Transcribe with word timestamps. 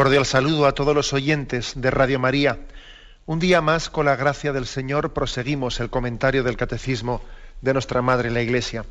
Cordial 0.00 0.24
saludo 0.24 0.64
a 0.64 0.72
todos 0.72 0.94
los 0.94 1.12
oyentes 1.12 1.74
de 1.76 1.90
Radio 1.90 2.18
María. 2.18 2.58
Un 3.26 3.38
día 3.38 3.60
más, 3.60 3.90
con 3.90 4.06
la 4.06 4.16
gracia 4.16 4.50
del 4.50 4.64
Señor, 4.64 5.12
proseguimos 5.12 5.78
el 5.78 5.90
comentario 5.90 6.42
del 6.42 6.56
Catecismo 6.56 7.20
de 7.60 7.74
nuestra 7.74 8.00
Madre 8.00 8.30
la 8.30 8.40
Iglesia. 8.40 8.86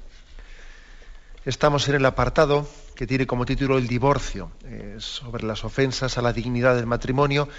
Estamos 1.45 1.89
en 1.89 1.95
el 1.95 2.05
apartado 2.05 2.69
que 2.93 3.07
tiene 3.07 3.25
como 3.25 3.47
título 3.47 3.79
el 3.79 3.87
divorcio, 3.87 4.51
eh, 4.65 4.97
sobre 4.99 5.47
las 5.47 5.65
ofensas 5.65 6.19
a 6.19 6.21
la 6.21 6.31
dignidad 6.31 6.75
del 6.75 6.85
matrimonio 6.85 7.49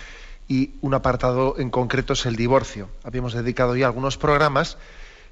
y 0.47 0.75
un 0.81 0.95
apartado 0.95 1.57
en 1.59 1.71
concreto 1.71 2.13
es 2.13 2.27
el 2.27 2.37
divorcio. 2.37 2.89
Habíamos 3.03 3.33
dedicado 3.33 3.75
ya 3.75 3.87
algunos 3.87 4.17
programas 4.17 4.79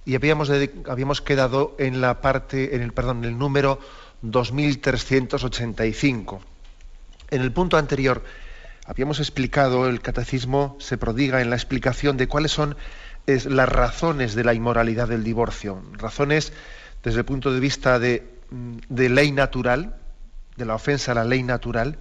y 0.04 0.16
habíamos, 0.16 0.50
habíamos 0.88 1.20
quedado 1.20 1.76
en 1.78 2.00
la 2.00 2.20
parte, 2.20 2.74
en 2.74 2.82
el, 2.82 2.92
perdón, 2.92 3.18
en 3.18 3.26
el 3.30 3.38
número 3.38 3.78
2385 4.22 6.40
en 7.30 7.42
el 7.42 7.52
punto 7.52 7.76
anterior 7.76 8.22
habíamos 8.86 9.20
explicado, 9.20 9.86
el 9.86 10.00
catecismo 10.00 10.76
se 10.80 10.96
prodiga 10.96 11.42
en 11.42 11.50
la 11.50 11.56
explicación 11.56 12.16
de 12.16 12.26
cuáles 12.26 12.52
son 12.52 12.76
las 13.26 13.68
razones 13.68 14.34
de 14.34 14.44
la 14.44 14.54
inmoralidad 14.54 15.08
del 15.08 15.22
divorcio, 15.22 15.82
razones 15.92 16.52
desde 17.02 17.18
el 17.18 17.24
punto 17.26 17.52
de 17.52 17.60
vista 17.60 17.98
de, 17.98 18.26
ley 18.88 19.32
natural, 19.32 19.96
de 20.56 20.64
la 20.64 20.74
ofensa 20.74 21.12
a 21.12 21.14
la 21.14 21.24
ley 21.24 21.42
natural, 21.42 21.98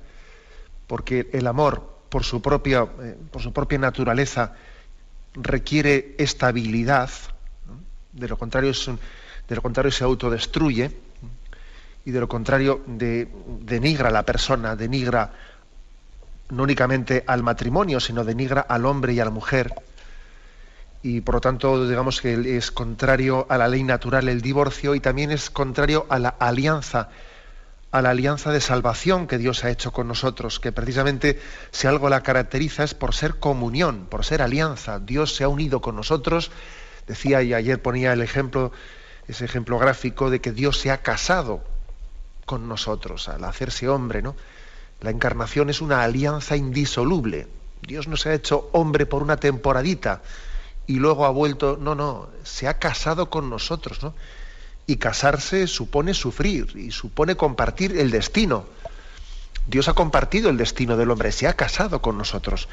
porque 0.88 1.30
el 1.34 1.48
amor, 1.48 1.98
por 2.08 2.24
su 2.24 2.42
propia, 2.42 2.88
eh, 3.02 3.78
naturaleza, 3.78 4.54
requiere 5.34 6.16
estabilidad, 6.18 7.10
de, 8.14 8.28
lo 8.30 8.38
contrario 8.38 8.72
de 9.48 9.56
lo 9.56 9.62
contrario 9.62 9.92
se 9.92 10.06
autodestruye, 10.06 10.92
y 12.08 12.12
de 12.12 12.22
lo 12.22 12.30
contrario 12.30 12.84
de, 12.88 13.28
denigra 13.60 14.08
a 14.08 14.12
la 14.14 14.24
persona, 14.24 14.78
denigra 14.78 15.30
no 16.52 16.64
únicamente 16.64 17.26
al 17.28 17.44
matrimonio, 17.44 18.00
sino 18.00 18.24
denigra 18.24 18.62
al 18.62 18.86
hombre 18.86 19.12
y 19.12 19.20
a 19.20 19.26
la 19.26 19.30
mujer. 19.30 19.74
Y 21.04 21.20
por 21.20 21.36
lo 21.36 21.42
tanto, 21.42 21.86
digamos 21.86 22.22
que 22.22 22.56
es 22.56 22.72
contrario 22.72 23.46
a 23.50 23.58
la 23.58 23.68
ley 23.68 23.84
natural 23.84 24.30
el 24.30 24.40
divorcio 24.40 24.96
y 24.96 25.02
también 25.02 25.32
es 25.32 25.50
contrario 25.50 26.06
a 26.08 26.18
la 26.18 26.30
alianza, 26.30 27.10
a 27.92 28.02
la 28.02 28.12
alianza 28.12 28.54
de 28.54 28.62
salvación 28.62 29.28
que 29.28 29.38
Dios 29.38 29.66
ha 29.66 29.70
hecho 29.70 29.92
con 29.92 30.08
nosotros, 30.08 30.62
que 30.62 30.72
precisamente 30.72 31.42
si 31.72 31.88
algo 31.88 32.08
la 32.08 32.24
caracteriza 32.24 32.86
es 32.86 32.94
por 32.94 33.16
ser 33.16 33.36
comunión, 33.36 34.08
por 34.10 34.24
ser 34.24 34.42
alianza. 34.42 35.00
Dios 35.00 35.36
se 35.36 35.44
ha 35.44 35.50
unido 35.50 35.82
con 35.82 35.98
nosotros. 35.98 36.52
Decía 37.06 37.42
y 37.42 37.54
ayer 37.54 37.82
ponía 37.82 38.14
el 38.14 38.22
ejemplo, 38.22 38.72
ese 39.28 39.44
ejemplo 39.44 39.78
gráfico 39.78 40.30
de 40.30 40.40
que 40.40 40.54
Dios 40.54 40.80
se 40.80 40.90
ha 40.90 41.00
casado 41.00 41.76
con 42.48 42.68
nosotros, 42.70 43.28
al 43.28 43.44
hacerse 43.44 43.90
hombre, 43.90 44.24
¿no? 44.24 44.36
La 45.02 45.12
encarnación 45.12 45.70
es 45.70 45.82
una 45.82 46.02
alianza 46.02 46.56
indisoluble. 46.56 47.48
Dios 47.82 48.08
no 48.08 48.18
se 48.18 48.30
ha 48.30 48.34
hecho 48.34 48.70
hombre 48.72 49.06
por 49.06 49.22
una 49.22 49.38
temporadita 49.38 50.22
y 50.88 50.96
luego 50.96 51.26
ha 51.26 51.30
vuelto, 51.30 51.78
no, 51.80 51.94
no, 51.94 52.30
se 52.44 52.68
ha 52.68 52.80
casado 52.80 53.30
con 53.30 53.50
nosotros, 53.50 54.02
¿no? 54.02 54.16
Y 54.88 54.96
casarse 54.96 55.68
supone 55.68 56.14
sufrir 56.14 56.76
y 56.78 56.92
supone 56.92 57.36
compartir 57.36 57.98
el 57.98 58.10
destino. 58.10 58.66
Dios 59.68 59.90
ha 59.90 59.94
compartido 59.94 60.50
el 60.50 60.56
destino 60.56 60.96
del 60.96 61.12
hombre, 61.12 61.34
se 61.34 61.48
ha 61.48 61.54
casado 61.54 62.02
con 62.02 62.18
nosotros. 62.18 62.70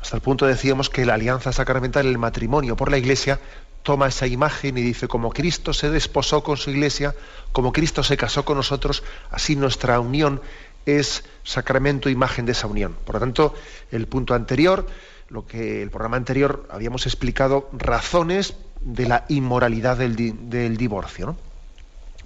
Hasta 0.00 0.16
el 0.16 0.22
punto 0.22 0.46
decíamos 0.46 0.90
que 0.90 1.06
la 1.06 1.14
alianza 1.14 1.52
sacramental, 1.52 2.06
el 2.06 2.18
matrimonio 2.18 2.74
por 2.74 2.90
la 2.90 2.98
iglesia, 2.98 3.38
toma 3.82 4.08
esa 4.08 4.26
imagen 4.26 4.78
y 4.78 4.82
dice, 4.82 5.08
como 5.08 5.30
Cristo 5.30 5.72
se 5.72 5.90
desposó 5.90 6.42
con 6.42 6.56
su 6.56 6.70
iglesia, 6.70 7.14
como 7.52 7.72
Cristo 7.72 8.02
se 8.02 8.16
casó 8.16 8.44
con 8.44 8.56
nosotros, 8.56 9.02
así 9.30 9.56
nuestra 9.56 10.00
unión 10.00 10.40
es 10.86 11.24
sacramento, 11.44 12.08
imagen 12.08 12.46
de 12.46 12.52
esa 12.52 12.66
unión. 12.66 12.96
Por 13.04 13.16
lo 13.16 13.20
tanto, 13.20 13.54
el 13.90 14.06
punto 14.06 14.34
anterior, 14.34 14.86
lo 15.28 15.46
que 15.46 15.82
el 15.82 15.90
programa 15.90 16.16
anterior 16.16 16.66
habíamos 16.70 17.06
explicado 17.06 17.68
razones 17.72 18.54
de 18.80 19.06
la 19.06 19.24
inmoralidad 19.28 19.96
del, 19.96 20.76
divorcio. 20.76 21.36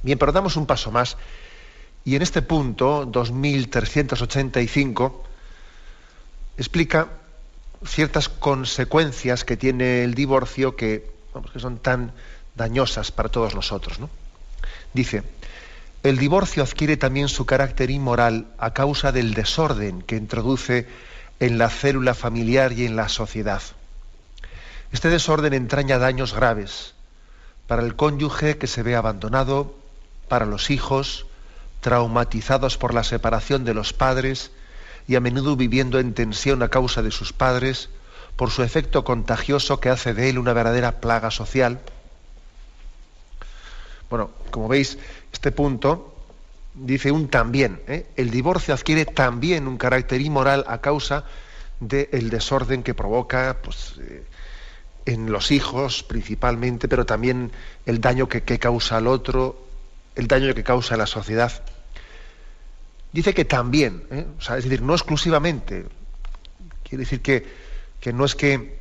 Bien, 0.03 0.19
pero 0.19 0.33
damos 0.33 0.56
un 0.56 0.66
paso 0.66 0.91
más 0.91 1.16
y 2.06 2.15
en 2.15 2.22
este 2.22 2.41
punto, 2.41 3.05
2385, 3.05 5.25
explica 6.56 7.09
ciertas 7.84 8.28
consecuencias 8.28 9.45
que 9.45 9.56
tiene 9.56 10.05
el 10.05 10.15
divorcio 10.15 10.77
que 10.77 11.16
que 11.43 11.61
son 11.61 11.79
tan 11.79 12.13
dañosas 12.55 13.13
para 13.13 13.29
todos 13.29 13.55
nosotros. 13.55 13.99
¿no? 13.99 14.11
Dice, 14.93 15.23
el 16.03 16.19
divorcio 16.19 16.63
adquiere 16.63 16.97
también 16.97 17.29
su 17.29 17.47
carácter 17.47 17.91
inmoral 17.91 18.47
a 18.59 18.73
causa 18.73 19.13
del 19.13 19.35
desorden 19.35 20.03
que 20.03 20.17
introduce 20.17 20.87
en 21.41 21.59
la 21.59 21.69
célula 21.69 22.15
familiar 22.15 22.73
y 22.73 22.87
en 22.87 22.97
la 22.97 23.09
sociedad. 23.09 23.63
Este 24.93 25.09
desorden 25.09 25.53
entraña 25.53 25.99
daños 25.99 26.33
graves 26.33 26.95
para 27.67 27.83
el 27.83 27.97
cónyuge 27.97 28.59
que 28.59 28.67
se 28.67 28.83
ve 28.83 28.95
abandonado, 28.95 29.75
para 30.29 30.47
los 30.47 30.71
hijos, 30.71 31.27
traumatizados 31.81 32.79
por 32.79 32.95
la 32.95 33.05
separación 33.05 33.65
de 33.65 33.75
los 33.75 33.93
padres 33.93 34.51
y 35.09 35.17
a 35.17 35.21
menudo 35.21 35.57
viviendo 35.57 35.99
en 35.99 36.15
tensión 36.15 36.63
a 36.63 36.69
causa 36.69 37.03
de 37.03 37.11
sus 37.11 37.33
padres, 37.33 37.91
por 38.37 38.51
su 38.51 38.63
efecto 38.63 39.03
contagioso 39.03 39.81
que 39.81 39.89
hace 39.89 40.15
de 40.15 40.29
él 40.29 40.39
una 40.39 40.53
verdadera 40.53 41.01
plaga 41.01 41.31
social. 41.31 41.81
Bueno, 44.11 44.31
como 44.51 44.69
veis, 44.69 44.99
este 45.33 45.51
punto 45.53 46.15
dice 46.75 47.11
un 47.11 47.29
también. 47.29 47.81
¿eh? 47.89 48.07
El 48.17 48.31
divorcio 48.31 48.75
adquiere 48.75 49.07
también 49.07 49.67
un 49.67 49.79
carácter 49.79 50.21
inmoral 50.21 50.65
a 50.69 50.81
causa 50.81 51.25
del 51.81 52.31
desorden 52.31 52.83
que 52.83 52.95
provoca 52.95 53.59
pues, 53.63 53.95
eh, 54.01 54.25
en 55.07 55.33
los 55.33 55.51
hijos 55.51 56.03
principalmente, 56.03 56.89
pero 56.89 57.07
también 57.07 57.53
el 57.87 58.01
daño 58.01 58.29
que, 58.29 58.43
causa 58.59 58.99
al 58.99 59.07
otro, 59.07 59.67
el 60.15 60.27
daño 60.29 60.55
que 60.55 60.63
causa 60.63 60.95
a 60.95 60.99
la 60.99 61.07
sociedad. 61.07 61.53
Dice 63.13 63.33
que 63.33 63.47
también, 63.47 64.05
¿eh? 64.11 64.27
es 64.41 64.65
decir, 64.65 64.83
no 64.83 64.93
exclusivamente. 64.93 65.87
Quiere 66.83 67.05
decir 67.05 67.23
que 67.23 67.66
que 68.01 68.13
no 68.13 68.25
es 68.25 68.34
que 68.34 68.78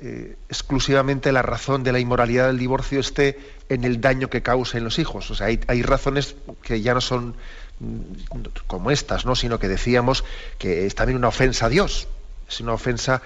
eh, 0.00 0.36
exclusivamente 0.48 1.32
la 1.32 1.42
razón 1.42 1.82
de 1.82 1.90
la 1.90 1.98
inmoralidad 1.98 2.46
del 2.46 2.58
divorcio 2.58 3.00
esté 3.00 3.36
en 3.68 3.82
el 3.82 4.00
daño 4.00 4.30
que 4.30 4.42
causa 4.42 4.78
en 4.78 4.84
los 4.84 5.00
hijos. 5.00 5.28
O 5.32 5.34
sea, 5.34 5.48
hay, 5.48 5.82
razones 5.82 6.36
que 6.62 6.80
ya 6.80 6.94
no 6.94 7.00
son 7.00 7.34
mm, 7.80 8.46
como 8.68 8.92
estas, 8.92 9.26
¿no? 9.26 9.34
sino 9.34 9.58
que 9.58 9.66
decíamos 9.66 10.24
que 10.56 10.86
es 10.86 10.94
también 10.94 11.18
una 11.18 11.28
ofensa 11.28 11.66
a 11.66 11.68
Dios. 11.68 12.06
Es 12.48 12.60
una 12.60 12.74
ofensa 12.74 13.22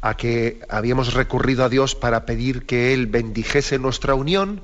a 0.00 0.16
que 0.16 0.60
habíamos 0.68 1.14
recurrido 1.14 1.64
a 1.64 1.68
Dios 1.68 1.94
para 1.94 2.26
pedir 2.26 2.66
que 2.66 2.92
Él 2.92 3.06
bendijese 3.06 3.78
nuestra 3.78 4.14
unión 4.14 4.62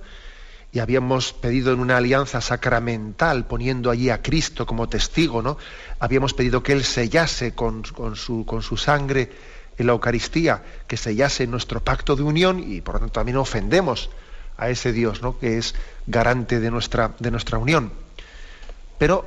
y 0.73 0.81
habíamos 0.81 1.33
pedido 1.33 1.73
en 1.73 1.79
una 1.79 1.99
alianza 1.99 2.41
sacramental, 2.41 3.47
poniendo 3.47 3.91
allí 3.91 4.11
a 4.11 4.21
Cristo 4.21 4.67
como 4.67 4.89
testigo, 4.89 5.43
¿no? 5.43 5.59
Habíamos 6.01 6.35
pedido 6.35 6.63
que 6.63 6.73
Él 6.73 6.83
sellase 6.83 7.55
con, 7.55 7.85
su, 8.17 8.45
con 8.45 8.63
su 8.63 8.77
sangre 8.77 9.31
en 9.79 9.87
la 9.87 9.93
Eucaristía 9.93 10.63
que 10.87 10.97
sellase 10.97 11.47
nuestro 11.47 11.81
pacto 11.81 12.17
de 12.17 12.23
unión 12.23 12.63
y 12.65 12.81
por 12.81 12.95
lo 12.95 13.01
tanto 13.01 13.15
también 13.15 13.37
ofendemos 13.37 14.11
a 14.57 14.69
ese 14.69 14.93
Dios 14.93 15.23
¿no? 15.23 15.39
que 15.39 15.59
es 15.59 15.75
garante 16.07 16.61
de 16.61 16.71
nuestra, 16.71 17.13
de 17.19 17.31
nuestra 17.31 17.59
unión. 17.59 17.93
Pero 18.99 19.27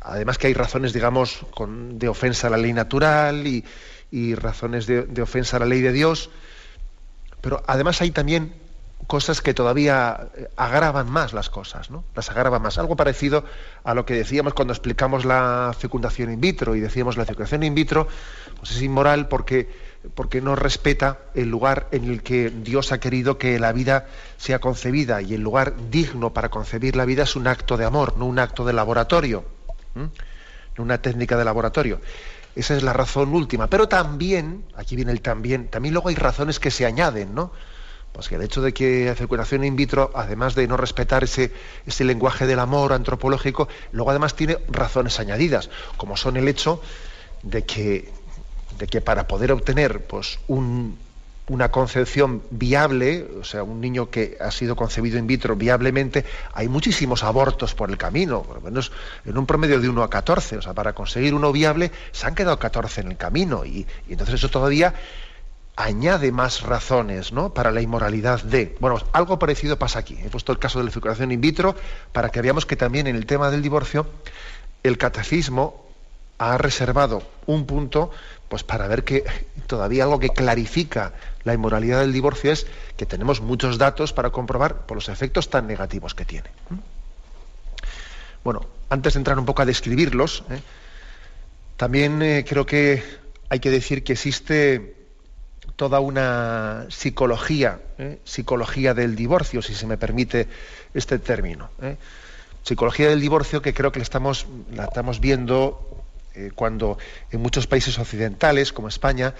además 0.00 0.38
que 0.38 0.48
hay 0.48 0.54
razones, 0.54 0.92
digamos, 0.92 1.46
de 1.58 2.08
ofensa 2.08 2.48
a 2.48 2.50
la 2.50 2.56
ley 2.56 2.72
natural 2.72 3.46
y, 3.46 3.64
razones 4.34 4.86
de, 4.86 5.02
de, 5.02 5.22
ofensa 5.22 5.56
a 5.56 5.60
la 5.60 5.66
ley 5.66 5.80
de 5.80 5.92
Dios, 5.92 6.30
pero 7.40 7.62
además 7.66 8.00
hay 8.00 8.10
también 8.10 8.54
cosas 9.06 9.40
que 9.40 9.54
todavía 9.54 10.28
eh, 10.36 10.48
agravan 10.56 11.10
más 11.10 11.32
las 11.32 11.50
cosas, 11.50 11.90
¿no? 11.90 12.04
Las 12.14 12.30
agravan 12.30 12.62
más. 12.62 12.78
Algo 12.78 12.96
parecido 12.96 13.44
a 13.84 13.94
lo 13.94 14.04
que 14.04 14.14
decíamos 14.14 14.54
cuando 14.54 14.72
explicamos 14.72 15.24
la 15.24 15.74
fecundación 15.78 16.32
in 16.32 16.40
vitro 16.40 16.74
y 16.74 16.80
decíamos 16.80 17.16
la 17.16 17.24
fecundación 17.24 17.62
in 17.62 17.74
vitro 17.74 18.08
es 18.62 18.82
inmoral 18.82 19.28
porque, 19.28 19.68
porque 20.14 20.40
no 20.40 20.56
respeta 20.56 21.18
el 21.34 21.48
lugar 21.48 21.88
en 21.92 22.04
el 22.04 22.22
que 22.22 22.50
Dios 22.50 22.92
ha 22.92 23.00
querido 23.00 23.38
que 23.38 23.58
la 23.58 23.72
vida 23.72 24.06
sea 24.36 24.58
concebida 24.58 25.22
y 25.22 25.34
el 25.34 25.40
lugar 25.40 25.74
digno 25.90 26.32
para 26.32 26.48
concebir 26.48 26.96
la 26.96 27.04
vida 27.04 27.24
es 27.24 27.36
un 27.36 27.46
acto 27.46 27.76
de 27.76 27.84
amor, 27.84 28.16
no 28.18 28.26
un 28.26 28.38
acto 28.38 28.64
de 28.64 28.72
laboratorio. 28.72 29.44
una 30.78 30.98
técnica 31.00 31.36
de 31.36 31.44
laboratorio. 31.44 32.00
Esa 32.54 32.74
es 32.74 32.82
la 32.82 32.92
razón 32.92 33.34
última. 33.34 33.68
Pero 33.68 33.86
también, 33.86 34.64
aquí 34.74 34.96
viene 34.96 35.12
el 35.12 35.20
también, 35.20 35.68
también 35.68 35.94
luego 35.94 36.08
hay 36.08 36.14
razones 36.14 36.58
que 36.58 36.70
se 36.70 36.86
añaden, 36.86 37.34
¿no? 37.34 37.52
Pues 38.12 38.28
que 38.28 38.36
el 38.36 38.42
hecho 38.42 38.62
de 38.62 38.72
que 38.72 39.14
fecundación 39.14 39.62
in 39.62 39.76
vitro, 39.76 40.10
además 40.14 40.54
de 40.54 40.66
no 40.66 40.78
respetar 40.78 41.22
ese, 41.22 41.52
ese 41.84 42.02
lenguaje 42.04 42.46
del 42.46 42.58
amor 42.58 42.94
antropológico, 42.94 43.68
luego 43.92 44.10
además 44.10 44.34
tiene 44.34 44.56
razones 44.68 45.20
añadidas, 45.20 45.68
como 45.98 46.16
son 46.16 46.38
el 46.38 46.48
hecho 46.48 46.80
de 47.42 47.66
que, 47.66 48.10
de 48.78 48.86
que 48.86 49.00
para 49.00 49.26
poder 49.26 49.52
obtener 49.52 50.06
pues, 50.06 50.38
un, 50.48 50.98
una 51.48 51.70
concepción 51.70 52.42
viable, 52.50 53.26
o 53.40 53.44
sea, 53.44 53.62
un 53.62 53.80
niño 53.80 54.10
que 54.10 54.36
ha 54.40 54.50
sido 54.50 54.74
concebido 54.74 55.18
in 55.18 55.26
vitro 55.26 55.54
viablemente, 55.54 56.24
hay 56.52 56.68
muchísimos 56.68 57.22
abortos 57.22 57.74
por 57.74 57.88
el 57.90 57.96
camino, 57.96 58.42
por 58.42 58.56
lo 58.56 58.62
menos 58.62 58.90
en 59.24 59.38
un 59.38 59.46
promedio 59.46 59.80
de 59.80 59.88
1 59.88 60.02
a 60.02 60.10
14. 60.10 60.56
O 60.58 60.62
sea, 60.62 60.74
para 60.74 60.92
conseguir 60.92 61.34
uno 61.34 61.52
viable 61.52 61.92
se 62.10 62.26
han 62.26 62.34
quedado 62.34 62.58
14 62.58 63.02
en 63.02 63.08
el 63.12 63.16
camino. 63.16 63.64
Y, 63.64 63.86
entonces 64.08 64.36
eso 64.36 64.50
todavía 64.50 64.94
añade 65.76 66.32
más 66.32 66.62
razones 66.62 67.32
¿no? 67.32 67.54
para 67.54 67.70
la 67.70 67.80
inmoralidad 67.80 68.42
de. 68.42 68.74
Bueno, 68.80 68.98
algo 69.12 69.38
parecido 69.38 69.78
pasa 69.78 70.00
aquí. 70.00 70.18
He 70.24 70.30
puesto 70.30 70.50
el 70.50 70.58
caso 70.58 70.80
de 70.80 70.86
la 70.86 70.90
fecundación 70.90 71.30
in 71.30 71.40
vitro 71.40 71.76
para 72.12 72.30
que 72.30 72.42
veamos 72.42 72.66
que 72.66 72.74
también 72.74 73.06
en 73.06 73.14
el 73.14 73.26
tema 73.26 73.50
del 73.50 73.62
divorcio 73.62 74.06
el 74.82 74.98
catecismo 74.98 75.86
ha 76.38 76.58
reservado 76.58 77.22
un 77.46 77.66
punto 77.66 78.10
pues 78.48 78.62
para 78.62 78.86
ver 78.88 79.04
que 79.04 79.24
todavía 79.66 80.04
algo 80.04 80.18
que 80.18 80.30
clarifica 80.30 81.12
la 81.44 81.54
inmoralidad 81.54 82.00
del 82.00 82.12
divorcio 82.12 82.52
es 82.52 82.66
que 82.96 83.06
tenemos 83.06 83.40
muchos 83.40 83.78
datos 83.78 84.12
para 84.12 84.30
comprobar 84.30 84.86
por 84.86 84.96
los 84.96 85.08
efectos 85.08 85.50
tan 85.50 85.66
negativos 85.66 86.14
que 86.14 86.24
tiene. 86.24 86.48
Bueno, 88.44 88.66
antes 88.90 89.14
de 89.14 89.18
entrar 89.18 89.38
un 89.38 89.44
poco 89.44 89.62
a 89.62 89.64
describirlos, 89.64 90.44
¿eh? 90.50 90.60
también 91.76 92.22
eh, 92.22 92.44
creo 92.48 92.64
que 92.64 93.02
hay 93.48 93.58
que 93.58 93.70
decir 93.70 94.04
que 94.04 94.12
existe 94.12 94.94
toda 95.74 95.98
una 95.98 96.86
psicología, 96.88 97.80
¿eh? 97.98 98.20
psicología 98.24 98.94
del 98.94 99.16
divorcio, 99.16 99.62
si 99.62 99.74
se 99.74 99.86
me 99.86 99.98
permite 99.98 100.46
este 100.94 101.18
término. 101.18 101.70
Psicología 102.62 103.08
del 103.08 103.20
divorcio 103.20 103.62
que 103.62 103.74
creo 103.74 103.92
que 103.92 104.00
estamos, 104.00 104.46
la 104.72 104.84
estamos 104.84 105.20
viendo 105.20 106.05
eh, 106.36 106.50
cuando 106.54 106.98
en 107.30 107.40
muchos 107.40 107.66
países 107.66 107.98
occidentales, 107.98 108.72
como 108.72 108.88
España, 108.88 109.34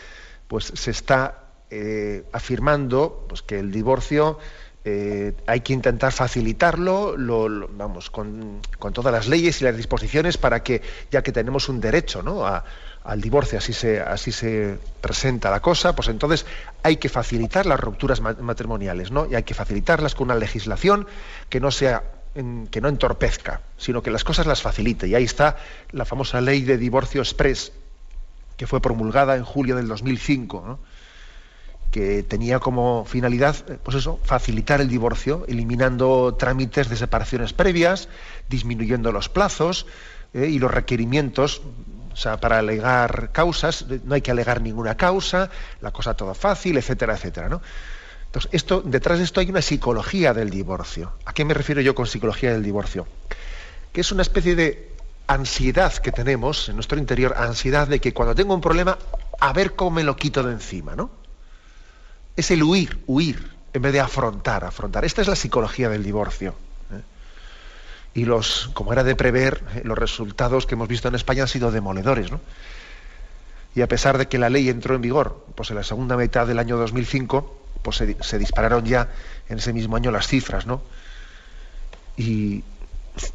pues 0.49 0.73
se 0.75 0.91
está 0.91 1.45
eh, 1.71 2.25
afirmando 2.33 3.27
pues, 3.29 3.43
que 3.43 3.59
el 3.59 3.71
divorcio 3.71 4.39
eh, 4.89 5.35
hay 5.47 5.61
que 5.61 5.73
intentar 5.73 6.13
facilitarlo, 6.13 7.17
vamos, 7.71 8.09
con, 8.09 8.61
todas 8.95 9.13
las 9.13 9.27
leyes 9.27 9.61
y 9.61 9.65
las 9.65 9.77
disposiciones 9.77 10.39
para 10.39 10.63
que, 10.63 10.81
ya 11.11 11.23
que 11.23 11.33
tenemos 11.33 11.69
un 11.69 11.81
derecho 11.81 12.23
al 13.03 13.21
divorcio, 13.21 13.59
así 13.59 13.73
se, 13.73 14.01
así 14.01 14.31
se 14.31 14.79
presenta 15.01 15.51
la 15.51 15.61
cosa, 15.61 15.97
pues 15.97 16.07
entonces 16.09 16.47
hay 16.85 16.99
que 16.99 17.09
facilitar 17.09 17.67
las 17.67 17.81
rupturas 17.81 18.21
matrimoniales, 18.21 19.11
¿no? 19.11 19.27
Y 19.27 19.35
hay 19.35 19.43
que 19.43 19.55
facilitarlas 19.55 20.15
con 20.15 20.27
una 20.27 20.37
legislación 20.37 21.09
que 21.49 21.59
no 21.59 21.73
sea 21.73 22.05
que 22.71 22.81
no 22.81 22.89
entorpezca, 22.89 23.63
sino 23.79 24.03
que 24.03 24.11
las 24.11 24.25
cosas 24.25 24.47
las 24.47 24.61
facilite. 24.61 25.09
Y 25.09 25.15
ahí 25.15 25.25
está 25.25 25.57
la 25.91 26.05
famosa 26.05 26.41
ley 26.41 26.63
de 26.63 26.77
divorcio 26.77 27.23
express, 27.23 27.73
que 28.57 28.67
fue 28.67 28.81
promulgada 28.81 29.37
en 29.37 29.45
julio 29.45 29.77
del 29.77 29.89
2005, 29.89 30.79
que 31.91 32.23
tenía 32.23 32.59
como 32.59 33.07
finalidad, 33.07 33.57
eh, 33.69 33.79
pues 33.83 33.97
eso, 33.97 34.21
facilitar 34.23 34.81
el 34.81 34.89
divorcio, 34.89 35.45
eliminando 35.49 36.35
trámites 36.35 36.89
de 36.91 36.97
separaciones 36.97 37.53
previas, 37.55 38.09
disminuyendo 38.49 39.13
los 39.13 39.29
plazos 39.29 39.87
eh, 40.35 40.47
y 40.47 40.59
los 40.59 40.71
requerimientos 40.71 41.63
o 42.13 42.19
sea, 42.19 42.39
para 42.39 42.61
alegar 42.61 43.31
causas, 43.31 43.85
no 44.05 44.15
hay 44.15 44.23
que 44.23 44.31
alegar 44.31 44.63
ninguna 44.63 44.97
causa, 44.97 45.51
la 45.83 45.91
cosa 45.91 46.15
toda 46.15 46.33
fácil, 46.33 46.79
etcétera, 46.79 47.13
etcétera, 47.15 47.51
¿no? 47.51 47.61
Esto, 48.53 48.83
detrás 48.85 49.19
de 49.19 49.25
esto 49.25 49.41
hay 49.41 49.51
una 49.51 49.63
psicología 49.63 50.35
del 50.35 50.51
divorcio. 50.51 51.13
¿A 51.25 51.33
qué 51.33 51.45
me 51.45 51.55
refiero 51.55 51.81
yo 51.81 51.95
con 51.95 52.07
psicología 52.07 52.53
del 52.53 52.63
divorcio? 52.63 53.07
Que 53.93 54.01
es 54.01 54.13
una 54.13 54.23
especie 54.23 54.57
de 54.57 54.93
ansiedad 55.27 55.93
que 55.95 56.13
tenemos 56.13 56.69
en 56.69 56.77
nuestro 56.77 56.99
interior, 56.99 57.35
ansiedad 57.37 57.89
de 57.89 58.01
que 58.01 58.13
cuando 58.13 58.35
tengo 58.35 58.55
un 58.55 58.61
problema, 58.61 58.99
a 59.41 59.53
ver 59.53 59.75
cómo 59.75 59.93
me 59.93 60.05
lo 60.05 60.17
quito 60.17 60.43
de 60.43 60.53
encima, 60.53 60.95
¿no? 60.95 61.11
Es 62.37 62.51
el 62.51 62.63
huir, 62.63 63.03
huir, 63.07 63.51
en 63.73 63.83
vez 63.83 63.93
de 63.93 64.01
afrontar, 64.01 64.65
afrontar. 64.65 65.05
Esta 65.05 65.23
es 65.23 65.29
la 65.29 65.37
psicología 65.37 65.89
del 65.89 66.03
divorcio. 66.03 66.55
¿eh? 66.93 67.03
Y 68.15 68.25
los, 68.25 68.71
como 68.75 68.93
era 68.93 69.05
de 69.05 69.17
prever, 69.17 69.63
eh, 69.75 69.83
los 69.85 69.97
resultados 69.97 70.67
que 70.67 70.75
hemos 70.75 70.89
visto 70.89 71.09
en 71.09 71.15
España 71.15 71.43
han 71.43 71.49
sido 71.49 71.71
demoledores, 71.71 72.31
¿no? 72.31 72.41
Y 73.75 73.83
a 73.83 73.89
pesar 73.89 74.17
de 74.17 74.27
que 74.27 74.39
la 74.39 74.49
ley 74.49 74.71
entró 74.71 74.95
en 74.95 75.03
vigor 75.03 75.45
pues 75.55 75.71
en 75.71 75.77
la 75.77 75.83
segunda 75.83 76.17
mitad 76.17 76.47
del 76.47 76.59
año 76.59 76.79
2005, 76.79 77.56
pues 77.83 77.97
se, 77.97 78.39
dispararon 78.39 78.85
ya 78.85 79.09
en 79.49 79.59
ese 79.59 79.73
mismo 79.73 79.97
año 79.97 80.11
las 80.11 80.27
cifras, 80.27 80.67
¿no? 80.67 80.83
Y, 82.17 82.65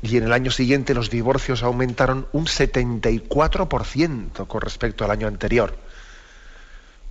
en 0.04 0.24
el 0.24 0.34
año 0.34 0.52
siguiente 0.52 0.94
los 0.94 1.10
divorcios 1.10 1.64
aumentaron 1.64 2.28
un 2.34 2.46
74% 2.46 4.46
con 4.46 4.62
respecto 4.62 5.06
al 5.06 5.12
año 5.12 5.28
anterior, 5.28 5.76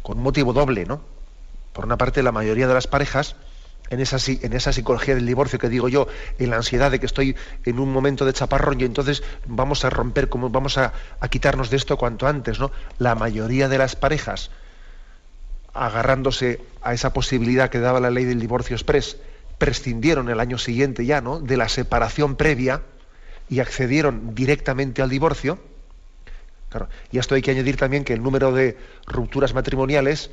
con 0.03 0.19
un 0.19 0.23
motivo 0.23 0.53
doble, 0.53 0.87
¿no? 0.87 1.01
Por 1.73 1.85
una 1.85 1.97
parte, 1.97 2.23
la 2.23 2.31
mayoría 2.31 2.69
de 2.69 2.75
las 2.75 2.87
parejas, 2.87 3.35
en 3.91 4.01
esa, 4.01 4.19
en 4.31 4.53
esa 4.53 4.73
psicología 4.73 5.17
del 5.17 5.27
divorcio 5.27 5.59
que 5.59 5.69
digo 5.69 5.89
yo, 5.89 6.07
en 6.39 6.51
la 6.51 6.57
ansiedad 6.57 6.93
de 6.93 7.01
que 7.01 7.07
estoy 7.07 7.35
en 7.65 7.81
un 7.81 7.93
momento 7.93 8.25
de 8.25 8.33
chaparrón 8.33 8.81
y 8.81 8.85
entonces 8.85 9.25
vamos 9.47 9.85
a 9.85 9.91
romper, 9.91 10.29
como 10.29 10.49
vamos 10.49 10.79
a 10.79 10.93
quitarnos 11.29 11.71
de 11.71 11.77
esto 11.77 11.97
cuanto 11.97 12.29
antes, 12.29 12.61
¿no? 12.61 12.71
La 12.99 13.17
mayoría 13.17 13.69
de 13.69 13.79
las 13.79 13.97
parejas 13.97 14.53
agarrándose 15.75 16.61
a 16.83 16.95
esa 16.95 17.13
posibilidad 17.13 17.71
que 17.71 17.79
daba 17.79 18.01
la 18.01 18.11
ley 18.11 18.25
del 18.25 18.41
divorcio 18.41 18.75
express, 18.75 19.17
prescindieron 19.59 20.29
el 20.29 20.41
año 20.41 20.59
siguiente 20.59 21.05
ya 21.05 21.21
¿no? 21.21 21.39
de 21.39 21.57
la 21.57 21.69
separación 21.69 22.37
previa 22.37 22.83
y 23.49 23.61
accedieron 23.61 24.35
directamente 24.35 25.03
al 25.03 25.11
divorcio. 25.11 25.59
y 27.11 27.19
a 27.19 27.21
esto 27.21 27.35
hay 27.35 27.43
que 27.43 27.51
añadir 27.51 27.77
también 27.77 28.05
que 28.05 28.15
el 28.15 28.23
número 28.23 28.53
de 28.53 28.79
rupturas 29.07 29.55
matrimoniales, 29.55 30.31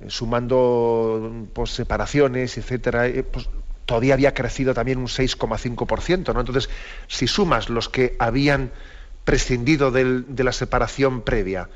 eh, 0.00 0.06
sumando 0.08 1.46
pues, 1.52 1.70
separaciones, 1.70 2.58
etcétera, 2.58 3.06
eh, 3.06 3.22
pues, 3.22 3.48
todavía 3.86 4.14
había 4.14 4.34
crecido 4.34 4.74
también 4.74 4.98
un 4.98 5.08
6,5%. 5.08 6.32
¿no? 6.32 6.40
Entonces, 6.40 6.70
si 7.06 7.26
sumas 7.26 7.68
los 7.68 7.88
que 7.88 8.16
habían 8.18 8.70
prescindido 9.24 9.92
de 9.92 10.44
la 10.44 10.52
separación 10.52 11.22
previa, 11.22 11.68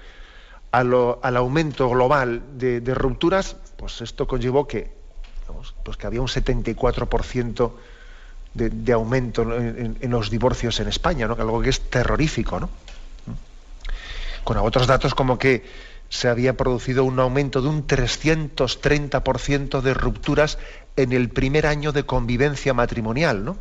al 0.80 1.36
aumento 1.36 1.88
global 1.88 2.42
de, 2.58 2.94
rupturas, 2.94 3.56
pues 3.76 4.00
esto 4.00 4.26
conllevó 4.26 4.66
que, 4.66 4.92
pues 5.84 5.96
que 5.96 6.06
había 6.06 6.20
un 6.20 6.28
74% 6.28 7.72
de, 8.54 8.92
aumento 8.92 9.42
en, 9.42 10.10
los 10.10 10.30
divorcios 10.30 10.80
en 10.80 10.88
España, 10.88 11.26
¿no? 11.26 11.34
algo 11.34 11.60
que 11.60 11.70
es 11.70 11.80
terrorífico. 11.80 12.60
¿no? 12.60 12.68
Con 14.44 14.56
otros 14.58 14.86
datos 14.86 15.14
como 15.14 15.38
que 15.38 15.64
se 16.08 16.28
había 16.28 16.56
producido 16.56 17.04
un 17.04 17.18
aumento 17.18 17.62
de 17.62 17.68
un 17.68 17.86
330% 17.86 19.80
de 19.80 19.94
rupturas 19.94 20.58
en 20.96 21.12
el 21.12 21.30
primer 21.30 21.66
año 21.66 21.92
de 21.92 22.04
convivencia 22.04 22.72
matrimonial, 22.72 23.44
¿no? 23.44 23.56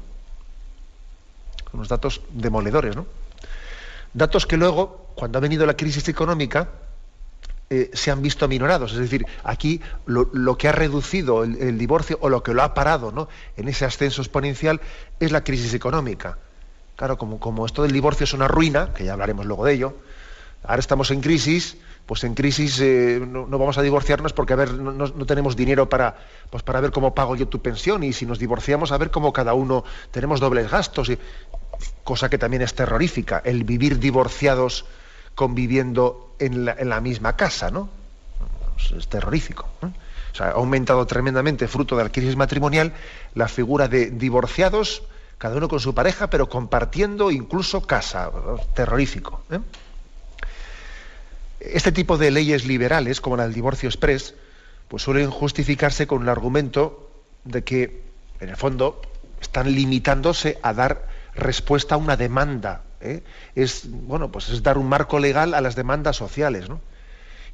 Unos 1.74 1.88
datos 1.90 2.22
demoledores, 2.30 2.96
¿no? 2.96 3.08
Datos 4.14 4.46
que 4.46 4.58
luego, 4.58 5.10
cuando 5.16 5.40
ha 5.40 5.42
venido 5.42 5.66
la 5.66 5.76
crisis 5.76 6.08
económica, 6.08 6.70
eh, 7.70 7.90
se 7.94 8.12
han 8.12 8.22
visto 8.22 8.46
aminorados. 8.46 8.94
Es 8.94 9.00
decir, 9.00 9.26
aquí 9.44 9.82
lo, 10.06 10.58
que 10.58 10.68
ha 10.68 10.72
reducido 10.72 11.44
el, 11.44 11.78
divorcio 11.78 12.18
o 12.22 12.30
lo 12.30 12.44
que 12.44 12.54
lo 12.54 12.62
ha 12.62 12.74
parado 12.74 13.12
¿no? 13.12 13.28
en 13.58 13.68
ese 13.68 13.86
ascenso 13.86 14.22
exponencial 14.22 14.82
es 15.20 15.32
la 15.32 15.44
crisis 15.44 15.74
económica. 15.74 16.38
Claro, 16.96 17.18
como, 17.18 17.40
como 17.40 17.66
esto 17.66 17.84
del 17.84 17.92
divorcio 17.92 18.24
es 18.24 18.34
una 18.34 18.48
ruina, 18.48 18.94
que 18.94 19.04
ya 19.04 19.14
hablaremos 19.14 19.46
luego 19.46 19.66
de 19.66 19.74
ello, 19.74 19.96
ahora 20.64 20.80
estamos 20.80 21.12
en 21.12 21.22
crisis, 21.22 21.78
pues 22.06 22.24
en 22.24 22.36
crisis 22.36 22.80
eh, 22.82 23.20
no, 23.26 23.48
vamos 23.48 23.78
a 23.78 23.82
divorciarnos 23.82 24.32
porque 24.32 24.54
a 24.54 24.58
ver, 24.58 24.74
no, 24.74 25.26
tenemos 25.26 25.56
dinero 25.56 25.90
para, 25.90 26.16
pues 26.50 26.64
para 26.64 26.80
ver 26.80 26.92
cómo 26.92 27.16
pago 27.16 27.36
yo 27.36 27.48
tu 27.48 27.62
pensión 27.62 28.04
y 28.04 28.14
si 28.14 28.26
nos 28.26 28.40
divorciamos 28.40 28.92
a 28.92 28.98
ver 28.98 29.10
cómo 29.10 29.34
cada 29.34 29.54
uno 29.54 29.84
tenemos 30.12 30.40
dobles 30.40 30.70
gastos, 30.70 31.10
y, 31.10 31.18
cosa 32.04 32.30
que 32.30 32.38
también 32.38 32.62
es 32.62 32.76
terrorífica, 32.76 33.42
el 33.44 33.64
vivir 33.64 34.00
divorciados 34.00 34.86
conviviendo 35.36 36.36
en 36.40 36.66
la, 36.66 37.02
misma 37.02 37.36
casa, 37.36 37.70
¿no? 37.70 37.90
Es 38.98 39.08
terrorífico. 39.08 39.68
O 39.82 40.36
sea, 40.36 40.48
ha 40.48 40.52
aumentado 40.52 41.06
tremendamente, 41.06 41.68
fruto 41.68 41.96
de 41.96 42.04
la 42.04 42.12
crisis 42.12 42.36
matrimonial, 42.36 42.94
la 43.36 43.48
figura 43.48 43.88
de 43.88 44.12
divorciados, 44.12 45.04
cada 45.38 45.58
uno 45.58 45.68
con 45.68 45.80
su 45.80 45.94
pareja, 45.94 46.30
pero 46.30 46.50
compartiendo 46.50 47.32
incluso 47.32 47.82
casa. 47.82 48.32
Terrorífico. 48.74 49.44
¿eh? 49.52 49.60
Este 51.60 51.92
tipo 51.92 52.18
de 52.18 52.32
leyes 52.32 52.66
liberales, 52.66 53.22
como 53.22 53.38
la 53.38 53.44
del 53.44 53.54
divorcio 53.54 53.90
express, 53.90 54.36
pues 54.88 55.04
suelen 55.04 55.32
justificarse 55.32 56.08
con 56.08 56.24
el 56.24 56.30
argumento 56.30 57.10
de 57.44 57.64
que, 57.64 58.04
en 58.40 58.50
el 58.50 58.56
fondo, 58.56 59.02
están 59.42 59.74
limitándose 59.74 60.60
a 60.62 60.74
dar 60.74 61.08
respuesta 61.34 61.96
a 61.96 61.98
una 61.98 62.16
demanda 62.16 62.85
¿eh? 63.02 63.24
es 63.56 63.90
bueno, 63.90 64.32
pues 64.32 64.50
es 64.50 64.64
dar 64.64 64.78
un 64.78 64.90
marco 64.90 65.20
legal 65.20 65.54
a 65.54 65.62
las 65.62 65.76
demandas 65.76 66.16
sociales, 66.16 66.70
¿no? 66.70 66.82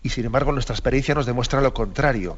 Y 0.04 0.10
sin 0.10 0.26
embargo, 0.26 0.52
nuestra 0.52 0.74
experiencia 0.74 1.14
nos 1.14 1.26
demuestra 1.26 1.62
lo 1.62 1.74
contrario, 1.74 2.38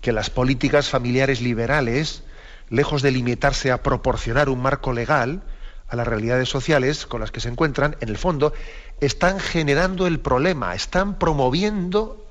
que 0.00 0.12
las 0.12 0.30
políticas 0.30 0.88
familiares 0.88 1.40
liberales, 1.40 2.22
lejos 2.70 3.02
de 3.02 3.10
limitarse 3.10 3.70
a 3.70 3.82
proporcionar 3.82 4.48
un 4.48 4.62
marco 4.62 4.92
legal 4.92 5.42
a 5.88 5.96
las 5.96 6.06
realidades 6.06 6.48
sociales 6.48 7.06
con 7.06 7.20
las 7.20 7.30
que 7.30 7.40
se 7.40 7.48
encuentran, 7.48 7.96
en 8.00 8.08
el 8.08 8.16
fondo 8.16 8.52
están 9.00 9.40
generando 9.40 10.06
el 10.06 10.20
problema, 10.20 10.74
están 10.74 11.18
promoviendo 11.18 12.24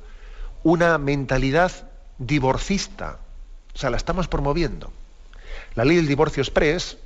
una 0.64 0.98
mentalidad 0.98 1.72
divorcista. 2.18 3.20
O 3.74 3.78
sea, 3.78 3.90
la 3.90 3.98
estamos 3.98 4.28
promoviendo. 4.28 4.92
La 5.76 5.86
ley 5.86 5.98
del 5.98 6.08
divorcio 6.08 6.42
express 6.42 6.98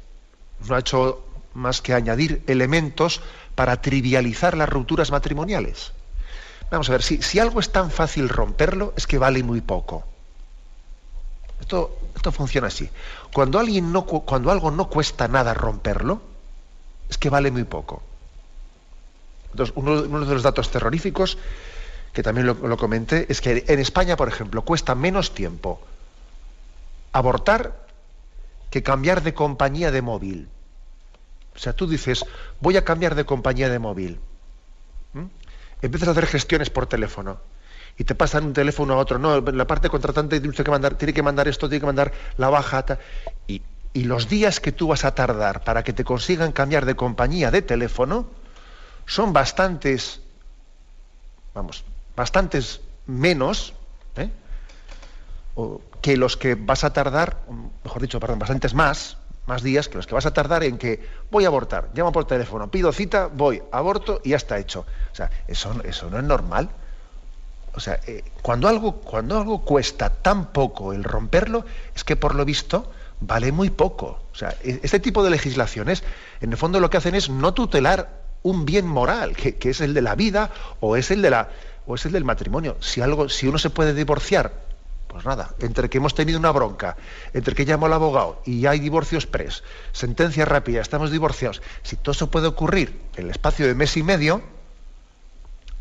no 0.68 0.76
ha 0.76 0.80
hecho 0.80 1.25
más 1.56 1.82
que 1.82 1.94
añadir 1.94 2.44
elementos 2.48 3.22
para 3.56 3.82
trivializar 3.82 4.56
las 4.56 4.70
rupturas 4.70 5.10
matrimoniales. 5.10 5.94
Vamos 6.70 6.90
a 6.90 6.94
ver, 6.94 7.02
si, 7.02 7.40
algo 7.40 7.60
es 7.60 7.72
tan 7.72 7.90
fácil 7.90 8.30
romperlo, 8.30 8.94
es 8.98 9.08
que 9.08 9.18
vale 9.18 9.42
muy 9.44 9.62
poco. 9.62 10.04
Esto, 11.60 11.98
esto 12.16 12.32
funciona 12.32 12.68
así. 12.68 12.90
Cuando, 13.34 13.60
alguien 13.60 13.92
no, 13.92 14.06
cuando 14.06 14.52
algo 14.52 14.72
no 14.72 14.90
cuesta 14.90 15.28
nada 15.28 15.54
romperlo, 15.54 16.22
es 17.10 17.18
que 17.18 17.30
vale 17.30 17.52
muy 17.52 17.64
poco. 17.64 18.04
Entonces, 19.52 19.74
uno, 19.78 20.02
de 20.02 20.34
los 20.34 20.44
datos 20.44 20.70
terroríficos, 20.70 21.38
que 22.12 22.24
también 22.24 22.48
lo, 22.48 22.56
lo 22.56 22.78
comenté, 22.78 23.26
es 23.30 23.40
que 23.40 23.64
en 23.68 23.80
España, 23.80 24.18
por 24.18 24.28
ejemplo, 24.28 24.64
cuesta 24.64 24.96
menos 24.96 25.34
tiempo 25.34 25.80
abortar 27.14 27.88
que 28.70 28.84
cambiar 28.84 29.24
de 29.24 29.34
compañía 29.34 29.92
de 29.92 30.02
móvil. 30.02 30.50
O 31.56 31.60
sea, 31.60 31.74
tú 31.74 31.88
dices, 31.88 32.26
voy 32.60 32.78
a 32.78 32.84
cambiar 32.84 33.16
de 33.16 33.26
compañía 33.26 33.70
de 33.70 33.80
móvil. 33.80 34.20
Empiezas 35.82 36.10
a 36.10 36.12
hacer 36.12 36.28
gestiones 36.28 36.70
por 36.70 36.88
teléfono 36.88 37.40
y 37.98 38.04
te 38.04 38.16
pasan 38.16 38.46
un 38.46 38.54
teléfono 38.54 38.94
a 38.94 38.98
otro. 38.98 39.20
No, 39.20 39.40
la 39.40 39.68
parte 39.68 39.90
contratante 39.90 40.40
tiene 40.40 40.56
que 40.56 40.72
mandar, 40.72 40.96
tiene 40.96 41.14
que 41.14 41.24
mandar 41.24 41.48
esto, 41.48 41.70
tiene 41.70 41.82
que 41.82 41.86
mandar 41.86 42.12
la 42.38 42.50
baja. 42.50 42.86
Y, 43.48 43.62
y 43.94 44.04
los 44.04 44.28
días 44.28 44.60
que 44.60 44.72
tú 44.72 44.88
vas 44.88 45.06
a 45.06 45.16
tardar 45.16 45.64
para 45.64 45.84
que 45.84 45.94
te 45.94 46.04
consigan 46.04 46.52
cambiar 46.52 46.86
de 46.86 46.96
compañía 46.96 47.52
de 47.52 47.62
teléfono 47.62 48.28
son 49.06 49.32
bastantes, 49.32 50.22
vamos, 51.54 51.86
bastantes 52.16 52.82
menos 53.06 53.74
¿eh? 54.18 54.30
que 56.02 56.18
los 56.18 56.38
que 56.38 56.56
vas 56.56 56.84
a 56.84 56.92
tardar, 56.92 57.38
mejor 57.84 58.02
dicho, 58.02 58.20
perdón, 58.20 58.40
bastantes 58.40 58.74
más, 58.74 59.18
más 59.46 59.64
días 59.64 59.90
que 59.90 59.96
los 59.96 60.08
que 60.08 60.16
vas 60.16 60.26
a 60.26 60.34
tardar 60.34 60.64
en 60.64 60.78
que 60.78 61.08
voy 61.32 61.46
a 61.46 61.48
abortar, 61.48 61.90
llamo 61.94 62.12
por 62.12 62.26
teléfono, 62.26 62.70
pido 62.70 62.92
cita, 62.92 63.28
voy, 63.28 63.62
aborto 63.72 64.22
y 64.24 64.30
ya 64.30 64.38
está 64.38 64.58
hecho. 64.58 64.86
O 65.12 65.16
sea, 65.16 65.30
eso, 65.48 65.76
eso 65.84 66.10
no 66.10 66.18
es 66.18 66.24
normal. 66.24 66.70
O 67.74 67.80
sea, 67.80 68.00
eh, 68.08 68.24
cuando, 68.42 68.68
algo, 68.68 69.02
cuando 69.02 69.38
algo 69.38 69.64
cuesta 69.64 70.10
tan 70.10 70.54
poco 70.54 70.94
el 70.94 71.04
romperlo, 71.04 71.66
es 71.94 72.04
que 72.04 72.16
por 72.16 72.34
lo 72.36 72.46
visto 72.46 72.92
vale 73.20 73.52
muy 73.52 73.70
poco. 73.70 74.22
O 74.32 74.36
sea, 74.36 74.56
e, 74.64 74.80
este 74.84 75.00
tipo 75.00 75.24
de 75.24 75.30
legislaciones, 75.30 76.04
en 76.42 76.52
el 76.52 76.58
fondo 76.58 76.80
lo 76.80 76.90
que 76.90 76.98
hacen 76.98 77.16
es 77.16 77.30
no 77.30 77.54
tutelar 77.54 78.24
un 78.44 78.66
bien 78.66 78.88
moral, 78.88 79.36
que, 79.36 79.56
que 79.56 79.72
es 79.72 79.82
el 79.82 79.94
de 79.94 80.02
la 80.02 80.16
vida 80.16 80.52
o 80.80 80.96
es 80.96 81.12
el 81.12 81.22
de 81.22 81.30
la 81.30 81.50
o 81.88 81.96
es 81.96 82.06
el 82.06 82.14
del 82.14 82.24
matrimonio. 82.24 82.78
Si 82.80 83.02
algo, 83.02 83.30
si 83.30 83.48
uno 83.48 83.60
se 83.60 83.70
puede 83.70 83.94
divorciar 83.94 84.65
pues 85.08 85.26
nada, 85.26 85.56
entre 85.60 85.90
que 85.90 85.98
hemos 85.98 86.16
tenido 86.16 86.40
una 86.40 86.52
bronca, 86.52 86.98
entre 87.34 87.56
que 87.56 87.66
llamo 87.66 87.86
al 87.86 87.94
abogado 87.94 88.42
y 88.46 88.62
ya 88.62 88.72
hay 88.72 88.80
divorcio 88.80 89.18
express, 89.18 89.64
sentencia 89.92 90.46
rápida, 90.46 90.82
estamos 90.82 91.12
divorciados, 91.12 91.62
si 91.84 91.96
todo 91.96 92.12
eso 92.12 92.30
puede 92.30 92.48
ocurrir 92.48 93.00
en 93.16 93.26
el 93.26 93.32
espacio 93.32 93.68
de 93.68 93.76
mes 93.76 93.96
y 93.98 94.04
medio, 94.04 94.42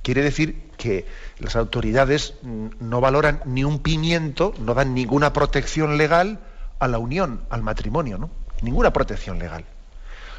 quiere 0.03 0.23
decir 0.23 0.71
que 0.77 1.07
las 1.39 1.57
autoridades 1.57 2.35
no 2.43 3.01
valoran 3.01 3.41
ni 3.45 3.65
un 3.65 3.81
pimiento, 3.81 4.55
no 4.59 4.75
dan 4.75 4.95
ninguna 4.95 5.33
protección 5.33 5.97
legal 5.97 6.39
a 6.79 6.89
la 6.89 6.99
unión, 6.99 7.41
al 7.51 7.63
matrimonio, 7.63 8.19
¿no? 8.19 8.31
Ninguna 8.61 8.93
protección 8.93 9.39
legal. 9.39 9.65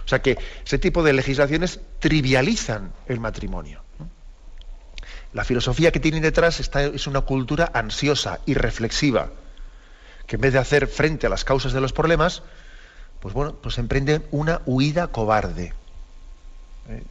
O 0.05 0.07
sea 0.07 0.21
que 0.21 0.37
ese 0.63 0.77
tipo 0.77 1.03
de 1.03 1.13
legislaciones 1.13 1.79
trivializan 1.99 2.93
el 3.07 3.19
matrimonio. 3.19 3.84
La 5.35 5.43
filosofía 5.43 5.91
que 5.91 5.99
tiene 5.99 6.21
detrás 6.21 6.61
es 6.61 7.07
una 7.07 7.19
cultura 7.19 7.69
ansiosa 7.73 8.39
y 8.45 8.53
reflexiva, 8.53 9.31
que 10.27 10.37
en 10.37 10.41
vez 10.41 10.53
de 10.53 10.59
hacer 10.59 10.87
frente 10.87 11.27
a 11.27 11.29
las 11.29 11.43
causas 11.43 11.73
de 11.73 11.81
los 11.81 11.91
problemas, 11.91 12.41
pues 13.19 13.33
bueno, 13.33 13.53
pues 13.61 13.77
emprenden 13.77 14.25
una 14.31 14.61
huida 14.65 15.07
cobarde. 15.07 15.73
¿eh? 16.87 17.03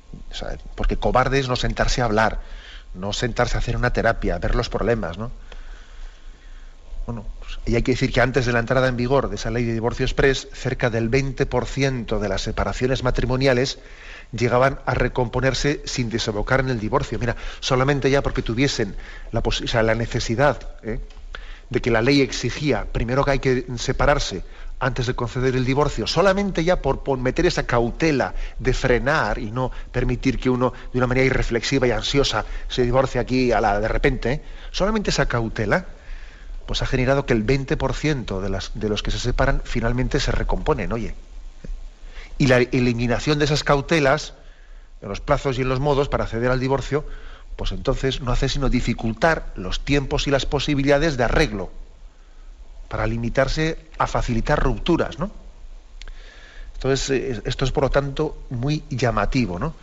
porque 0.74 0.96
cobarde 0.96 1.38
es 1.38 1.48
no 1.48 1.56
sentarse 1.56 2.00
a 2.00 2.06
hablar, 2.06 2.40
no 2.94 3.12
sentarse 3.12 3.56
a 3.56 3.60
hacer 3.60 3.76
una 3.76 3.92
terapia, 3.92 4.38
ver 4.38 4.54
los 4.54 4.70
problemas, 4.70 5.18
¿no? 5.18 5.30
Bueno, 7.06 7.26
pues, 7.38 7.58
y 7.66 7.76
hay 7.76 7.82
que 7.82 7.92
decir 7.92 8.12
que 8.12 8.20
antes 8.20 8.46
de 8.46 8.52
la 8.52 8.60
entrada 8.60 8.88
en 8.88 8.96
vigor 8.96 9.28
de 9.28 9.36
esa 9.36 9.50
ley 9.50 9.64
de 9.64 9.74
divorcio 9.74 10.06
express, 10.06 10.48
cerca 10.52 10.88
del 10.88 11.10
20% 11.10 12.18
de 12.18 12.28
las 12.28 12.42
separaciones 12.42 13.02
matrimoniales 13.02 13.78
llegaban 14.32 14.80
a 14.86 14.94
recomponerse 14.94 15.82
sin 15.84 16.08
desembocar 16.08 16.60
en 16.60 16.70
el 16.70 16.80
divorcio. 16.80 17.18
Mira, 17.18 17.36
solamente 17.60 18.10
ya 18.10 18.22
porque 18.22 18.42
tuviesen 18.42 18.96
la, 19.32 19.94
necesidad 19.94 20.76
¿eh? 20.82 21.00
de 21.68 21.80
que 21.80 21.90
la 21.90 22.00
ley 22.00 22.22
exigía, 22.22 22.86
primero 22.90 23.24
que 23.24 23.30
hay 23.32 23.38
que 23.38 23.66
separarse 23.76 24.42
antes 24.80 25.06
de 25.06 25.14
conceder 25.14 25.54
el 25.56 25.64
divorcio, 25.64 26.06
solamente 26.06 26.64
ya 26.64 26.80
por, 26.80 27.18
meter 27.18 27.46
esa 27.46 27.64
cautela 27.64 28.34
de 28.58 28.72
frenar 28.72 29.38
y 29.38 29.50
no 29.50 29.70
permitir 29.92 30.38
que 30.38 30.50
uno 30.50 30.72
de 30.92 30.98
una 30.98 31.06
manera 31.06 31.26
irreflexiva 31.26 31.86
y 31.86 31.90
ansiosa 31.90 32.44
se 32.68 32.82
divorcie 32.82 33.20
aquí 33.20 33.52
a 33.52 33.60
la 33.60 33.78
de 33.78 33.88
repente, 33.88 34.32
¿eh? 34.32 34.42
solamente 34.70 35.10
esa 35.10 35.26
cautela 35.26 35.86
pues 36.66 36.82
ha 36.82 36.86
generado 36.86 37.26
que 37.26 37.32
el 37.32 37.46
20% 37.46 38.40
de, 38.40 38.80
de 38.80 38.88
los 38.88 39.02
que 39.02 39.10
se 39.10 39.18
separan 39.18 39.62
finalmente 39.64 40.20
se 40.20 40.32
recomponen, 40.32 40.92
oye 40.92 41.14
y 42.38 42.46
la 42.46 42.58
eliminación 42.58 43.38
de 43.38 43.44
esas 43.44 43.64
cautelas 43.64 44.34
en 45.02 45.08
los 45.08 45.20
plazos 45.20 45.58
y 45.58 45.62
en 45.62 45.68
los 45.68 45.80
modos 45.80 46.08
para 46.08 46.24
acceder 46.24 46.50
al 46.50 46.60
divorcio, 46.60 47.04
pues 47.56 47.72
entonces 47.72 48.20
no 48.20 48.32
hace 48.32 48.48
sino 48.48 48.68
dificultar 48.68 49.52
los 49.54 49.80
tiempos 49.80 50.26
y 50.26 50.30
las 50.30 50.46
posibilidades 50.46 51.16
de 51.16 51.24
arreglo 51.24 51.70
para 52.88 53.06
limitarse 53.06 53.78
a 53.98 54.06
facilitar 54.06 54.62
rupturas, 54.62 55.18
¿no? 55.18 55.30
Entonces, 56.74 57.10
eh, 57.10 57.42
esto 57.44 57.64
es 57.64 57.72
por 57.72 57.84
lo 57.84 57.90
tanto 57.90 58.36
muy 58.50 58.84
llamativo, 58.90 59.58
¿no? 59.58 59.74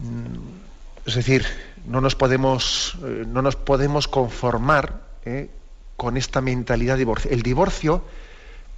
Mm, 0.00 1.06
es 1.06 1.14
decir, 1.14 1.46
no 1.86 2.00
nos 2.00 2.14
podemos, 2.14 2.96
eh, 3.04 3.24
no 3.26 3.42
nos 3.42 3.56
podemos 3.56 4.08
conformar 4.08 5.00
¿eh? 5.24 5.50
con 5.96 6.16
esta 6.16 6.40
mentalidad 6.40 6.94
de 6.94 7.00
divorcio. 7.00 7.30
El 7.30 7.42
divorcio, 7.42 8.04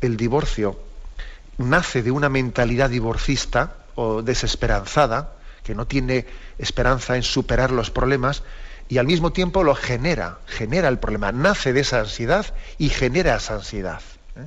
el 0.00 0.16
divorcio 0.16 0.78
nace 1.58 2.02
de 2.02 2.10
una 2.10 2.28
mentalidad 2.28 2.90
divorcista 2.90 3.76
o 3.94 4.22
desesperanzada, 4.22 5.32
que 5.62 5.74
no 5.74 5.86
tiene 5.86 6.26
esperanza 6.58 7.16
en 7.16 7.22
superar 7.22 7.70
los 7.70 7.90
problemas, 7.90 8.42
y 8.88 8.98
al 8.98 9.06
mismo 9.06 9.32
tiempo 9.32 9.64
lo 9.64 9.74
genera, 9.74 10.38
genera 10.46 10.88
el 10.88 10.98
problema, 10.98 11.32
nace 11.32 11.72
de 11.72 11.80
esa 11.80 12.00
ansiedad 12.00 12.46
y 12.76 12.90
genera 12.90 13.36
esa 13.36 13.54
ansiedad. 13.54 14.02
¿eh? 14.36 14.46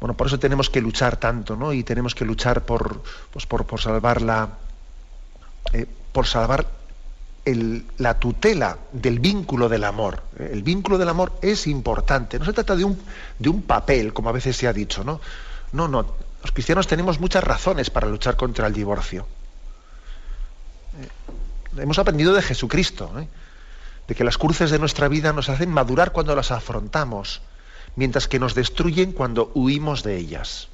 Bueno, 0.00 0.14
por 0.14 0.26
eso 0.26 0.38
tenemos 0.38 0.68
que 0.68 0.80
luchar 0.80 1.16
tanto, 1.16 1.56
¿no? 1.56 1.72
Y 1.72 1.84
tenemos 1.84 2.14
que 2.14 2.24
luchar 2.24 2.64
por, 2.64 3.02
pues 3.32 3.46
por, 3.46 3.80
salvar 3.80 4.20
la, 4.20 4.48
por 6.12 6.26
salvar 6.26 6.81
la 7.44 8.18
tutela 8.20 8.78
del 8.92 9.18
vínculo 9.18 9.68
del 9.68 9.84
amor. 9.84 10.22
El 10.38 10.62
vínculo 10.62 10.98
del 10.98 11.08
amor 11.08 11.32
es 11.42 11.66
importante. 11.66 12.38
No 12.38 12.44
se 12.44 12.52
trata 12.52 12.76
de 12.76 12.84
un, 12.84 12.98
de 13.38 13.48
un 13.48 13.62
papel, 13.62 14.12
como 14.12 14.28
a 14.28 14.32
veces 14.32 14.56
se 14.56 14.68
ha 14.68 14.72
dicho, 14.72 15.02
¿no? 15.02 15.20
No, 15.72 15.88
no. 15.88 16.06
Los 16.42 16.52
cristianos 16.52 16.86
tenemos 16.86 17.20
muchas 17.20 17.42
razones 17.42 17.90
para 17.90 18.08
luchar 18.08 18.36
contra 18.36 18.66
el 18.66 18.72
divorcio. 18.72 19.26
Eh, 21.00 21.82
hemos 21.82 21.98
aprendido 21.98 22.34
de 22.34 22.42
Jesucristo, 22.42 23.12
¿eh? 23.18 23.28
de 24.06 24.14
que 24.14 24.24
las 24.24 24.38
cruces 24.38 24.70
de 24.70 24.78
nuestra 24.78 25.08
vida 25.08 25.32
nos 25.32 25.48
hacen 25.48 25.70
madurar 25.70 26.12
cuando 26.12 26.34
las 26.34 26.50
afrontamos, 26.50 27.42
mientras 27.96 28.28
que 28.28 28.38
nos 28.38 28.54
destruyen 28.54 29.12
cuando 29.12 29.50
huimos 29.54 30.02
de 30.02 30.16
ellas. 30.16 30.68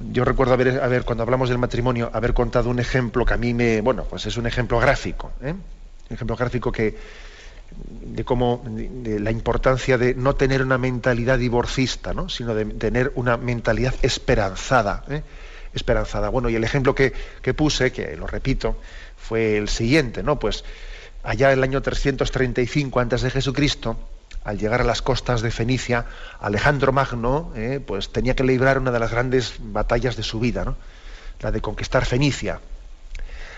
¿Eh? 0.00 0.04
Yo 0.12 0.24
recuerdo 0.24 0.54
haber, 0.54 1.04
cuando 1.04 1.22
hablamos 1.22 1.48
del 1.48 1.58
matrimonio, 1.58 2.10
haber 2.12 2.34
contado 2.34 2.70
un 2.70 2.78
ejemplo 2.78 3.24
que 3.24 3.34
a 3.34 3.36
mí 3.36 3.54
me, 3.54 3.80
bueno, 3.80 4.04
pues 4.04 4.26
es 4.26 4.36
un 4.36 4.46
ejemplo 4.46 4.78
gráfico, 4.78 5.32
un 5.40 5.62
ejemplo 6.10 6.36
gráfico 6.36 6.72
que, 6.72 6.96
de 7.76 8.24
cómo 8.24 8.62
de 8.66 9.18
la 9.20 9.30
importancia 9.30 9.98
de 9.98 10.14
no 10.14 10.34
tener 10.34 10.62
una 10.62 10.78
mentalidad 10.78 11.38
divorcista, 11.38 12.12
¿no? 12.14 12.28
sino 12.28 12.54
de 12.54 12.64
tener 12.66 13.12
una 13.14 13.36
mentalidad 13.36 13.94
esperanzada. 14.02 15.04
¿eh? 15.08 15.22
Esperanzada. 15.72 16.28
Bueno, 16.28 16.48
y 16.48 16.54
el 16.54 16.64
ejemplo 16.64 16.94
que, 16.94 17.12
puse, 17.56 17.90
que 17.90 18.16
lo 18.16 18.26
repito, 18.26 18.76
fue 19.16 19.56
el 19.56 19.68
siguiente, 19.68 20.22
¿no? 20.22 20.38
Pues 20.38 20.64
allá 21.24 21.50
en 21.50 21.58
el 21.58 21.64
año 21.64 21.82
335 21.82 23.00
antes 23.00 23.22
de 23.22 23.30
Jesucristo 23.30 23.96
al 24.44 24.58
llegar 24.58 24.82
a 24.82 24.84
las 24.84 25.02
costas 25.02 25.40
de 25.40 25.50
Fenicia, 25.50 26.04
Alejandro 26.40 26.92
Magno 26.92 27.52
eh, 27.56 27.80
pues 27.84 28.10
tenía 28.12 28.36
que 28.36 28.44
librar 28.44 28.78
una 28.78 28.92
de 28.92 28.98
las 28.98 29.10
grandes 29.10 29.54
batallas 29.58 30.16
de 30.16 30.22
su 30.22 30.38
vida, 30.38 30.64
¿no? 30.64 30.76
la 31.40 31.50
de 31.50 31.60
conquistar 31.60 32.04
Fenicia. 32.04 32.60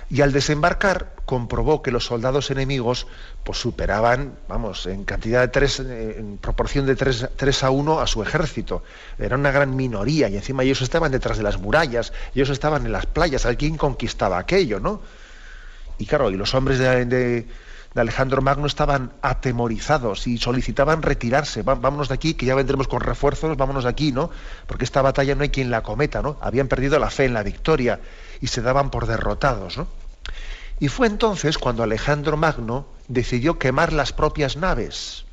Y 0.09 0.21
al 0.21 0.33
desembarcar 0.33 1.16
comprobó 1.25 1.83
que 1.83 1.90
los 1.90 2.07
soldados 2.07 2.52
enemigos 2.52 3.09
pues 3.43 3.59
superaban, 3.59 4.38
vamos, 4.49 4.87
en 4.87 5.05
cantidad 5.05 5.40
de 5.40 5.49
tres, 5.49 5.81
eh, 5.81 6.16
en 6.19 6.38
proporción 6.38 6.87
de 6.87 6.95
tres, 6.95 7.64
a 7.64 7.71
uno 7.71 7.99
a 7.99 8.07
su 8.07 8.23
ejército. 8.23 8.85
Era 9.19 9.37
una 9.37 9.50
gran 9.50 9.75
minoría 9.75 10.28
y 10.28 10.37
encima 10.37 10.62
ellos 10.62 10.81
estaban 10.83 11.11
detrás 11.11 11.37
de 11.37 11.43
las 11.43 11.59
murallas, 11.59 12.12
ellos 12.37 12.50
estaban 12.50 12.87
en 12.87 12.93
las 12.93 13.07
playas, 13.07 13.45
alguien 13.47 13.76
conquistaba 13.76 14.38
aquello, 14.38 14.78
¿no? 14.78 15.00
Y 15.99 16.07
claro, 16.07 16.31
y 16.31 16.37
los 16.37 16.55
hombres 16.55 16.78
de 16.78 17.47
Alejandro 18.00 18.43
Magno 18.43 18.67
estaban 18.67 19.12
atemorizados 19.23 20.26
y 20.26 20.38
solicitaban 20.38 21.03
retirarse. 21.03 21.62
vámonos 21.62 22.09
de 22.09 22.15
aquí, 22.15 22.35
que 22.35 22.47
ya 22.47 22.55
vendremos 22.55 22.88
con 22.88 23.00
refuerzos, 23.00 23.57
vámonos 23.57 23.85
de 23.85 23.91
aquí, 23.91 24.12
¿no? 24.12 24.31
Porque 24.67 24.85
esta 24.85 25.03
batalla 25.03 25.35
no 25.35 25.43
hay 25.43 25.50
quien 25.50 25.71
la 25.71 25.83
cometa, 25.83 26.23
¿no? 26.23 26.37
Habían 26.41 26.69
perdido 26.69 26.99
la 26.99 27.11
fe 27.11 27.25
en 27.25 27.35
la 27.35 27.43
victoria 27.43 28.00
y 28.41 28.49
se 28.49 28.62
daban 28.62 28.91
por 28.91 29.07
derrotados, 29.07 29.79
¿no? 29.79 29.88
Y 30.79 30.88
fue 30.88 31.07
entonces 31.07 31.57
cuando 31.59 31.83
Alejandro 31.83 32.37
Magno 32.37 32.87
decidió 33.09 33.59
quemar 33.59 33.93
las 33.93 34.12
propias 34.12 34.57
naves, 34.57 35.25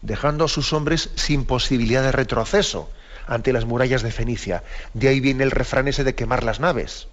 dejando 0.00 0.44
a 0.44 0.48
sus 0.48 0.72
hombres 0.72 1.10
sin 1.16 1.44
posibilidad 1.44 2.02
de 2.02 2.12
retroceso 2.12 2.88
ante 3.26 3.52
las 3.52 3.64
murallas 3.64 4.02
de 4.02 4.12
Fenicia. 4.12 4.62
De 4.92 5.08
ahí 5.08 5.18
viene 5.18 5.44
el 5.44 5.50
refrán 5.50 5.88
ese 5.88 6.04
de 6.04 6.14
quemar 6.14 6.44
las 6.44 6.60
naves. 6.60 7.08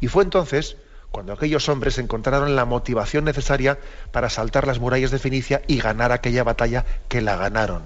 Y 0.00 0.06
fue 0.06 0.22
entonces 0.22 0.76
cuando 1.10 1.32
aquellos 1.32 1.68
hombres 1.68 1.98
encontraron 1.98 2.54
la 2.54 2.64
motivación 2.64 3.24
necesaria 3.24 3.78
para 4.12 4.30
saltar 4.30 4.66
las 4.66 4.78
murallas 4.78 5.10
de 5.10 5.18
Fenicia 5.18 5.62
y 5.66 5.80
ganar 5.80 6.12
aquella 6.12 6.44
batalla 6.44 6.84
que 7.08 7.20
la 7.20 7.36
ganaron. 7.36 7.82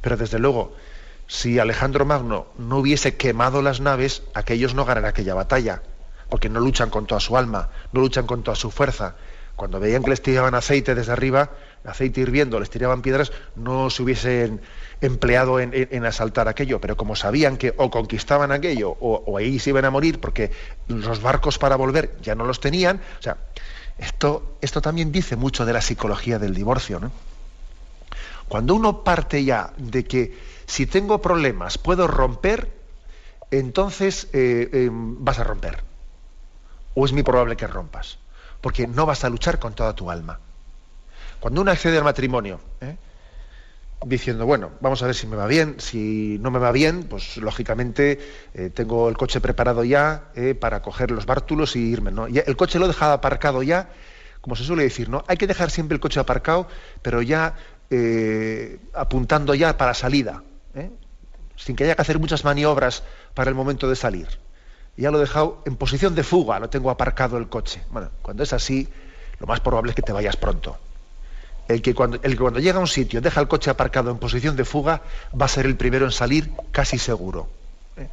Pero 0.00 0.16
desde 0.16 0.38
luego, 0.38 0.74
si 1.26 1.58
Alejandro 1.58 2.04
Magno 2.04 2.46
no 2.56 2.78
hubiese 2.78 3.16
quemado 3.16 3.62
las 3.62 3.80
naves, 3.80 4.22
aquellos 4.34 4.74
no 4.74 4.84
ganan 4.84 5.04
aquella 5.04 5.34
batalla, 5.34 5.82
porque 6.28 6.48
no 6.48 6.60
luchan 6.60 6.90
con 6.90 7.06
toda 7.06 7.20
su 7.20 7.36
alma, 7.36 7.70
no 7.92 8.00
luchan 8.00 8.26
con 8.26 8.42
toda 8.42 8.54
su 8.54 8.70
fuerza. 8.70 9.16
Cuando 9.56 9.80
veían 9.80 10.02
que 10.02 10.10
les 10.10 10.22
tiraban 10.22 10.54
aceite 10.54 10.94
desde 10.94 11.12
arriba, 11.12 11.50
aceite 11.84 12.20
hirviendo, 12.20 12.60
les 12.60 12.68
tiraban 12.68 13.00
piedras, 13.00 13.32
no 13.54 13.88
se 13.88 14.02
hubiesen 14.02 14.60
empleado 15.00 15.60
en, 15.60 16.04
asaltar 16.04 16.48
aquello, 16.48 16.80
pero 16.80 16.96
como 16.96 17.16
sabían 17.16 17.56
que 17.56 17.74
o 17.76 17.90
conquistaban 17.90 18.52
aquello 18.52 18.96
o, 19.00 19.36
ahí 19.38 19.58
se 19.58 19.70
iban 19.70 19.84
a 19.84 19.90
morir 19.90 20.20
porque 20.20 20.50
los 20.88 21.22
barcos 21.22 21.58
para 21.58 21.76
volver 21.76 22.16
ya 22.20 22.34
no 22.34 22.44
los 22.44 22.60
tenían, 22.60 23.00
o 23.18 23.22
sea, 23.22 23.38
esto, 23.98 24.56
esto 24.60 24.82
también 24.82 25.10
dice 25.10 25.36
mucho 25.36 25.64
de 25.64 25.72
la 25.72 25.80
psicología 25.80 26.38
del 26.38 26.54
divorcio. 26.54 27.00
Cuando 28.48 28.74
uno 28.74 29.04
parte 29.04 29.42
ya 29.42 29.72
de 29.78 30.04
que 30.04 30.38
si 30.66 30.86
tengo 30.86 31.22
problemas 31.22 31.78
puedo 31.78 32.06
romper, 32.06 32.70
entonces 33.50 34.28
eh, 34.32 34.68
eh, 34.72 34.88
vas 34.92 35.38
a 35.38 35.44
romper. 35.44 35.82
O 36.94 37.04
es 37.04 37.12
muy 37.12 37.22
probable 37.22 37.56
que 37.56 37.66
rompas, 37.66 38.18
porque 38.66 38.88
no 38.88 39.06
vas 39.06 39.22
a 39.22 39.30
luchar 39.30 39.60
con 39.60 39.74
toda 39.74 39.94
tu 39.94 40.10
alma. 40.10 40.40
Cuando 41.38 41.60
uno 41.60 41.70
accede 41.70 41.98
al 41.98 42.02
matrimonio, 42.02 42.58
¿eh? 42.80 42.96
diciendo, 44.04 44.44
bueno, 44.44 44.72
vamos 44.80 45.00
a 45.04 45.06
ver 45.06 45.14
si 45.14 45.28
me 45.28 45.36
va 45.36 45.46
bien, 45.46 45.76
si 45.78 46.36
no 46.40 46.50
me 46.50 46.58
va 46.58 46.72
bien, 46.72 47.04
pues 47.04 47.36
lógicamente 47.36 48.18
eh, 48.54 48.70
tengo 48.74 49.08
el 49.08 49.16
coche 49.16 49.40
preparado 49.40 49.84
ya 49.84 50.32
eh, 50.34 50.56
para 50.56 50.82
coger 50.82 51.12
los 51.12 51.26
bártulos 51.26 51.76
y 51.76 51.78
irme, 51.78 52.10
¿no? 52.10 52.26
el 52.26 52.56
coche 52.56 52.80
lo 52.80 52.86
he 52.86 52.88
dejado 52.88 53.12
aparcado 53.12 53.62
ya, 53.62 53.90
como 54.40 54.56
se 54.56 54.64
suele 54.64 54.82
decir, 54.82 55.10
¿no? 55.10 55.22
Hay 55.28 55.36
que 55.36 55.46
dejar 55.46 55.70
siempre 55.70 55.94
el 55.94 56.00
coche 56.00 56.18
aparcado, 56.18 56.66
pero 57.02 57.22
ya 57.22 57.54
eh, 57.90 58.80
apuntando 58.94 59.54
ya 59.54 59.78
para 59.78 59.94
salida, 59.94 60.42
sin 61.54 61.76
que 61.76 61.84
haya 61.84 61.94
que 61.94 62.02
hacer 62.02 62.18
muchas 62.18 62.44
maniobras 62.44 63.04
para 63.32 63.48
el 63.48 63.54
momento 63.54 63.88
de 63.88 63.94
salir. 63.94 64.26
Ya 64.96 65.10
lo 65.10 65.18
he 65.18 65.20
dejado 65.20 65.62
en 65.66 65.76
posición 65.76 66.14
de 66.14 66.22
fuga, 66.22 66.58
lo 66.58 66.70
tengo 66.70 66.90
aparcado 66.90 67.36
el 67.36 67.48
coche. 67.48 67.82
Bueno, 67.90 68.10
cuando 68.22 68.42
es 68.42 68.52
así, 68.52 68.88
lo 69.38 69.46
más 69.46 69.60
probable 69.60 69.90
es 69.90 69.96
que 69.96 70.02
te 70.02 70.12
vayas 70.12 70.36
pronto 70.36 70.78
el 71.68 71.82
que, 71.82 71.94
cuando, 71.94 72.18
el 72.22 72.32
que 72.32 72.38
cuando 72.38 72.60
llega 72.60 72.78
a 72.78 72.80
un 72.80 72.86
sitio 72.86 73.20
deja 73.20 73.40
el 73.40 73.48
coche 73.48 73.70
aparcado 73.70 74.10
en 74.10 74.18
posición 74.18 74.56
de 74.56 74.64
fuga 74.64 75.02
va 75.38 75.46
a 75.46 75.48
ser 75.48 75.66
el 75.66 75.76
primero 75.76 76.04
en 76.04 76.12
salir 76.12 76.50
casi 76.70 76.98
seguro. 76.98 77.48
¿eh? 77.96 78.08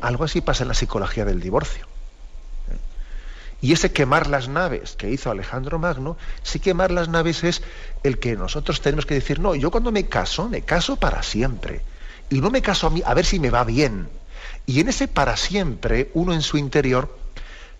algo 0.00 0.24
así 0.24 0.40
pasa 0.40 0.64
en 0.64 0.68
la 0.68 0.74
psicología 0.74 1.24
del 1.24 1.40
divorcio. 1.40 1.86
¿eh? 2.70 2.76
Y 3.62 3.72
ese 3.72 3.92
quemar 3.92 4.26
las 4.26 4.48
naves 4.48 4.94
que 4.96 5.10
hizo 5.10 5.30
Alejandro 5.30 5.78
Magno, 5.78 6.16
si 6.42 6.60
quemar 6.60 6.90
las 6.90 7.08
naves 7.08 7.44
es 7.44 7.62
el 8.02 8.18
que 8.18 8.36
nosotros 8.36 8.80
tenemos 8.82 9.06
que 9.06 9.14
decir, 9.14 9.40
no, 9.40 9.54
yo 9.54 9.70
cuando 9.70 9.90
me 9.90 10.06
caso, 10.06 10.48
me 10.48 10.62
caso 10.62 10.96
para 10.96 11.22
siempre. 11.22 11.80
Y 12.30 12.40
no 12.42 12.50
me 12.50 12.60
caso 12.60 12.88
a 12.88 12.90
mí, 12.90 13.02
a 13.04 13.14
ver 13.14 13.24
si 13.24 13.40
me 13.40 13.48
va 13.48 13.64
bien. 13.64 14.08
Y 14.68 14.80
en 14.80 14.88
ese 14.88 15.08
para 15.08 15.38
siempre, 15.38 16.10
uno 16.12 16.34
en 16.34 16.42
su 16.42 16.58
interior, 16.58 17.16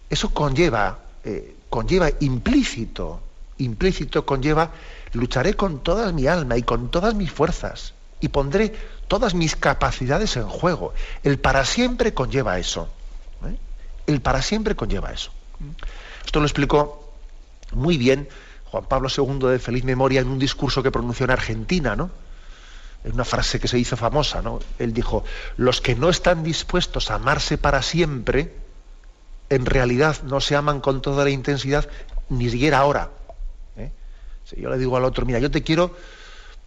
eso 0.09 0.33
conlleva, 0.33 1.01
eh, 1.23 1.55
conlleva 1.69 2.09
implícito, 2.21 3.21
implícito 3.59 4.25
conlleva 4.25 4.71
lucharé 5.13 5.53
con 5.53 5.81
toda 5.83 6.11
mi 6.13 6.27
alma 6.27 6.57
y 6.57 6.63
con 6.63 6.91
todas 6.91 7.15
mis 7.15 7.31
fuerzas 7.31 7.93
y 8.21 8.29
pondré 8.29 8.75
todas 9.07 9.35
mis 9.35 9.55
capacidades 9.55 10.39
en 10.39 10.49
juego. 10.49 10.95
El 11.23 11.39
para 11.39 11.67
siempre 11.67 12.15
conlleva 12.15 12.59
eso. 12.59 12.89
¿eh? 13.45 13.59
El 14.07 14.23
para 14.23 14.41
siempre 14.41 14.75
conlleva 14.75 15.13
eso. 15.13 15.31
Esto 16.25 16.41
lo 16.41 16.47
explicó 16.47 17.13
muy 17.73 17.99
bien 17.99 18.31
Juan 18.71 18.87
Pablo 18.87 19.11
II 19.15 19.51
de 19.51 19.59
feliz 19.59 19.85
memoria 19.85 20.23
en 20.23 20.29
un 20.29 20.39
discurso 20.39 20.83
que 20.83 20.91
pronunció 20.91 21.25
en 21.25 21.33
Argentina, 21.33 21.97
¿no? 21.97 22.11
En 23.05 23.15
una 23.15 23.25
frase 23.25 23.61
que 23.61 23.69
se 23.69 23.79
hizo 23.79 23.97
famosa, 23.97 24.43
¿no? 24.43 24.61
Él 24.79 24.93
dijo, 24.93 25.25
los 25.57 25.81
que 25.81 25.95
no 25.95 26.11
están 26.11 26.43
dispuestos 26.43 27.11
a 27.11 27.15
amarse 27.15 27.57
para 27.57 27.83
siempre, 27.83 28.55
en 29.51 29.67
realidad 29.67 30.17
no 30.25 30.41
se 30.41 30.57
aman 30.57 30.81
con 30.81 31.01
toda 31.01 31.25
la 31.25 31.31
intensidad, 31.31 31.89
ni 32.29 32.51
siquiera 32.51 32.79
ahora. 32.79 33.11
Si 34.49 34.59
yo 34.61 34.71
le 34.71 34.79
digo 34.79 34.97
al 34.97 35.05
otro, 35.05 35.27
mira, 35.27 35.39
yo 35.39 35.51
te 35.51 35.63
quiero, 35.63 35.95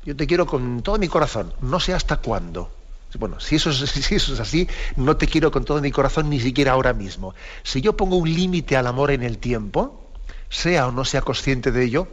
yo 0.06 0.16
te 0.16 0.28
quiero 0.28 0.46
con 0.46 0.84
todo 0.84 1.00
mi 1.00 1.08
corazón, 1.08 1.52
no 1.62 1.80
sé 1.80 1.96
hasta 1.96 2.18
cuándo. 2.18 2.70
Bueno, 3.18 3.40
si 3.40 3.58
si 3.60 4.16
eso 4.16 4.34
es 4.34 4.40
así, 4.40 4.68
no 4.96 5.18
te 5.18 5.28
quiero 5.28 5.52
con 5.52 5.66
todo 5.66 5.82
mi 5.82 5.92
corazón 5.92 6.30
ni 6.30 6.40
siquiera 6.40 6.74
ahora 6.74 6.94
mismo. 6.94 7.34
Si 7.64 7.82
yo 7.82 7.98
pongo 7.98 8.18
un 8.18 8.32
límite 8.32 8.78
al 8.78 8.86
amor 8.86 9.10
en 9.10 9.24
el 9.24 9.40
tiempo, 9.40 10.12
sea 10.50 10.88
o 10.88 10.92
no 10.92 11.06
sea 11.06 11.22
consciente 11.22 11.72
de 11.72 11.84
ello, 11.84 12.08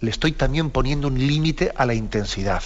le 0.00 0.10
estoy 0.10 0.32
también 0.32 0.70
poniendo 0.70 1.08
un 1.08 1.18
límite 1.18 1.72
a 1.76 1.84
la 1.84 1.94
intensidad. 1.94 2.62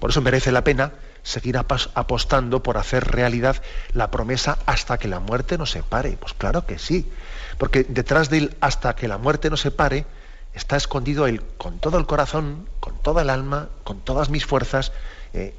Por 0.00 0.10
eso 0.10 0.20
merece 0.20 0.52
la 0.52 0.64
pena 0.64 0.92
seguir 1.22 1.56
apostando 1.58 2.62
por 2.62 2.78
hacer 2.78 3.04
realidad 3.04 3.60
la 3.92 4.10
promesa 4.10 4.58
hasta 4.64 4.96
que 4.98 5.08
la 5.08 5.18
muerte 5.18 5.58
nos 5.58 5.72
separe. 5.72 6.16
Pues 6.20 6.34
claro 6.34 6.66
que 6.66 6.78
sí, 6.78 7.10
porque 7.58 7.84
detrás 7.84 8.30
del 8.30 8.56
hasta 8.60 8.94
que 8.94 9.08
la 9.08 9.18
muerte 9.18 9.50
nos 9.50 9.60
separe 9.60 10.06
está 10.54 10.76
escondido 10.76 11.26
él 11.26 11.42
con 11.58 11.78
todo 11.78 11.98
el 11.98 12.06
corazón, 12.06 12.68
con 12.80 12.96
toda 13.02 13.22
el 13.22 13.30
alma, 13.30 13.68
con 13.84 14.00
todas 14.00 14.30
mis 14.30 14.46
fuerzas, 14.46 14.92
eh, 15.34 15.54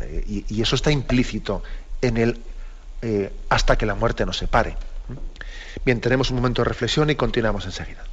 eh, 0.00 0.44
y, 0.48 0.62
eso 0.62 0.76
está 0.76 0.90
implícito 0.90 1.62
en 2.00 2.16
él 2.16 2.40
eh, 3.02 3.32
hasta 3.48 3.76
que 3.76 3.86
la 3.86 3.94
muerte 3.94 4.24
nos 4.26 4.36
separe. 4.38 4.76
Bien, 5.84 6.00
tenemos 6.00 6.30
un 6.30 6.36
momento 6.36 6.62
de 6.62 6.68
reflexión 6.68 7.10
y 7.10 7.16
continuamos 7.16 7.64
enseguida. 7.64 8.04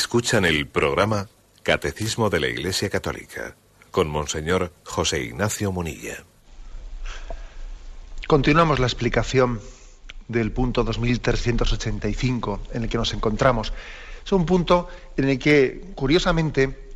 Escuchan 0.00 0.46
el 0.46 0.66
programa 0.66 1.28
Catecismo 1.62 2.30
de 2.30 2.40
la 2.40 2.48
Iglesia 2.48 2.88
Católica 2.88 3.54
con 3.90 4.08
Monseñor 4.08 4.72
José 4.82 5.22
Ignacio 5.22 5.72
Munilla. 5.72 6.24
Continuamos 8.26 8.78
la 8.78 8.86
explicación 8.86 9.60
del 10.26 10.52
punto 10.52 10.84
2385 10.84 12.60
en 12.72 12.84
el 12.84 12.88
que 12.88 12.96
nos 12.96 13.12
encontramos. 13.12 13.74
Es 14.24 14.32
un 14.32 14.46
punto 14.46 14.88
en 15.18 15.28
el 15.28 15.38
que, 15.38 15.92
curiosamente, 15.94 16.92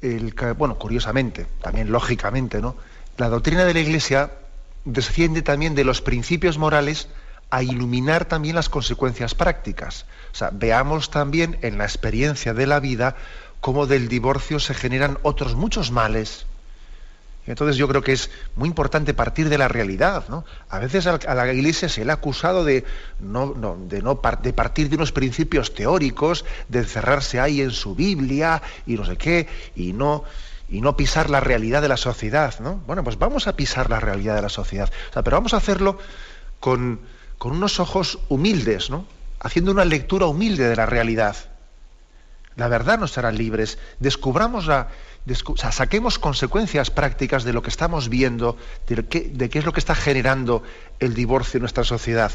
el, 0.00 0.32
bueno, 0.56 0.78
curiosamente, 0.78 1.44
también 1.60 1.90
lógicamente, 1.90 2.60
¿no? 2.60 2.76
La 3.16 3.28
doctrina 3.28 3.64
de 3.64 3.74
la 3.74 3.80
Iglesia 3.80 4.30
desciende 4.84 5.42
también 5.42 5.74
de 5.74 5.82
los 5.82 6.02
principios 6.02 6.56
morales 6.56 7.08
a 7.50 7.62
iluminar 7.62 8.26
también 8.26 8.54
las 8.54 8.68
consecuencias 8.68 9.34
prácticas. 9.34 10.06
O 10.32 10.36
sea, 10.36 10.50
veamos 10.52 11.10
también 11.10 11.58
en 11.62 11.78
la 11.78 11.84
experiencia 11.84 12.54
de 12.54 12.66
la 12.66 12.80
vida 12.80 13.16
cómo 13.60 13.86
del 13.86 14.08
divorcio 14.08 14.60
se 14.60 14.74
generan 14.74 15.18
otros 15.22 15.54
muchos 15.54 15.90
males. 15.90 16.46
Entonces 17.46 17.76
yo 17.76 17.88
creo 17.88 18.02
que 18.02 18.12
es 18.12 18.30
muy 18.56 18.68
importante 18.68 19.14
partir 19.14 19.48
de 19.48 19.56
la 19.56 19.68
realidad. 19.68 20.24
¿no? 20.28 20.44
A 20.68 20.78
veces 20.78 21.06
a 21.06 21.34
la 21.34 21.52
Iglesia 21.52 21.88
se 21.88 22.04
le 22.04 22.10
ha 22.10 22.14
acusado 22.14 22.62
de, 22.62 22.84
no, 23.20 23.54
de, 23.88 24.02
no, 24.02 24.20
de 24.42 24.52
partir 24.52 24.90
de 24.90 24.96
unos 24.96 25.12
principios 25.12 25.74
teóricos, 25.74 26.44
de 26.68 26.80
encerrarse 26.80 27.40
ahí 27.40 27.62
en 27.62 27.70
su 27.70 27.94
Biblia 27.94 28.60
y 28.86 28.96
no 28.96 29.06
sé 29.06 29.16
qué, 29.16 29.48
y 29.74 29.94
no, 29.94 30.24
y 30.68 30.82
no 30.82 30.94
pisar 30.94 31.30
la 31.30 31.40
realidad 31.40 31.80
de 31.80 31.88
la 31.88 31.96
sociedad. 31.96 32.54
¿no? 32.60 32.82
Bueno, 32.86 33.02
pues 33.02 33.18
vamos 33.18 33.46
a 33.46 33.56
pisar 33.56 33.88
la 33.88 33.98
realidad 33.98 34.34
de 34.34 34.42
la 34.42 34.50
sociedad. 34.50 34.90
pero 35.14 35.38
vamos 35.38 35.54
a 35.54 35.56
hacerlo 35.56 35.98
con, 36.60 37.00
con 37.38 37.52
unos 37.52 37.80
ojos 37.80 38.18
humildes, 38.28 38.90
¿no? 38.90 39.06
haciendo 39.40 39.70
una 39.70 39.84
lectura 39.84 40.26
humilde 40.26 40.68
de 40.68 40.76
la 40.76 40.86
realidad. 40.86 41.36
La 42.56 42.68
verdad 42.68 42.98
nos 42.98 43.16
hará 43.16 43.30
libres. 43.30 43.78
Descubramos 44.00 44.66
la, 44.66 44.88
saquemos 45.70 46.18
consecuencias 46.18 46.90
prácticas 46.90 47.44
de 47.44 47.52
lo 47.52 47.62
que 47.62 47.70
estamos 47.70 48.08
viendo, 48.08 48.56
de 48.88 49.06
qué, 49.06 49.30
de 49.32 49.48
qué 49.48 49.60
es 49.60 49.64
lo 49.64 49.72
que 49.72 49.80
está 49.80 49.94
generando 49.94 50.62
el 50.98 51.14
divorcio 51.14 51.58
en 51.58 51.62
nuestra 51.62 51.84
sociedad. 51.84 52.32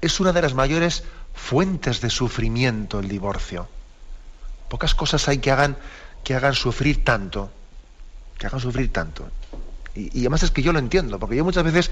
Es 0.00 0.20
una 0.20 0.32
de 0.32 0.42
las 0.42 0.54
mayores 0.54 1.04
fuentes 1.34 2.00
de 2.00 2.10
sufrimiento 2.10 3.00
el 3.00 3.08
divorcio. 3.08 3.68
Pocas 4.68 4.94
cosas 4.94 5.26
hay 5.28 5.38
que 5.38 5.50
hagan, 5.50 5.76
que 6.22 6.34
hagan 6.34 6.54
sufrir 6.54 7.04
tanto, 7.04 7.50
que 8.38 8.46
hagan 8.46 8.60
sufrir 8.60 8.92
tanto. 8.92 9.28
Y, 9.94 10.20
además 10.20 10.42
es 10.42 10.50
que 10.50 10.62
yo 10.62 10.72
lo 10.72 10.78
entiendo, 10.78 11.18
porque 11.18 11.36
yo 11.36 11.44
muchas 11.44 11.64
veces 11.64 11.90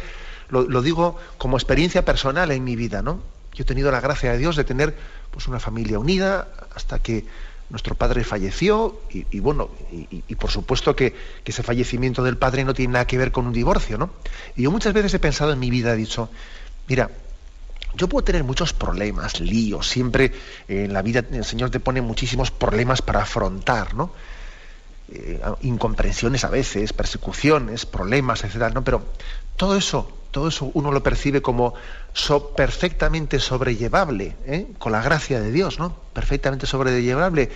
lo, 0.50 0.82
digo 0.82 1.16
como 1.36 1.56
experiencia 1.56 2.04
personal 2.04 2.50
en 2.50 2.64
mi 2.64 2.76
vida, 2.76 3.02
¿no? 3.02 3.20
Yo 3.54 3.62
he 3.62 3.66
tenido 3.66 3.90
la 3.90 4.00
gracia 4.00 4.32
de 4.32 4.38
Dios 4.38 4.56
de 4.56 4.64
tener 4.64 4.96
pues, 5.30 5.48
una 5.48 5.58
familia 5.58 5.98
unida 5.98 6.48
hasta 6.74 7.00
que 7.00 7.24
nuestro 7.70 7.94
padre 7.94 8.24
falleció 8.24 9.00
y, 9.10 9.40
bueno, 9.40 9.68
y, 9.90 10.34
por 10.36 10.50
supuesto 10.50 10.96
que, 10.96 11.14
ese 11.44 11.62
fallecimiento 11.62 12.22
del 12.22 12.38
padre 12.38 12.64
no 12.64 12.72
tiene 12.72 12.94
nada 12.94 13.06
que 13.06 13.18
ver 13.18 13.32
con 13.32 13.46
un 13.46 13.52
divorcio, 13.52 13.98
¿no? 13.98 14.10
Y 14.56 14.62
yo 14.62 14.70
muchas 14.70 14.92
veces 14.92 15.12
he 15.14 15.18
pensado 15.18 15.52
en 15.52 15.58
mi 15.58 15.70
vida, 15.70 15.92
he 15.92 15.96
dicho, 15.96 16.30
mira, 16.86 17.10
yo 17.94 18.08
puedo 18.08 18.24
tener 18.24 18.44
muchos 18.44 18.72
problemas, 18.72 19.40
líos, 19.40 19.88
siempre 19.88 20.32
en 20.68 20.92
la 20.92 21.02
vida 21.02 21.24
el 21.30 21.44
Señor 21.44 21.70
te 21.70 21.80
pone 21.80 22.00
muchísimos 22.00 22.50
problemas 22.50 23.02
para 23.02 23.22
afrontar, 23.22 23.94
¿no? 23.94 24.12
Eh, 25.10 25.40
incomprensiones 25.62 26.44
a 26.44 26.50
veces, 26.50 26.92
persecuciones, 26.92 27.86
problemas, 27.86 28.44
etcétera, 28.44 28.70
¿no? 28.70 28.84
Pero 28.84 29.02
todo 29.56 29.76
eso 29.76 30.18
todo 30.30 30.48
eso 30.48 30.70
uno 30.74 30.92
lo 30.92 31.02
percibe 31.02 31.42
como 31.42 31.74
perfectamente 32.56 33.40
sobrellevable, 33.40 34.36
¿eh? 34.44 34.66
con 34.78 34.92
la 34.92 35.02
gracia 35.02 35.40
de 35.40 35.50
Dios, 35.50 35.78
¿no? 35.78 35.94
Perfectamente 36.12 36.66
sobrellevable. 36.66 37.50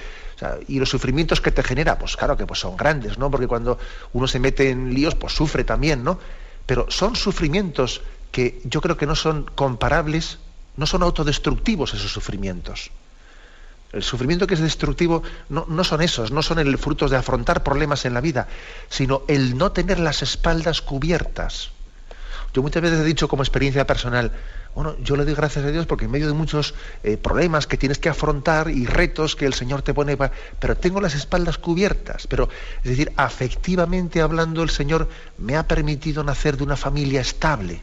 y 0.67 0.79
los 0.79 0.89
sufrimientos 0.89 1.41
que 1.41 1.53
te 1.53 1.63
genera, 1.63 1.99
pues 1.99 2.17
claro 2.17 2.37
que 2.37 2.47
pues 2.47 2.61
son 2.61 2.77
grandes, 2.77 3.19
¿no? 3.19 3.31
Porque 3.31 3.47
cuando 3.47 3.79
uno 4.13 4.27
se 4.27 4.41
mete 4.41 4.71
en 4.71 4.93
líos, 4.93 5.15
pues 5.15 5.35
sufre 5.35 5.65
también, 5.65 6.03
¿no? 6.03 6.19
Pero 6.67 6.87
son 6.89 7.15
sufrimientos 7.15 8.03
que 8.31 8.61
yo 8.65 8.81
creo 8.81 8.97
que 8.97 9.07
no 9.07 9.15
son 9.15 9.45
comparables, 9.55 10.39
no 10.77 10.87
son 10.87 11.03
autodestructivos 11.03 11.95
esos 11.95 12.13
sufrimientos. 12.13 12.91
El 13.93 14.03
sufrimiento 14.03 14.47
que 14.47 14.55
es 14.55 14.61
destructivo 14.61 15.23
no, 15.49 15.67
no, 15.69 15.85
son 15.85 16.01
esos, 16.03 16.31
no 16.33 16.43
son 16.43 16.59
el 16.59 16.79
fruto 16.79 17.09
de 17.09 17.17
afrontar 17.17 17.63
problemas 17.63 18.05
en 18.05 18.15
la 18.15 18.21
vida, 18.21 18.49
sino 18.89 19.23
el 19.29 19.59
no 19.59 19.73
tener 19.73 19.99
las 19.99 20.23
espaldas 20.23 20.81
cubiertas. 20.81 21.71
Yo 22.55 22.63
muchas 22.63 22.83
veces 22.83 23.01
he 23.01 23.05
dicho 23.05 23.29
como 23.29 23.43
experiencia 23.43 23.87
personal, 23.87 24.33
bueno, 24.75 24.97
yo 25.03 25.17
le 25.17 25.25
doy 25.25 25.35
gracias 25.35 25.65
a 25.65 25.71
Dios 25.71 25.87
porque 25.87 26.07
en 26.07 26.11
medio 26.11 26.27
de 26.27 26.33
muchos 26.33 26.75
eh, 27.03 27.17
problemas 27.17 27.67
que 27.67 27.77
tienes 27.77 27.99
que 27.99 28.09
afrontar 28.09 28.71
y 28.71 28.87
retos 28.87 29.37
que 29.37 29.45
el 29.45 29.55
Señor 29.55 29.83
te 29.83 29.93
pone, 29.93 30.17
pero 30.59 30.77
tengo 30.77 31.01
las 31.01 31.15
espaldas 31.15 31.59
cubiertas. 31.59 32.27
Pero, 32.27 32.49
es 32.83 32.91
decir, 32.91 33.13
afectivamente 33.17 34.23
hablando, 34.23 34.63
el 34.63 34.71
Señor 34.71 35.09
me 35.39 35.57
ha 35.57 35.67
permitido 35.67 36.25
nacer 36.25 36.57
de 36.57 36.65
una 36.65 36.77
familia 36.77 37.21
estable 37.21 37.83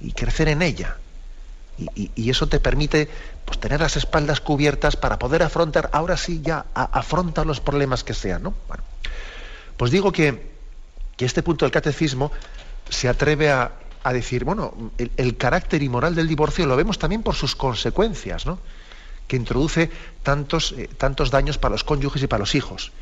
y 0.00 0.12
crecer 0.12 0.48
en 0.48 0.62
ella. 0.62 0.96
Y, 1.94 2.30
eso 2.30 2.46
te 2.46 2.58
permite 2.58 3.10
pues, 3.46 3.58
tener 3.58 3.80
las 3.80 3.96
espaldas 3.96 4.40
cubiertas 4.40 4.96
para 4.96 5.18
poder 5.18 5.42
afrontar, 5.42 5.88
ahora 5.92 6.16
sí 6.16 6.42
ya, 6.42 6.66
afronta 6.74 7.44
los 7.44 7.60
problemas 7.60 8.04
que 8.04 8.12
sean. 8.12 8.42
¿no? 8.42 8.54
Bueno, 8.68 8.82
pues 9.76 9.90
digo 9.90 10.12
que, 10.12 10.50
que 11.16 11.24
este 11.24 11.42
punto 11.42 11.64
del 11.64 11.72
catecismo 11.72 12.30
se 12.90 13.08
atreve 13.08 13.50
a, 13.50 13.72
decir, 14.12 14.44
bueno, 14.44 14.72
el, 14.98 15.36
carácter 15.36 15.82
inmoral 15.82 16.14
del 16.14 16.28
divorcio 16.28 16.64
lo 16.64 16.76
vemos 16.76 16.96
también 16.96 17.24
por 17.24 17.34
sus 17.34 17.56
consecuencias, 17.56 18.46
¿no? 18.46 18.60
que 19.26 19.34
introduce 19.34 19.90
tantos, 20.22 20.74
eh, 20.78 20.88
tantos 20.96 21.32
daños 21.32 21.58
para 21.58 21.72
los 21.72 21.82
cónyuges 21.82 22.22
y 22.22 22.28
para 22.28 22.38
los 22.38 22.54
hijos. 22.54 22.92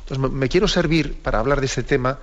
Entonces, 0.00 0.32
me, 0.32 0.48
quiero 0.48 0.66
servir, 0.66 1.14
para 1.22 1.38
hablar 1.38 1.60
de 1.60 1.66
este 1.66 1.84
tema, 1.84 2.18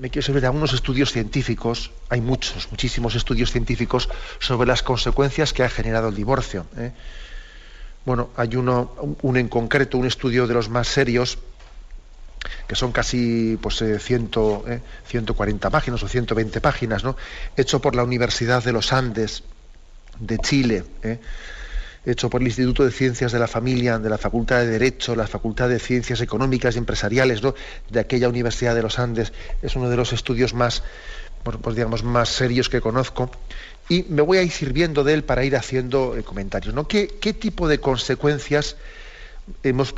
me 0.00 0.10
quiero 0.10 0.24
servir 0.24 0.42
de 0.42 0.46
algunos 0.48 0.72
estudios 0.72 1.12
científicos, 1.12 1.90
hay 2.08 2.20
muchos, 2.20 2.68
muchísimos 2.70 3.14
estudios 3.14 3.50
científicos 3.50 4.08
sobre 4.38 4.68
las 4.68 4.82
consecuencias 4.82 5.52
que 5.52 5.62
ha 5.62 5.68
generado 5.68 6.08
el 6.08 6.14
divorcio. 6.14 6.66
¿eh? 6.76 6.92
Bueno, 8.04 8.30
hay 8.36 8.56
uno, 8.56 9.16
un 9.22 9.36
en 9.36 9.48
concreto, 9.48 9.98
un 9.98 10.06
estudio 10.06 10.46
de 10.46 10.54
los 10.54 10.68
más 10.68 10.88
serios, 10.88 11.38
que 12.66 12.74
son 12.74 12.92
casi 12.92 13.58
pues, 13.60 13.80
eh, 13.82 13.98
140 13.98 15.68
eh, 15.68 15.70
páginas 15.70 16.02
o 16.02 16.08
120 16.08 16.60
páginas, 16.60 17.04
¿no? 17.04 17.16
hecho 17.56 17.80
por 17.80 17.94
la 17.94 18.02
Universidad 18.02 18.64
de 18.64 18.72
los 18.72 18.92
Andes 18.92 19.44
de 20.18 20.38
Chile, 20.38 20.84
¿eh? 21.02 21.20
Hecho 22.04 22.28
por 22.28 22.40
el 22.40 22.48
Instituto 22.48 22.84
de 22.84 22.90
Ciencias 22.90 23.32
de 23.32 23.38
la 23.38 23.46
Familia, 23.46 23.98
de 23.98 24.10
la 24.10 24.18
Facultad 24.18 24.60
de 24.60 24.66
Derecho, 24.66 25.14
la 25.14 25.26
Facultad 25.26 25.68
de 25.68 25.78
Ciencias 25.78 26.20
Económicas 26.20 26.74
y 26.74 26.78
Empresariales 26.78 27.42
¿no? 27.42 27.54
de 27.90 28.00
aquella 28.00 28.28
Universidad 28.28 28.74
de 28.74 28.82
los 28.82 28.98
Andes. 28.98 29.32
Es 29.62 29.76
uno 29.76 29.88
de 29.88 29.96
los 29.96 30.12
estudios 30.12 30.54
más, 30.54 30.82
pues, 31.42 31.76
digamos, 31.76 32.02
más 32.02 32.28
serios 32.28 32.68
que 32.68 32.80
conozco. 32.80 33.30
Y 33.88 34.04
me 34.08 34.22
voy 34.22 34.38
a 34.38 34.42
ir 34.42 34.50
sirviendo 34.50 35.04
de 35.04 35.14
él 35.14 35.24
para 35.24 35.44
ir 35.44 35.56
haciendo 35.56 36.16
eh, 36.16 36.22
comentarios. 36.22 36.74
¿no? 36.74 36.88
¿Qué, 36.88 37.08
¿Qué 37.20 37.32
tipo 37.32 37.68
de 37.68 37.78
consecuencias 37.78 38.76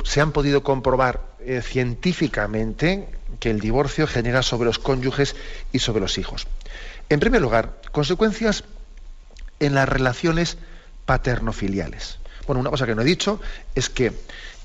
se 0.03 0.21
han 0.21 0.31
podido 0.31 0.63
comprobar 0.63 1.21
eh, 1.39 1.61
científicamente 1.61 3.07
que 3.39 3.51
el 3.51 3.59
divorcio 3.59 4.07
genera 4.07 4.41
sobre 4.41 4.65
los 4.65 4.79
cónyuges 4.79 5.35
y 5.71 5.79
sobre 5.79 6.01
los 6.01 6.17
hijos. 6.17 6.47
En 7.09 7.19
primer 7.19 7.41
lugar, 7.41 7.79
consecuencias 7.91 8.63
en 9.59 9.75
las 9.75 9.87
relaciones 9.87 10.57
paterno-filiales. 11.05 12.19
Bueno, 12.47 12.61
una 12.61 12.69
cosa 12.69 12.85
que 12.85 12.95
no 12.95 13.01
he 13.01 13.05
dicho 13.05 13.39
es 13.73 13.89
que 13.89 14.13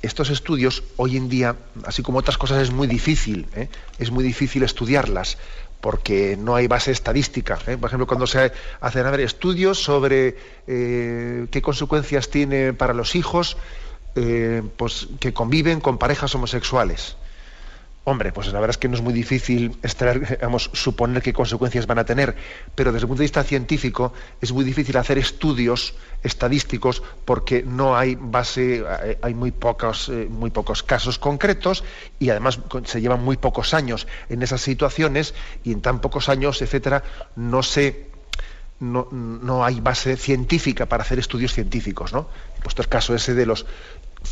estos 0.03 0.31
estudios 0.31 0.83
hoy 0.97 1.17
en 1.17 1.29
día, 1.29 1.57
así 1.85 2.03
como 2.03 2.19
otras 2.19 2.39
cosas, 2.39 2.63
es 2.63 2.71
muy 2.71 2.87
difícil, 2.87 3.47
¿eh? 3.55 3.69
es 3.99 4.11
muy 4.11 4.25
difícil 4.25 4.63
estudiarlas 4.63 5.39
porque 5.81 6.37
no 6.39 6.57
hay 6.57 6.67
base 6.67 6.91
estadística. 6.91 7.59
¿eh? 7.67 7.77
Por 7.79 7.89
ejemplo, 7.89 8.07
cuando 8.07 8.27
se 8.27 8.53
hacen 8.81 9.21
estudios 9.21 9.83
sobre 9.83 10.37
qué 10.67 11.63
consecuencias 11.63 12.29
tiene 12.29 12.75
para 12.75 12.93
los 12.93 13.15
hijos 13.15 13.57
eh, 14.17 14.63
pues, 14.77 15.07
que 15.21 15.33
conviven 15.33 15.81
con 15.81 15.97
parejas 15.97 16.35
homosexuales. 16.35 17.17
Hombre, 18.05 18.33
pues 18.33 18.47
la 18.47 18.55
verdad 18.55 18.71
es 18.71 18.79
que 18.79 18.89
no 18.89 18.95
es 18.95 19.03
muy 19.03 19.13
difícil 19.13 19.77
suponer 20.73 21.23
qué 21.23 21.35
consecuencias 21.35 21.87
van 21.87 21.99
a 21.99 22.05
tener, 22.05 22.35
pero 22.75 22.93
desde 22.93 23.05
el 23.05 23.09
punto 23.09 23.21
de 23.21 23.25
vista 23.25 23.45
científico 23.45 24.15
es 24.41 24.53
muy 24.53 24.65
difícil 24.65 24.97
hacer 24.97 25.19
estudios 25.19 25.95
estadísticos 26.23 27.03
porque 27.27 27.63
no 27.63 27.97
hay 27.97 28.17
base, 28.19 28.83
eh, 29.05 29.19
hay 29.21 29.35
muy 29.35 29.51
pocos, 29.51 30.09
eh, 30.09 30.29
muy 30.31 30.51
pocos 30.51 30.83
casos 30.83 31.19
concretos 31.19 31.85
y 32.19 32.31
además 32.31 32.59
se 32.85 33.03
llevan 33.03 33.23
muy 33.23 33.37
pocos 33.37 33.75
años 33.75 34.07
en 34.31 34.43
esas 34.43 34.63
situaciones 34.63 35.35
y 35.63 35.73
en 35.73 35.83
tan 35.83 36.01
pocos 36.01 36.31
años, 36.31 36.63
etcétera, 36.63 37.05
no 37.37 37.63
se 37.63 38.09
no, 38.81 39.09
no, 39.13 39.63
hay 39.63 39.79
base 39.81 40.17
científica 40.17 40.87
para 40.87 41.03
hacer 41.03 41.19
estudios 41.19 41.53
científicos, 41.53 42.15
¿no? 42.15 42.29
Puesto 42.63 42.81
el 42.81 42.89
caso 42.89 43.15
ese 43.15 43.35
de 43.35 43.45
los 43.45 43.67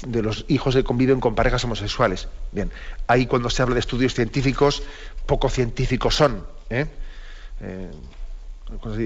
de 0.07 0.23
los 0.23 0.45
hijos 0.49 0.75
que 0.75 0.85
conviven 0.85 1.21
con 1.21 1.35
parejas 1.35 1.65
homosexuales. 1.65 2.29
Bien, 2.53 2.71
ahí 3.07 3.27
cuando 3.27 3.51
se 3.51 3.63
habla 3.63 3.75
de 3.75 3.81
estudios 3.81 4.15
científicos, 4.15 4.83
poco 5.27 5.49
científicos 5.49 6.15
son. 6.15 6.47
¿eh? 6.71 6.87
Eh, 7.61 7.91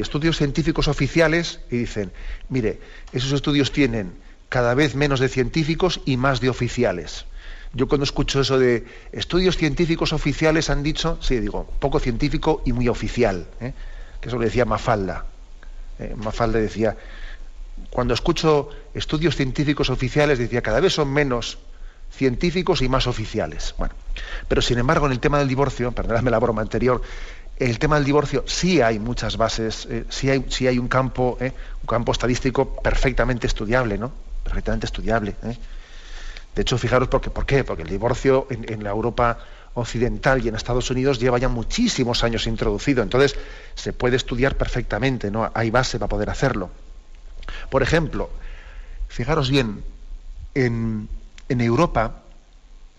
estudios 0.01 0.37
científicos 0.37 0.89
oficiales 0.89 1.61
y 1.71 1.79
dicen, 1.79 2.13
mire, 2.49 2.81
esos 3.13 3.33
estudios 3.33 3.71
tienen 3.73 4.13
cada 4.49 4.75
vez 4.75 4.95
menos 4.95 5.21
de 5.21 5.29
científicos 5.29 6.01
y 6.05 6.17
más 6.17 6.41
de 6.41 6.49
oficiales. 6.49 7.27
Yo 7.75 7.89
cuando 7.89 8.05
escucho 8.05 8.41
eso 8.41 8.59
de 8.59 8.85
estudios 9.13 9.57
científicos 9.57 10.13
oficiales 10.13 10.69
han 10.69 10.83
dicho, 10.83 11.17
sí, 11.23 11.39
digo, 11.39 11.71
poco 11.79 12.01
científico 12.01 12.63
y 12.67 12.73
muy 12.73 12.89
oficial, 12.89 13.47
¿eh? 13.61 13.73
que 14.21 14.29
eso 14.29 14.37
lo 14.37 14.45
decía 14.45 14.65
Mafalda. 14.65 15.27
Mafalda 16.17 16.59
decía, 16.59 16.97
cuando 17.93 18.15
escucho 18.15 18.71
estudios 18.95 19.37
científicos 19.37 19.91
oficiales, 19.91 20.39
decía, 20.39 20.63
cada 20.63 20.81
vez 20.81 20.95
son 20.95 21.13
menos 21.13 21.59
científicos 22.11 22.83
y 22.83 22.89
más 22.89 23.07
oficiales. 23.07 23.75
Bueno, 23.79 23.95
pero 24.49 24.63
sin 24.63 24.79
embargo, 24.79 25.07
en 25.07 25.13
el 25.13 25.21
tema 25.21 25.39
del 25.39 25.49
divorcio, 25.49 25.93
perdonadme 25.93 26.31
la 26.31 26.39
broma 26.39 26.63
anterior, 26.63 27.03
el 27.59 27.79
tema 27.79 27.97
del 27.97 28.05
divorcio 28.05 28.45
sí 28.47 28.81
hay 28.81 28.99
muchas 28.99 29.37
bases, 29.37 29.87
eh, 29.91 30.05
sí, 30.09 30.31
hay, 30.31 30.45
sí 30.49 30.67
hay 30.67 30.79
un 30.79 30.89
campo, 30.89 31.39
un 31.41 31.87
campo 31.87 32.13
estadístico 32.13 32.77
perfectamente 32.77 33.47
estudiable, 33.47 33.99
¿no? 33.99 34.13
Perfectamente 34.43 34.87
estudiable. 34.87 35.37
De 36.55 36.63
hecho, 36.63 36.77
fijaros 36.79 37.09
por 37.09 37.21
qué, 37.21 37.31
¿por 37.31 37.47
qué? 37.47 37.65
porque 37.65 37.83
el 37.83 37.89
divorcio 37.89 38.47
en, 38.51 38.83
la 38.83 38.91
Europa 38.91 39.39
occidental 39.75 40.45
y 40.45 40.49
en 40.49 40.55
Estados 40.55 40.91
Unidos 40.91 41.19
lleva 41.19 41.39
ya 41.39 41.49
muchísimos 41.49 42.25
años 42.25 42.47
introducido. 42.47 43.03
Entonces, 43.03 43.37
se 43.75 43.93
puede 43.93 44.17
estudiar 44.17 44.57
perfectamente, 44.57 45.31
¿no? 45.31 45.51
Hay 45.55 45.71
base 45.71 45.99
para 45.99 46.09
poder 46.09 46.31
hacerlo. 46.31 46.71
Por 47.71 47.83
ejemplo, 47.83 48.31
fijaros 49.09 49.51
bien, 49.51 49.83
en, 50.55 51.09
Europa, 51.49 52.23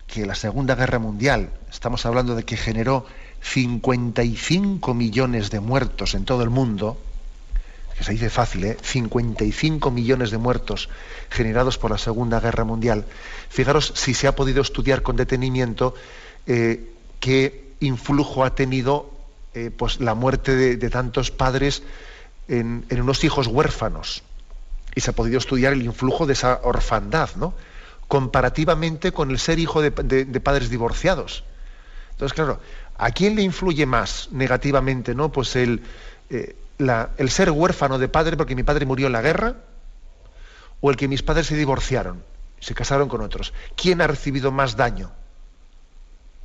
que 0.06 0.26
la 0.26 0.34
Segunda 0.34 0.74
Guerra 0.74 0.98
Mundial, 0.98 1.50
estamos 1.70 2.06
hablando 2.06 2.34
de 2.34 2.44
que 2.44 2.56
generó 2.56 3.06
55 3.42 4.94
millones 4.94 5.50
de 5.50 5.60
muertos 5.60 6.14
en 6.14 6.24
todo 6.24 6.42
el 6.42 6.50
mundo, 6.50 6.98
que 7.96 8.04
se 8.04 8.12
dice 8.12 8.30
fácil, 8.30 8.64
¿eh? 8.64 8.76
55 8.80 9.90
millones 9.90 10.30
de 10.30 10.38
muertos 10.38 10.88
generados 11.30 11.78
por 11.78 11.90
la 11.90 11.98
Segunda 11.98 12.40
Guerra 12.40 12.64
Mundial. 12.64 13.04
Fijaros 13.48 13.92
si 13.94 14.14
se 14.14 14.26
ha 14.26 14.34
podido 14.34 14.62
estudiar 14.62 15.02
con 15.02 15.16
detenimiento 15.16 15.94
eh, 16.46 16.92
qué 17.20 17.72
influjo 17.80 18.44
ha 18.44 18.54
tenido 18.54 19.10
eh, 19.54 19.70
pues, 19.70 20.00
la 20.00 20.14
muerte 20.14 20.56
de, 20.56 20.90
tantos 20.90 21.30
padres 21.30 21.82
en, 22.48 22.84
unos 22.90 23.22
hijos 23.24 23.46
huérfanos. 23.46 24.22
Y 24.94 25.00
se 25.00 25.10
ha 25.10 25.14
podido 25.14 25.38
estudiar 25.38 25.72
el 25.72 25.82
influjo 25.82 26.26
de 26.26 26.34
esa 26.34 26.60
orfandad, 26.62 27.30
¿no? 27.36 27.54
comparativamente 28.08 29.12
con 29.12 29.30
el 29.30 29.38
ser 29.38 29.58
hijo 29.58 29.82
de, 29.82 29.90
padres 29.90 30.70
divorciados. 30.70 31.44
Entonces, 32.12 32.34
claro, 32.34 32.60
¿a 32.96 33.10
quién 33.10 33.34
le 33.34 33.42
influye 33.42 33.86
más 33.86 34.28
negativamente 34.30 35.14
¿no? 35.14 35.32
pues 35.32 35.56
el, 35.56 35.82
eh, 36.30 36.54
el 36.78 37.30
ser 37.30 37.50
huérfano 37.50 37.98
de 37.98 38.08
padre 38.08 38.36
porque 38.36 38.54
mi 38.54 38.62
padre 38.62 38.86
murió 38.86 39.06
en 39.06 39.12
la 39.14 39.22
guerra 39.22 39.56
o 40.80 40.90
el 40.90 40.96
que 40.96 41.08
mis 41.08 41.22
padres 41.22 41.46
se 41.46 41.56
divorciaron, 41.56 42.22
se 42.60 42.74
casaron 42.74 43.08
con 43.08 43.20
otros. 43.20 43.52
¿Quién 43.76 44.00
ha 44.00 44.06
recibido 44.06 44.52
más 44.52 44.76
daño? 44.76 45.10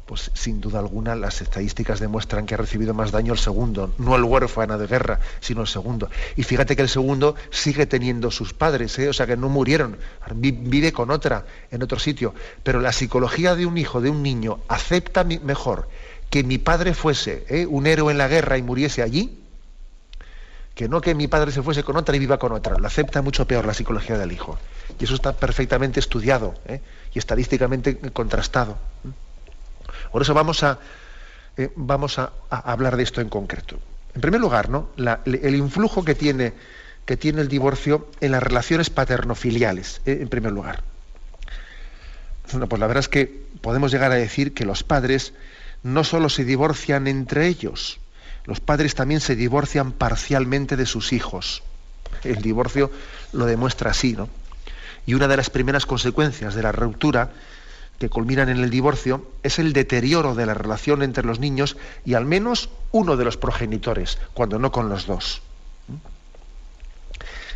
Pues 0.10 0.32
sin 0.34 0.60
duda 0.60 0.80
alguna 0.80 1.14
las 1.14 1.40
estadísticas 1.40 2.00
demuestran 2.00 2.48
que 2.48 2.56
ha 2.56 2.58
recibido 2.58 2.96
más 2.96 3.12
daño 3.12 3.32
el 3.32 3.38
segundo, 3.38 3.94
no 4.00 4.16
el 4.16 4.24
huérfano 4.24 4.80
de 4.80 4.88
guerra, 4.88 5.20
sino 5.40 5.62
el 5.62 5.68
segundo. 5.68 6.10
Y 6.36 6.42
fíjate 6.42 6.76
que 6.76 6.82
el 6.82 6.90
segundo 6.90 7.36
sigue 7.52 7.86
teniendo 7.86 8.32
sus 8.32 8.56
padres, 8.56 8.98
¿eh? 8.98 9.10
o 9.10 9.14
sea 9.14 9.28
que 9.28 9.38
no 9.38 9.50
murieron, 9.50 9.98
vive 10.34 10.92
con 10.94 11.12
otra 11.12 11.46
en 11.70 11.84
otro 11.84 12.00
sitio. 12.00 12.34
Pero 12.64 12.80
la 12.80 12.92
psicología 12.92 13.54
de 13.54 13.68
un 13.68 13.78
hijo, 13.78 14.02
de 14.02 14.10
un 14.10 14.24
niño, 14.24 14.62
acepta 14.68 15.24
mejor 15.24 15.88
que 16.32 16.44
mi 16.44 16.58
padre 16.58 16.96
fuese 16.96 17.46
¿eh? 17.48 17.68
un 17.68 17.86
héroe 17.86 18.12
en 18.12 18.18
la 18.18 18.28
guerra 18.28 18.58
y 18.58 18.64
muriese 18.64 19.04
allí, 19.04 19.44
que 20.74 20.90
no 20.90 21.02
que 21.02 21.14
mi 21.14 21.28
padre 21.28 21.52
se 21.52 21.62
fuese 21.62 21.84
con 21.84 21.98
otra 21.98 22.16
y 22.16 22.20
viva 22.20 22.40
con 22.40 22.52
otra. 22.52 22.80
Lo 22.80 22.88
acepta 22.88 23.22
mucho 23.22 23.46
peor 23.46 23.68
la 23.68 23.76
psicología 23.76 24.18
del 24.18 24.32
hijo. 24.32 24.58
Y 25.00 25.04
eso 25.04 25.14
está 25.14 25.34
perfectamente 25.34 26.00
estudiado 26.00 26.56
¿eh? 26.66 26.82
y 27.14 27.20
estadísticamente 27.20 28.00
contrastado. 28.12 28.76
Por 30.12 30.22
eso 30.22 30.34
vamos 30.34 30.64
a, 30.64 30.80
eh, 31.58 31.72
vamos 31.76 32.20
a, 32.20 32.32
hablar 32.50 32.98
de 32.98 33.04
esto 33.04 33.22
en 33.22 33.30
concreto. 33.30 33.80
En 34.16 34.22
primer 34.22 34.42
lugar, 34.42 34.70
¿no? 34.70 34.90
el 35.26 35.56
influjo 35.56 36.04
que 36.04 36.16
tiene, 36.16 36.54
que 37.06 37.18
tiene 37.18 37.42
el 37.42 37.48
divorcio 37.48 38.10
en 38.22 38.32
las 38.32 38.44
relaciones 38.44 38.90
paternofiliales, 38.90 40.02
¿eh? 40.06 40.20
en 40.22 40.30
primer 40.30 40.52
lugar. 40.52 40.84
Pues 42.44 42.80
la 42.80 42.88
verdad 42.88 43.02
es 43.02 43.10
que 43.10 43.46
podemos 43.62 43.92
llegar 43.92 44.12
a 44.12 44.16
decir 44.16 44.54
que 44.54 44.66
los 44.66 44.84
padres 44.84 45.34
no 45.84 46.04
solo 46.04 46.30
se 46.30 46.44
divorcian 46.44 47.08
entre 47.08 47.48
ellos, 47.48 48.00
los 48.46 48.60
padres 48.60 48.96
también 48.96 49.22
se 49.22 49.36
divorcian 49.36 49.92
parcialmente 49.92 50.76
de 50.76 50.88
sus 50.88 51.14
hijos. 51.14 51.62
El 52.24 52.42
divorcio 52.42 52.92
lo 53.34 53.46
demuestra 53.46 53.92
así, 53.92 54.14
¿no? 54.14 54.30
Y 55.06 55.14
una 55.14 55.28
de 55.28 55.38
las 55.38 55.50
primeras 55.50 55.86
consecuencias 55.86 56.56
de 56.56 56.64
la 56.64 56.72
ruptura 56.72 57.32
que 58.00 58.10
culminan 58.10 58.50
en 58.50 58.58
el 58.58 58.70
divorcio 58.70 59.30
es 59.44 59.60
el 59.60 59.74
deterioro 59.74 60.34
de 60.34 60.46
la 60.46 60.54
relación 60.54 61.04
entre 61.04 61.26
los 61.26 61.40
niños 61.40 61.78
y 62.06 62.14
al 62.14 62.26
menos 62.26 62.70
uno 62.92 63.18
de 63.18 63.26
los 63.26 63.38
progenitores, 63.38 64.18
cuando 64.34 64.58
no 64.58 64.72
con 64.72 64.90
los 64.90 65.06
dos. 65.06 65.42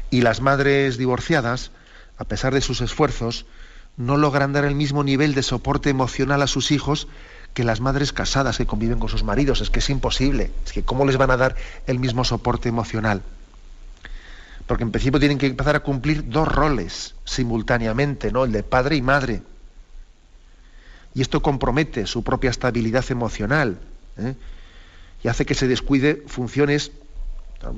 Y 0.10 0.22
las 0.22 0.42
madres 0.42 0.98
divorciadas, 0.98 1.72
a 2.18 2.26
pesar 2.26 2.54
de 2.54 2.62
sus 2.62 2.82
esfuerzos, 2.82 3.46
no 3.96 4.18
logran 4.18 4.54
dar 4.54 4.66
el 4.66 4.76
mismo 4.76 5.04
nivel 5.04 5.34
de 5.34 5.44
soporte 5.44 5.90
emocional 5.90 6.42
a 6.42 6.48
sus 6.48 6.72
hijos 6.72 7.08
que 7.54 7.64
las 7.64 7.80
madres 7.80 8.12
casadas 8.12 8.58
que 8.58 8.66
conviven 8.66 9.00
con 9.00 9.10
sus 9.10 9.24
maridos. 9.24 9.62
Es 9.62 9.70
que 9.70 9.80
es 9.80 9.90
imposible. 9.90 10.52
Es 10.66 10.74
que 10.74 10.84
¿cómo 10.84 11.06
les 11.06 11.18
van 11.18 11.32
a 11.32 11.38
dar 11.38 11.56
el 11.88 12.00
mismo 12.00 12.26
soporte 12.26 12.68
emocional? 12.68 13.22
Porque 14.68 14.84
en 14.84 14.92
principio 14.92 15.20
tienen 15.20 15.38
que 15.38 15.48
empezar 15.48 15.76
a 15.76 15.82
cumplir 15.82 16.30
dos 16.30 16.48
roles 16.48 17.16
simultáneamente, 17.24 18.32
¿no? 18.32 18.44
El 18.46 18.52
de 18.52 18.64
padre 18.64 18.96
y 18.96 19.02
madre. 19.02 19.42
Y 21.14 21.22
esto 21.22 21.42
compromete 21.42 22.08
su 22.08 22.24
propia 22.24 22.50
estabilidad 22.50 23.06
emocional. 23.10 23.80
¿eh? 24.18 24.36
Y 25.24 25.28
hace 25.28 25.46
que 25.46 25.54
se 25.54 25.68
descuide 25.68 26.24
funciones, 26.28 26.92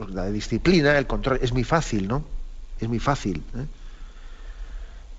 la 0.10 0.28
disciplina, 0.28 0.98
el 0.98 1.08
control. 1.08 1.40
Es 1.42 1.52
muy 1.54 1.64
fácil, 1.64 2.08
¿no? 2.08 2.24
Es 2.80 2.88
muy 2.88 3.00
fácil. 3.00 3.44
¿eh? 3.56 3.66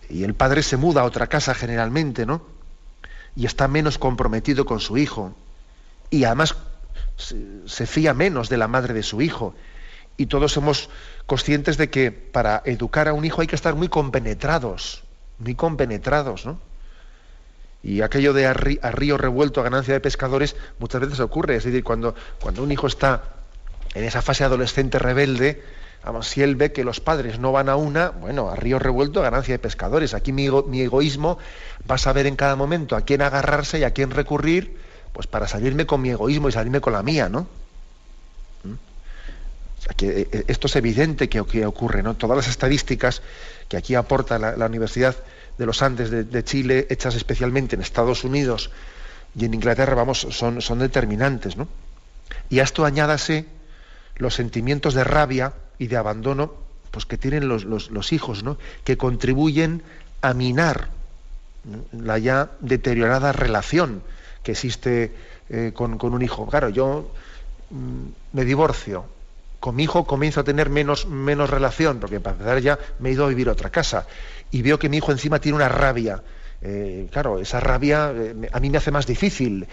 Y 0.08 0.24
el 0.24 0.34
padre 0.34 0.62
se 0.62 0.76
muda 0.76 1.02
a 1.02 1.04
otra 1.04 1.26
casa 1.26 1.54
generalmente, 1.54 2.26
¿no? 2.26 2.56
y 3.36 3.44
está 3.44 3.68
menos 3.68 3.98
comprometido 3.98 4.64
con 4.64 4.80
su 4.80 4.96
hijo. 4.96 5.34
Y 6.10 6.24
además 6.24 6.56
se, 7.16 7.86
fía 7.86 8.14
menos 8.14 8.48
de 8.48 8.56
la 8.56 8.66
madre 8.66 8.94
de 8.94 9.02
su 9.02 9.20
hijo. 9.20 9.54
Y 10.16 10.26
todos 10.26 10.52
somos 10.52 10.88
conscientes 11.26 11.76
de 11.76 11.90
que 11.90 12.10
para 12.10 12.62
educar 12.64 13.06
a 13.06 13.12
un 13.12 13.24
hijo 13.26 13.42
hay 13.42 13.46
que 13.46 13.54
estar 13.54 13.74
muy 13.74 13.88
compenetrados, 13.88 15.04
muy 15.38 15.54
compenetrados, 15.54 16.46
¿no? 16.46 16.58
Y 17.86 18.02
aquello 18.02 18.32
de 18.32 18.46
a, 18.46 18.52
río 18.52 19.16
revuelto 19.16 19.60
a 19.60 19.62
ganancia 19.62 19.94
de 19.94 20.00
pescadores 20.00 20.56
muchas 20.80 21.00
veces 21.00 21.20
ocurre. 21.20 21.54
Es 21.54 21.62
decir, 21.62 21.84
cuando, 21.84 22.16
cuando 22.40 22.64
un 22.64 22.72
hijo 22.72 22.88
está 22.88 23.22
en 23.94 24.02
esa 24.02 24.22
fase 24.22 24.42
adolescente 24.42 24.98
rebelde, 24.98 25.62
si 26.22 26.42
él 26.42 26.56
ve 26.56 26.72
que 26.72 26.82
los 26.82 26.98
padres 26.98 27.38
no 27.38 27.52
van 27.52 27.68
a 27.68 27.76
una, 27.76 28.08
bueno, 28.10 28.48
a 28.48 28.56
río 28.56 28.80
revuelto, 28.80 29.22
ganancia 29.22 29.54
de 29.54 29.60
pescadores. 29.60 30.14
Aquí 30.14 30.32
mi, 30.32 30.46
egoísmo 30.80 31.38
va 31.88 31.94
a 31.94 31.98
saber 31.98 32.26
en 32.26 32.34
cada 32.34 32.56
momento 32.56 32.96
a 32.96 33.02
quién 33.02 33.22
agarrarse 33.22 33.78
y 33.78 33.84
a 33.84 33.92
quién 33.92 34.10
recurrir, 34.10 34.78
pues 35.12 35.28
para 35.28 35.46
salirme 35.46 35.86
con 35.86 36.02
mi 36.02 36.10
egoísmo 36.10 36.48
y 36.48 36.52
salirme 36.52 36.80
con 36.80 36.92
la 36.92 37.04
mía, 37.04 37.28
¿no? 37.28 37.46
¿Mm? 38.64 38.74
Eh, 40.00 40.44
esto 40.48 40.66
es 40.66 40.74
evidente 40.74 41.28
que, 41.28 41.66
ocurre, 41.66 42.02
¿no? 42.02 42.14
Todas 42.14 42.36
las 42.36 42.48
estadísticas 42.48 43.22
que 43.68 43.76
aquí 43.76 43.94
aporta 43.94 44.40
la, 44.40 44.66
Universidad 44.66 45.14
de 45.58 45.66
los 45.66 45.82
Andes 45.82 46.10
de, 46.10 46.44
Chile, 46.44 46.86
hechas 46.90 47.14
especialmente 47.14 47.76
en 47.76 47.82
Estados 47.82 48.24
Unidos 48.24 48.70
y 49.34 49.44
en 49.44 49.54
Inglaterra, 49.54 49.94
vamos, 49.94 50.26
son, 50.30 50.60
son 50.60 50.78
determinantes, 50.78 51.56
¿no? 51.56 51.68
Y 52.48 52.60
a 52.60 52.64
esto 52.64 52.84
añádase 52.84 53.46
los 54.16 54.34
sentimientos 54.34 54.94
de 54.94 55.04
rabia 55.04 55.52
y 55.78 55.86
de 55.86 55.96
abandono 55.96 56.66
pues 56.90 57.04
que 57.04 57.18
tienen 57.18 57.48
los, 57.48 58.12
hijos, 58.12 58.42
¿no? 58.42 58.56
que 58.84 58.96
contribuyen 58.96 59.82
a 60.22 60.32
minar 60.32 60.88
la 61.92 62.16
ya 62.18 62.52
deteriorada 62.60 63.32
relación 63.32 64.02
que 64.42 64.52
existe 64.52 65.12
eh, 65.50 65.72
con, 65.74 65.98
un 66.00 66.22
hijo. 66.22 66.46
Claro, 66.46 66.70
yo 66.70 67.10
mm, 67.68 68.06
me 68.32 68.44
divorcio, 68.46 69.04
con 69.60 69.76
mi 69.76 69.84
hijo 69.84 70.04
comienzo 70.06 70.40
a 70.40 70.44
tener 70.44 70.70
menos, 70.70 71.06
menos 71.06 71.50
relación, 71.50 71.98
porque 71.98 72.20
para 72.20 72.36
empezar 72.36 72.58
ya 72.60 72.78
me 72.98 73.08
he 73.08 73.12
ido 73.12 73.24
a 73.24 73.28
vivir 73.28 73.48
a 73.48 73.52
otra 73.52 73.70
casa, 73.70 74.06
y 74.50 74.62
veo 74.62 74.78
que 74.78 74.88
mi 74.88 74.98
hijo 74.98 75.12
encima 75.12 75.40
tiene 75.40 75.56
una 75.56 75.68
rabia. 75.68 76.22
Eh, 76.62 77.08
claro, 77.12 77.38
esa 77.38 77.60
rabia 77.60 78.12
eh, 78.14 78.48
a 78.52 78.60
mí 78.60 78.70
me 78.70 78.78
hace 78.78 78.90
más 78.90 79.06
difícil 79.06 79.66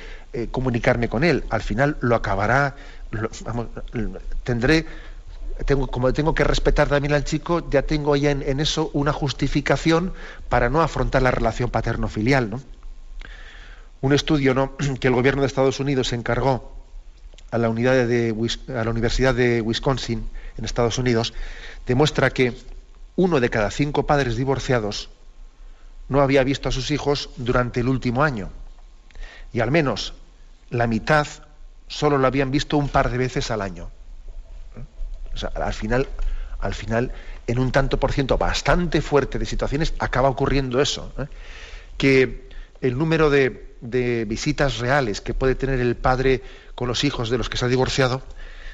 comunicarme 0.52 1.10
con 1.10 1.24
él. 1.24 1.44
Al 1.50 1.62
final 1.62 1.98
lo 2.02 2.16
acabará, 2.16 2.76
tendré 4.44 4.86
como 5.92 6.14
tengo 6.14 6.34
que 6.34 6.44
respetar 6.44 6.90
también 6.90 7.14
al 7.14 7.24
chico, 7.24 7.70
ya 7.70 7.84
tengo 7.84 8.16
ya 8.16 8.32
en, 8.32 8.60
eso 8.60 8.90
una 8.94 9.14
justificación 9.14 10.14
para 10.50 10.70
no 10.70 10.82
afrontar 10.82 11.22
la 11.22 11.32
relación 11.32 11.70
paterno-filial. 11.70 12.50
¿no? 12.50 12.62
Un 14.02 14.14
estudio 14.14 14.54
¿no? 14.54 14.76
que 15.00 15.08
el 15.08 15.14
gobierno 15.14 15.42
de 15.42 15.48
Estados 15.48 15.80
Unidos 15.80 16.14
encargó 16.14 16.73
a 17.54 17.60
la, 17.60 17.70
Universidad 17.70 19.36
de 19.36 19.62
Wisconsin, 19.62 20.28
en 20.58 20.66
Estados 20.66 20.98
Unidos, 20.98 21.36
demuestra 21.86 22.32
que 22.32 22.58
uno 23.16 23.40
de 23.40 23.52
cada 23.52 23.70
cinco 23.70 24.08
padres 24.08 24.38
divorciados 24.38 25.12
no 26.10 26.22
había 26.22 26.44
visto 26.44 26.70
a 26.70 26.72
sus 26.72 26.90
hijos 26.90 27.30
durante 27.38 27.82
el 27.82 27.90
último 27.90 28.24
año. 28.24 28.50
Y 29.54 29.60
al 29.60 29.70
menos 29.70 30.16
la 30.72 30.88
mitad 30.88 31.28
solo 31.88 32.18
lo 32.18 32.26
habían 32.26 32.50
visto 32.50 32.76
un 32.76 32.90
par 32.90 33.12
de 33.12 33.20
veces 33.20 33.52
al 33.52 33.62
año. 33.62 33.92
Al 35.54 35.74
final, 35.76 36.08
al 36.60 36.74
final, 36.74 37.12
en 37.46 37.60
un 37.60 37.72
tanto 37.72 38.00
por 38.00 38.14
ciento 38.14 38.40
bastante 38.40 39.00
fuerte 39.00 39.38
de 39.38 39.46
situaciones, 39.46 39.94
acaba 40.00 40.28
ocurriendo 40.28 40.82
eso. 40.82 41.14
¿eh? 41.20 41.28
Que 41.98 42.50
el 42.82 42.98
número 42.98 43.30
de, 43.30 43.73
de 43.84 44.26
visitas 44.26 44.80
reales 44.80 45.22
que 45.22 45.34
puede 45.34 45.56
tener 45.56 45.80
el 45.80 45.96
padre 45.96 46.42
con 46.74 46.88
los 46.88 47.04
hijos 47.04 47.30
de 47.30 47.38
los 47.38 47.50
que 47.50 47.58
se 47.58 47.66
ha 47.66 47.68
divorciado 47.68 48.24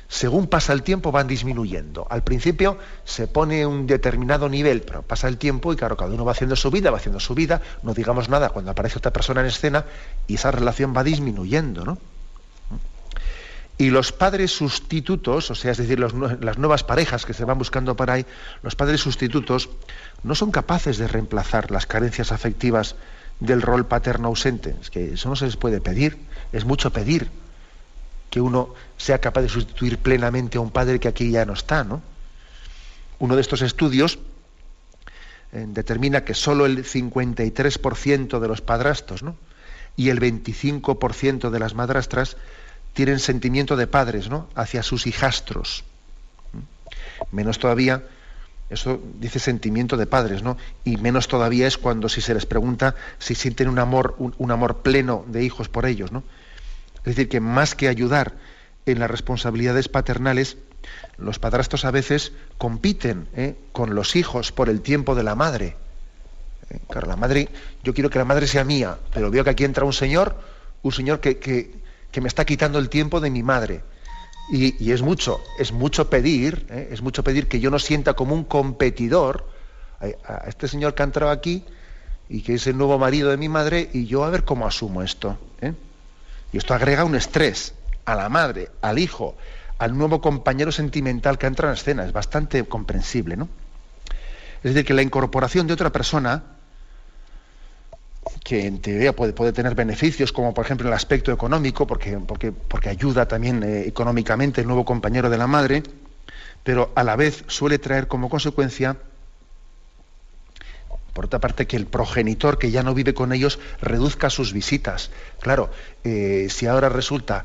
según 0.10 0.48
pasa 0.48 0.74
el 0.74 0.82
tiempo 0.82 1.12
van 1.12 1.28
disminuyendo. 1.28 2.08
Al 2.10 2.24
principio 2.24 2.80
se 3.06 3.28
pone 3.28 3.66
un 3.66 3.86
determinado 3.86 4.50
nivel, 4.50 4.82
pero 4.82 5.04
pasa 5.04 5.28
el 5.28 5.38
tiempo 5.38 5.72
y 5.72 5.76
claro, 5.76 5.96
cada 5.96 6.12
uno 6.12 6.26
va 6.26 6.32
haciendo 6.32 6.56
su 6.56 6.72
vida, 6.72 6.90
va 6.90 6.98
haciendo 6.98 7.20
su 7.20 7.36
vida, 7.36 7.62
no 7.84 7.94
digamos 7.94 8.28
nada 8.28 8.50
cuando 8.50 8.72
aparece 8.72 8.98
otra 8.98 9.14
persona 9.14 9.42
en 9.42 9.48
escena 9.48 9.86
y 10.28 10.34
esa 10.34 10.50
relación 10.50 10.96
va 10.98 11.04
disminuyendo, 11.04 11.86
¿no? 11.86 12.00
Y 13.78 13.92
los 13.92 14.12
padres 14.12 14.52
sustitutos, 14.52 15.52
o 15.52 15.56
sea, 15.56 15.72
es 15.72 15.78
decir, 15.78 16.00
las 16.00 16.58
nuevas 16.58 16.84
parejas 16.84 17.26
que 17.26 17.34
se 17.34 17.46
van 17.46 17.58
buscando 17.58 17.96
por 17.96 18.10
ahí, 18.10 18.26
los 18.62 18.76
padres 18.76 19.00
sustitutos 19.00 19.70
no 20.24 20.36
son 20.36 20.52
capaces 20.52 20.98
de 20.98 21.08
reemplazar 21.08 21.72
las 21.72 21.86
carencias 21.86 22.34
afectivas 22.34 22.98
del 23.40 23.62
rol 23.62 23.86
paterno 23.86 24.28
ausente. 24.28 24.76
Es 24.82 24.90
que 24.90 25.14
eso 25.14 25.30
no 25.30 25.36
se 25.36 25.46
les 25.46 25.58
puede 25.58 25.82
pedir, 25.82 26.18
es 26.52 26.66
mucho 26.66 26.92
pedir 26.92 27.30
que 28.30 28.42
uno 28.42 28.74
sea 28.98 29.20
capaz 29.20 29.42
de 29.42 29.50
sustituir 29.50 29.98
plenamente 29.98 30.58
a 30.58 30.62
un 30.62 30.72
padre 30.72 31.00
que 31.00 31.08
aquí 31.08 31.32
ya 31.32 31.46
no 31.46 31.54
está, 31.54 31.84
¿no? 31.84 32.02
Uno 33.18 33.36
de 33.36 33.42
estos 33.42 33.62
estudios 33.62 34.20
eh, 35.52 35.66
determina 35.68 36.24
que 36.24 36.36
solo 36.36 36.66
el 36.66 36.86
53% 36.86 38.40
de 38.40 38.48
los 38.48 38.62
padrastros 38.62 39.24
¿no? 39.24 39.36
y 39.98 40.10
el 40.10 40.20
25% 40.20 41.50
de 41.50 41.60
las 41.60 41.74
madrastras 41.74 42.38
tienen 42.94 43.20
sentimiento 43.20 43.76
de 43.76 43.88
padres 43.88 44.30
¿no? 44.30 44.48
hacia 44.54 44.84
sus 44.84 45.08
hijastros. 45.08 45.84
Menos 47.32 47.58
todavía, 47.58 48.04
eso 48.70 49.02
dice 49.20 49.40
sentimiento 49.40 49.98
de 49.98 50.06
padres, 50.06 50.44
¿no? 50.44 50.58
Y 50.84 50.98
menos 50.98 51.28
todavía 51.28 51.68
es 51.68 51.78
cuando 51.78 52.10
si 52.10 52.22
se 52.22 52.34
les 52.34 52.46
pregunta 52.46 52.96
si 53.18 53.36
sienten 53.36 53.68
un 53.68 53.80
amor, 53.80 54.16
un 54.18 54.52
amor 54.52 54.78
pleno 54.78 55.26
de 55.28 55.44
hijos 55.44 55.70
por 55.70 55.86
ellos, 55.86 56.12
¿no? 56.12 56.24
Es 57.00 57.16
decir, 57.16 57.30
que 57.30 57.40
más 57.40 57.76
que 57.76 57.88
ayudar 57.88 58.34
en 58.86 59.00
las 59.00 59.10
responsabilidades 59.10 59.88
paternales, 59.88 60.58
los 61.18 61.40
padrastros 61.40 61.86
a 61.86 61.92
veces 61.92 62.32
compiten 62.58 63.28
¿eh? 63.36 63.56
con 63.72 63.96
los 63.96 64.16
hijos 64.16 64.52
por 64.52 64.70
el 64.70 64.82
tiempo 64.82 65.16
de 65.16 65.24
la 65.24 65.36
madre. 65.36 65.76
¿Eh? 66.70 66.80
Claro, 66.90 67.08
la 67.08 67.16
madre, 67.16 67.50
yo 67.84 67.94
quiero 67.94 68.10
que 68.10 68.20
la 68.20 68.26
madre 68.26 68.48
sea 68.48 68.64
mía, 68.64 68.98
pero 69.14 69.32
veo 69.32 69.44
que 69.44 69.50
aquí 69.50 69.64
entra 69.64 69.86
un 69.86 69.94
señor, 69.94 70.36
un 70.82 70.92
señor 70.92 71.20
que, 71.20 71.38
que, 71.40 72.22
me 72.22 72.28
está 72.28 72.46
quitando 72.46 72.80
el 72.80 72.90
tiempo 72.90 73.20
de 73.22 73.30
mi 73.30 73.44
madre. 73.44 73.82
Y, 74.52 74.92
es 74.92 75.02
mucho, 75.04 75.42
es 75.60 75.72
mucho 75.72 76.10
pedir, 76.10 76.66
¿eh? 76.72 76.90
es 76.92 77.04
mucho 77.04 77.24
pedir 77.24 77.48
que 77.48 77.60
yo 77.60 77.70
no 77.70 77.78
sienta 77.78 78.16
como 78.16 78.34
un 78.34 78.44
competidor 78.44 79.48
a, 80.00 80.48
este 80.48 80.68
señor 80.68 80.96
que 80.96 81.04
ha 81.04 81.06
entrado 81.06 81.32
aquí 81.32 81.64
y 82.30 82.42
que 82.42 82.56
es 82.56 82.66
el 82.66 82.78
nuevo 82.78 82.98
marido 82.98 83.30
de 83.30 83.38
mi 83.38 83.48
madre 83.48 83.90
y 83.94 84.08
yo 84.08 84.24
a 84.24 84.30
ver 84.32 84.46
cómo 84.46 84.66
asumo 84.66 85.04
esto. 85.04 85.38
¿eh? 85.62 85.74
Y 86.52 86.58
esto 86.58 86.74
agrega 86.74 87.04
un 87.04 87.16
estrés 87.16 87.76
a 88.06 88.16
la 88.16 88.28
madre, 88.30 88.70
al 88.82 88.98
hijo, 88.98 89.36
al 89.78 89.96
nuevo 89.96 90.20
compañero 90.20 90.72
sentimental 90.72 91.38
que 91.38 91.46
entra 91.46 91.68
en 91.68 91.76
escena. 91.76 92.06
Es 92.06 92.12
bastante 92.12 92.64
comprensible, 92.66 93.38
¿no? 93.38 93.50
Es 94.64 94.74
decir, 94.74 94.86
que 94.86 94.94
la 94.94 95.02
incorporación 95.02 95.68
de 95.68 95.74
otra 95.74 95.92
persona, 95.92 96.44
que 98.44 98.66
en 98.66 98.80
teoría 98.80 99.16
puede, 99.16 99.54
tener 99.54 99.76
beneficios, 99.76 100.32
como 100.32 100.54
por 100.54 100.66
ejemplo 100.66 100.88
el 100.88 100.94
aspecto 100.94 101.32
económico, 101.32 101.86
porque, 101.86 102.18
porque, 102.18 102.52
porque 102.52 102.90
ayuda 102.90 103.28
también 103.28 103.64
eh, 103.64 103.84
económicamente 103.88 104.62
el 104.62 104.68
nuevo 104.68 104.86
compañero 104.86 105.30
de 105.30 105.38
la 105.38 105.48
madre, 105.48 105.84
pero 106.64 106.92
a 106.96 107.04
la 107.04 107.16
vez 107.16 107.44
suele 107.48 107.80
traer 107.80 108.08
como 108.08 108.30
consecuencia 108.30 108.98
por 111.20 111.26
otra 111.26 111.40
parte, 111.40 111.68
que 111.68 111.76
el 111.76 111.86
progenitor 111.86 112.58
que 112.58 112.72
ya 112.72 112.82
no 112.82 112.94
vive 112.94 113.14
con 113.14 113.34
ellos 113.34 113.60
reduzca 113.82 114.30
sus 114.30 114.54
visitas. 114.54 115.12
Claro, 115.42 115.70
eh, 116.06 116.48
si 116.50 116.66
ahora 116.66 116.88
resulta 116.88 117.44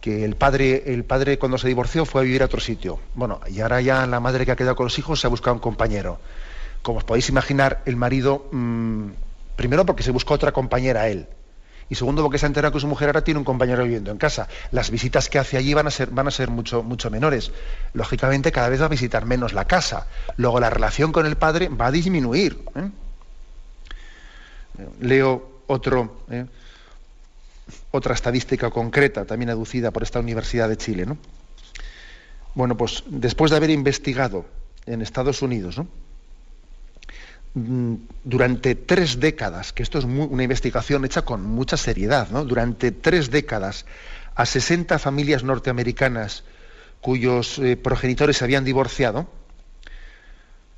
que 0.00 0.24
el 0.24 0.34
padre, 0.34 0.92
el 0.92 1.04
padre 1.04 1.38
cuando 1.38 1.56
se 1.56 1.68
divorció 1.68 2.06
fue 2.06 2.22
a 2.22 2.24
vivir 2.24 2.42
a 2.42 2.46
otro 2.46 2.60
sitio. 2.60 2.98
Bueno, 3.14 3.40
y 3.48 3.60
ahora 3.60 3.80
ya 3.80 4.04
la 4.06 4.18
madre 4.18 4.44
que 4.44 4.50
ha 4.50 4.56
quedado 4.56 4.74
con 4.74 4.86
los 4.86 4.98
hijos 4.98 5.20
se 5.20 5.28
ha 5.28 5.30
buscado 5.30 5.54
un 5.54 5.60
compañero. 5.60 6.18
Como 6.82 6.98
os 6.98 7.04
podéis 7.04 7.28
imaginar, 7.28 7.82
el 7.86 7.94
marido, 7.96 8.48
mm, 8.50 9.10
primero 9.56 9.84
porque 9.86 10.02
se 10.02 10.10
buscó 10.10 10.34
otra 10.34 10.52
compañera 10.52 11.02
a 11.02 11.08
él. 11.08 11.28
Y 11.90 11.96
segundo, 11.96 12.22
porque 12.22 12.38
se 12.38 12.46
ha 12.46 12.48
enterado 12.48 12.72
que 12.72 12.80
su 12.80 12.86
mujer 12.86 13.08
ahora 13.08 13.24
tiene 13.24 13.38
un 13.38 13.44
compañero 13.44 13.84
viviendo 13.84 14.10
en 14.10 14.16
casa. 14.16 14.48
Las 14.70 14.90
visitas 14.90 15.28
que 15.28 15.38
hace 15.38 15.56
allí 15.58 15.74
van 15.74 15.86
a 15.86 15.90
ser, 15.90 16.10
mucho, 16.50 17.10
menores. 17.10 17.52
Lógicamente, 17.92 18.52
cada 18.52 18.68
vez 18.68 18.80
va 18.80 18.86
a 18.86 18.88
visitar 18.88 19.26
menos 19.26 19.52
la 19.52 19.66
casa. 19.66 20.06
Luego, 20.36 20.60
la 20.60 20.70
relación 20.70 21.12
con 21.12 21.26
el 21.26 21.36
padre 21.36 21.68
va 21.68 21.88
a 21.88 21.90
disminuir. 21.90 22.58
¿eh? 22.74 22.90
Leo 25.00 25.60
eh, 26.30 26.46
otra 27.90 28.14
estadística 28.14 28.70
concreta, 28.70 29.24
también 29.24 29.50
aducida 29.50 29.90
por 29.90 30.02
esta 30.02 30.20
Universidad 30.20 30.68
de 30.68 30.76
Chile. 30.76 31.06
¿no? 31.06 31.18
Bueno, 32.54 32.76
pues 32.76 33.04
después 33.06 33.50
de 33.50 33.58
haber 33.58 33.70
investigado 33.70 34.46
en 34.86 35.02
Estados 35.02 35.42
Unidos, 35.42 35.78
mm, 35.78 35.86
durante 37.54 38.74
tres 38.74 39.20
décadas, 39.20 39.72
que 39.72 39.84
esto 39.84 39.98
es 39.98 40.04
una 40.04 40.42
investigación 40.42 41.04
hecha 41.04 41.22
con 41.22 41.42
mucha 41.42 41.76
seriedad, 41.76 42.28
durante 42.28 42.90
tres 42.90 43.30
décadas, 43.30 43.86
a 44.34 44.44
60 44.44 44.98
familias 44.98 45.44
norteamericanas 45.44 46.42
cuyos 47.00 47.58
eh, 47.58 47.76
progenitores 47.76 48.38
se 48.38 48.44
habían 48.44 48.64
divorciado, 48.64 49.28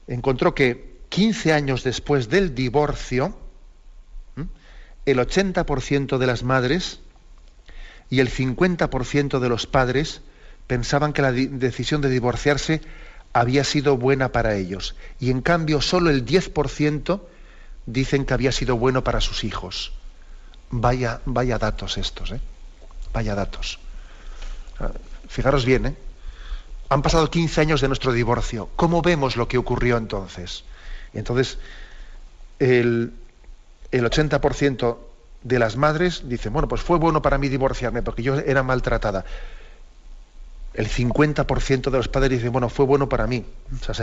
encontró 0.07 0.55
que 0.55 0.97
15 1.09 1.53
años 1.53 1.83
después 1.85 2.29
del 2.29 2.55
divorcio, 2.55 3.39
el 5.07 5.19
80% 5.19 6.19
de 6.19 6.27
las 6.27 6.43
madres 6.43 7.01
y 8.11 8.21
el 8.21 8.29
50% 8.29 9.39
de 9.39 9.49
los 9.49 9.67
padres 9.67 10.21
pensaban 10.67 11.13
que 11.13 11.23
la 11.23 11.33
decisión 11.33 12.01
de 12.01 12.11
divorciarse 12.11 12.81
había 13.41 13.65
sido 13.65 13.99
buena 13.99 14.33
para 14.33 14.55
ellos. 14.55 14.97
Y 15.21 15.31
en 15.31 15.43
cambio 15.43 15.83
solo 15.83 16.09
el 16.09 16.25
10% 16.25 17.21
dicen 17.85 18.25
que 18.25 18.33
había 18.33 18.51
sido 18.51 18.79
bueno 18.79 19.05
para 19.05 19.21
sus 19.21 19.45
hijos. 19.45 19.93
Vaya, 20.71 21.21
vaya 21.27 21.59
datos 21.59 21.99
estos, 21.99 22.33
¿eh? 22.33 22.41
Vaya 23.13 23.35
datos. 23.35 23.79
Fijaros 25.29 25.67
bien, 25.67 25.87
¿eh? 25.87 25.97
Han 26.89 27.03
pasado 27.03 27.31
15 27.31 27.61
años 27.61 27.81
de 27.83 27.89
nuestro 27.89 28.13
divorcio. 28.13 28.71
¿Cómo 28.75 29.03
vemos 29.03 29.37
lo 29.37 29.49
que 29.49 29.59
ocurrió 29.59 29.99
entonces? 29.99 30.65
entonces, 31.13 31.59
el, 32.59 33.13
el 33.91 34.05
80% 34.05 34.97
de 35.43 35.59
las 35.59 35.77
madres 35.77 36.23
dicen, 36.27 36.55
bueno, 36.55 36.69
pues 36.69 36.81
fue 36.81 36.99
bueno 36.99 37.21
para 37.21 37.37
mí 37.37 37.49
divorciarme 37.49 38.03
porque 38.03 38.23
yo 38.23 38.37
era 38.37 38.63
maltratada. 38.63 39.27
El 40.77 40.89
50% 40.91 41.91
de 41.91 41.97
los 41.97 42.09
padres 42.09 42.33
dicen, 42.33 42.53
bueno, 42.53 42.69
fue 42.69 42.85
bueno 42.85 43.09
para 43.09 43.27
mí. 43.27 43.47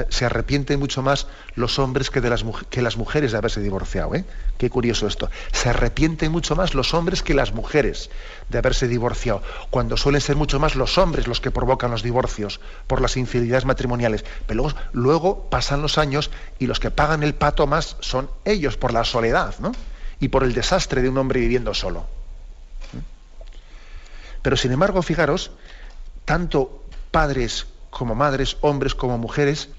Se, 0.09 0.25
arrepienten 0.25 0.79
mucho 0.79 1.03
más 1.03 1.27
los 1.55 1.77
hombres 1.77 2.09
que, 2.09 2.19
de 2.19 2.31
las, 2.31 2.43
que 2.71 2.81
las 2.81 2.97
mujeres 2.97 3.31
de 3.31 3.37
haberse 3.37 3.61
divorciado. 3.61 4.15
¿eh? 4.15 4.25
Qué 4.57 4.71
curioso 4.71 5.05
esto. 5.05 5.29
Se 5.51 5.69
arrepienten 5.69 6.31
mucho 6.31 6.55
más 6.55 6.73
los 6.73 6.95
hombres 6.95 7.21
que 7.21 7.35
las 7.35 7.53
mujeres 7.53 8.09
de 8.49 8.57
haberse 8.57 8.87
divorciado, 8.87 9.43
cuando 9.69 9.97
suelen 9.97 10.19
ser 10.19 10.35
mucho 10.35 10.59
más 10.59 10.75
los 10.75 10.97
hombres 10.97 11.27
los 11.27 11.39
que 11.39 11.51
provocan 11.51 11.91
los 11.91 12.01
divorcios 12.01 12.59
por 12.87 13.01
las 13.01 13.17
infidelidades 13.17 13.65
matrimoniales. 13.65 14.25
Pero 14.47 14.63
luego, 14.63 14.79
luego 14.93 15.49
pasan 15.51 15.83
los 15.83 15.99
años 15.99 16.31
y 16.57 16.65
los 16.65 16.79
que 16.79 16.89
pagan 16.89 17.21
el 17.21 17.35
pato 17.35 17.67
más 17.67 17.97
son 17.99 18.31
ellos 18.45 18.77
por 18.77 18.93
la 18.93 19.03
soledad, 19.03 19.53
¿no? 19.59 19.73
y 20.19 20.29
por 20.29 20.43
el 20.43 20.53
desastre 20.53 21.01
de 21.01 21.09
un 21.09 21.17
hombre 21.17 21.39
viviendo 21.39 21.73
solo. 21.73 22.07
Pero 24.41 24.57
sin 24.57 24.71
embargo, 24.71 25.01
fijaros, 25.01 25.51
tanto 26.25 26.83
padres 27.11 27.67
como 27.89 28.15
madres, 28.15 28.57
hombres 28.61 28.95
como 28.95 29.17
mujeres, 29.17 29.69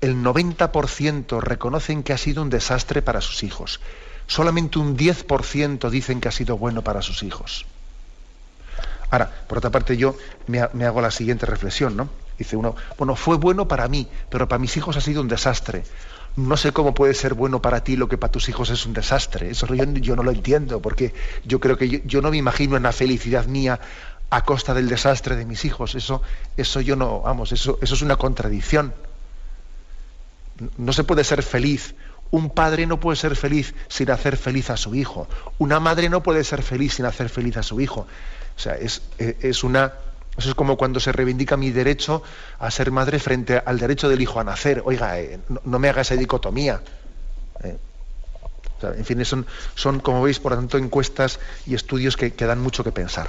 el 0.00 0.16
90% 0.16 1.40
reconocen 1.40 2.02
que 2.02 2.12
ha 2.12 2.18
sido 2.18 2.42
un 2.42 2.50
desastre 2.50 3.02
para 3.02 3.20
sus 3.20 3.42
hijos. 3.42 3.80
Solamente 4.26 4.78
un 4.78 4.96
10% 4.96 5.88
dicen 5.90 6.20
que 6.20 6.28
ha 6.28 6.32
sido 6.32 6.58
bueno 6.58 6.82
para 6.82 7.02
sus 7.02 7.22
hijos. 7.22 7.64
Ahora, 9.10 9.30
por 9.46 9.58
otra 9.58 9.70
parte, 9.70 9.96
yo 9.96 10.16
me, 10.48 10.60
hago 10.60 11.00
la 11.00 11.12
siguiente 11.12 11.46
reflexión, 11.46 11.96
¿no? 11.96 12.08
Dice 12.36 12.56
uno, 12.56 12.74
bueno, 12.98 13.14
fue 13.14 13.36
bueno 13.36 13.68
para 13.68 13.88
mí, 13.88 14.08
pero 14.28 14.48
para 14.48 14.58
mis 14.58 14.76
hijos 14.76 14.96
ha 14.96 15.00
sido 15.00 15.22
un 15.22 15.28
desastre 15.28 15.84
no 16.36 16.56
sé 16.58 16.72
cómo 16.72 16.92
puede 16.92 17.14
ser 17.14 17.34
bueno 17.34 17.62
para 17.62 17.82
ti 17.82 17.96
lo 17.96 18.08
que 18.08 18.18
para 18.18 18.30
tus 18.30 18.48
hijos 18.48 18.68
es 18.70 18.84
un 18.84 18.92
desastre. 18.92 19.50
Eso 19.50 19.66
yo, 19.74 20.16
no 20.16 20.22
lo 20.22 20.30
entiendo, 20.30 20.80
porque 20.80 21.14
yo 21.44 21.60
creo 21.60 21.78
que 21.78 22.02
yo, 22.04 22.20
no 22.20 22.30
me 22.30 22.36
imagino 22.36 22.76
en 22.76 22.82
la 22.82 22.92
felicidad 22.92 23.46
mía 23.46 23.80
a 24.30 24.44
costa 24.44 24.74
del 24.74 24.88
desastre 24.88 25.36
de 25.36 25.44
mis 25.44 25.64
hijos. 25.64 25.94
Eso, 25.94 26.22
eso 26.56 26.80
yo 26.80 26.96
no, 26.96 27.20
vamos, 27.20 27.52
eso, 27.52 27.78
eso 27.80 27.94
es 27.94 28.02
una 28.02 28.16
contradicción. 28.16 28.94
No 30.76 30.92
se 30.92 31.04
puede 31.04 31.24
ser 31.24 31.42
feliz. 31.42 31.94
Un 32.30 32.50
padre 32.50 32.86
no 32.86 32.98
puede 32.98 33.16
ser 33.16 33.36
feliz 33.36 33.74
sin 33.88 34.10
hacer 34.10 34.36
feliz 34.36 34.70
a 34.70 34.76
su 34.76 34.94
hijo. 34.94 35.28
Una 35.58 35.78
madre 35.78 36.08
no 36.08 36.22
puede 36.22 36.42
ser 36.42 36.62
feliz 36.62 36.94
sin 36.94 37.04
hacer 37.04 37.28
feliz 37.28 37.56
a 37.56 37.62
su 37.62 37.80
hijo. 37.80 38.06
O 38.56 38.60
sea, 38.60 38.74
es, 38.74 39.02
es 39.18 39.62
una. 39.62 39.92
Eso 40.36 40.50
es 40.50 40.54
como 40.54 40.76
cuando 40.76 41.00
se 41.00 41.12
reivindica 41.12 41.56
mi 41.56 41.70
derecho 41.70 42.22
a 42.58 42.70
ser 42.70 42.90
madre 42.90 43.18
frente 43.18 43.62
al 43.64 43.78
derecho 43.78 44.08
del 44.08 44.20
hijo 44.20 44.40
a 44.40 44.44
nacer. 44.44 44.82
Oiga, 44.84 45.18
eh, 45.20 45.38
no, 45.64 45.78
me 45.78 45.88
haga 45.88 46.02
esa 46.02 46.14
dicotomía. 46.16 46.82
Eh. 47.62 47.78
en 48.82 49.04
fin, 49.04 49.24
son, 49.24 49.46
son, 49.74 50.00
como 50.00 50.22
veis, 50.22 50.40
por 50.40 50.52
lo 50.52 50.58
tanto, 50.58 50.78
encuestas 50.78 51.38
y 51.64 51.74
estudios 51.74 52.16
que, 52.16 52.34
que 52.34 52.44
dan 52.44 52.60
mucho 52.60 52.84
que 52.84 52.92
pensar. 52.92 53.28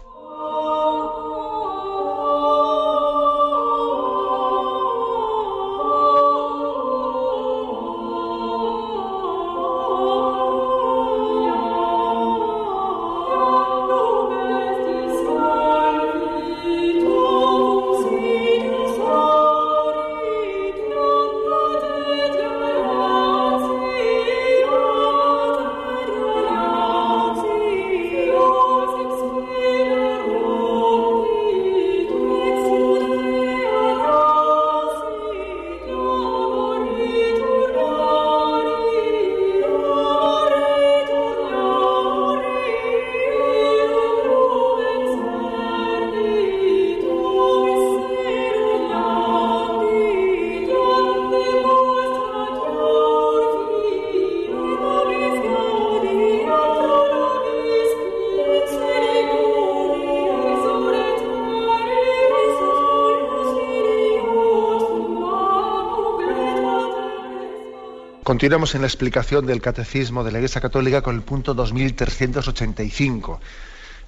Continuamos 68.31 68.75
en 68.75 68.81
la 68.81 68.87
explicación 68.87 69.45
del 69.45 69.59
Catecismo 69.59 70.23
de 70.23 70.31
la 70.31 70.37
Iglesia 70.37 70.61
Católica 70.61 71.01
con 71.01 71.17
el 71.17 71.21
punto 71.21 71.53
2385. 71.53 73.41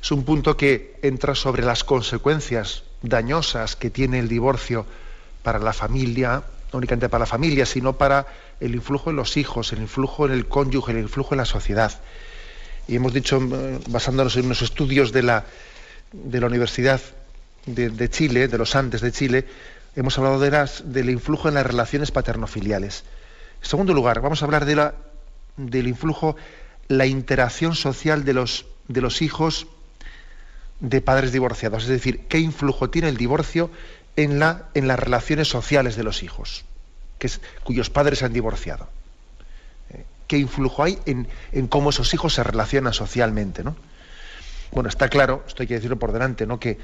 Es 0.01 0.11
un 0.11 0.23
punto 0.23 0.55
que 0.55 0.95
entra 1.01 1.35
sobre 1.35 1.61
las 1.61 1.83
consecuencias 1.83 2.83
dañosas 3.01 3.75
que 3.75 3.89
tiene 3.89 4.19
el 4.19 4.29
divorcio 4.29 4.85
para 5.43 5.59
la 5.59 5.73
familia, 5.73 6.41
no 6.71 6.77
únicamente 6.77 7.09
para 7.09 7.23
la 7.23 7.25
familia, 7.25 7.65
sino 7.65 7.97
para 7.97 8.25
el 8.61 8.73
influjo 8.75 9.09
en 9.09 9.17
los 9.17 9.35
hijos, 9.35 9.73
el 9.73 9.79
influjo 9.79 10.25
en 10.25 10.31
el 10.31 10.47
cónyuge, 10.47 10.93
el 10.93 10.99
influjo 10.99 11.33
en 11.33 11.39
la 11.39 11.45
sociedad. 11.45 11.91
Y 12.87 12.95
hemos 12.95 13.11
dicho, 13.11 13.41
eh, 13.41 13.79
basándonos 13.89 14.37
en 14.37 14.45
unos 14.45 14.61
estudios 14.61 15.11
de 15.11 15.23
la, 15.23 15.43
de 16.13 16.39
la 16.39 16.47
Universidad 16.47 17.01
de, 17.65 18.09
Chile, 18.09 18.47
de 18.47 18.57
los 18.57 18.73
Andes 18.77 19.01
de 19.01 19.11
Chile, 19.11 19.45
hemos 19.97 20.17
hablado 20.17 20.39
de 20.39 20.69
del 20.85 21.09
influjo 21.09 21.49
en 21.49 21.55
las 21.55 21.65
relaciones 21.65 22.11
paternofiliales. 22.11 23.03
En 23.63 23.69
segundo 23.69 23.93
lugar, 23.93 24.19
vamos 24.19 24.41
a 24.41 24.45
hablar 24.45 24.65
de 24.65 24.75
la, 24.75 24.93
del 25.55 25.87
influjo, 25.87 26.35
la 26.89 27.05
interacción 27.05 27.75
social 27.75 28.25
de 28.25 28.33
los, 28.33 28.65
de 28.89 28.99
los 28.99 29.21
hijos 29.21 29.67
de 30.81 30.99
padres 30.99 31.31
divorciados. 31.31 31.83
Es 31.83 31.89
decir, 31.89 32.27
qué 32.27 32.39
influjo 32.39 32.89
tiene 32.89 33.07
el 33.07 33.15
divorcio 33.15 33.71
en, 34.17 34.37
la, 34.37 34.65
en 34.73 34.89
las 34.89 34.99
relaciones 34.99 35.47
sociales 35.47 35.95
de 35.95 36.03
los 36.03 36.23
hijos, 36.23 36.65
que 37.19 37.31
cuyos 37.63 37.89
padres 37.89 38.21
han 38.21 38.33
divorciado. 38.33 38.89
Eh, 39.91 40.03
¿Qué 40.27 40.37
influjo 40.37 40.83
hay 40.83 40.99
en, 41.05 41.29
en, 41.53 41.67
cómo 41.67 41.91
esos 41.91 42.13
hijos 42.13 42.33
se 42.33 42.43
relacionan 42.43 42.93
socialmente? 42.93 43.63
¿no? 43.63 43.77
Bueno, 44.73 44.89
está 44.89 45.07
claro, 45.07 45.41
esto 45.47 45.63
hay 45.63 45.67
que 45.67 45.75
decirlo 45.75 45.97
por 45.97 46.11
delante, 46.11 46.45
¿no? 46.45 46.59
que, 46.59 46.79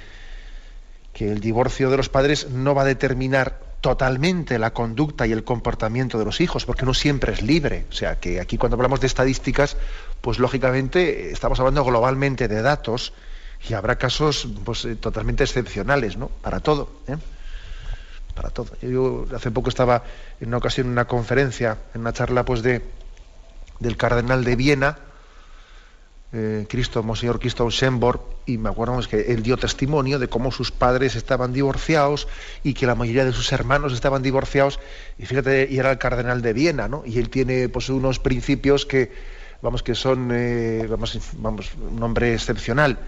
que 1.11 1.29
el 1.29 1.41
divorcio 1.41 1.89
de 1.89 1.97
los 1.97 2.07
padres 2.07 2.49
no 2.49 2.73
va 2.73 2.83
a 2.83 2.85
determinar 2.85 3.68
totalmente 3.81 4.59
la 4.59 4.73
conducta 4.73 5.25
y 5.25 5.31
el 5.31 5.43
comportamiento 5.43 6.19
de 6.19 6.25
los 6.25 6.41
hijos, 6.41 6.65
porque 6.65 6.85
no 6.85 6.93
siempre 6.93 7.33
es 7.33 7.41
libre. 7.41 7.85
O 7.89 7.93
sea, 7.93 8.19
que 8.19 8.39
aquí 8.39 8.57
cuando 8.57 8.75
hablamos 8.75 8.99
de 8.99 9.07
estadísticas, 9.07 9.77
pues 10.21 10.39
lógicamente 10.39 11.31
estamos 11.31 11.59
hablando 11.59 11.83
globalmente 11.85 12.47
de 12.47 12.61
datos 12.61 13.13
y 13.67 13.73
habrá 13.73 13.97
casos 13.97 14.47
pues, 14.63 14.85
eh, 14.85 14.95
totalmente 14.95 15.43
excepcionales, 15.43 16.17
¿no? 16.17 16.27
Para 16.27 16.59
todo. 16.59 16.89
¿eh? 17.07 17.17
Para 18.35 18.49
todo. 18.49 18.71
Yo 18.81 19.25
hace 19.35 19.51
poco 19.51 19.69
estaba 19.69 20.03
en 20.39 20.49
una 20.49 20.57
ocasión 20.57 20.87
en 20.87 20.93
una 20.93 21.05
conferencia, 21.05 21.77
en 21.93 22.01
una 22.01 22.13
charla 22.13 22.43
pues 22.45 22.61
de 22.61 22.81
del 23.79 23.95
cardenal 23.95 24.43
de 24.43 24.55
Viena, 24.55 24.97
eh, 26.31 26.65
Cristo, 26.69 27.01
Monseñor 27.01 27.39
Cristo 27.39 27.69
Schembor, 27.71 28.23
y 28.45 28.57
me 28.57 28.69
acuerdo 28.69 28.99
que 29.09 29.33
él 29.33 29.41
dio 29.41 29.57
testimonio 29.57 30.19
de 30.19 30.27
cómo 30.27 30.51
sus 30.51 30.71
padres 30.71 31.15
estaban 31.15 31.53
divorciados 31.53 32.27
y 32.63 32.75
que 32.75 32.85
la 32.85 32.93
mayoría 32.93 33.25
de 33.25 33.33
sus 33.33 33.51
hermanos 33.51 33.93
estaban 33.93 34.21
divorciados, 34.21 34.79
y 35.17 35.25
fíjate, 35.25 35.67
y 35.71 35.79
era 35.79 35.91
el 35.91 35.97
cardenal 35.97 36.41
de 36.41 36.53
Viena, 36.53 36.87
¿no? 36.87 37.03
Y 37.05 37.17
él 37.17 37.29
tiene 37.29 37.67
pues 37.69 37.89
unos 37.89 38.19
principios 38.19 38.85
que, 38.85 39.11
vamos, 39.61 39.81
que 39.81 39.95
son, 39.95 40.29
eh, 40.31 40.85
vamos, 40.87 41.17
vamos, 41.37 41.71
un 41.75 42.01
hombre 42.03 42.33
excepcional. 42.33 42.99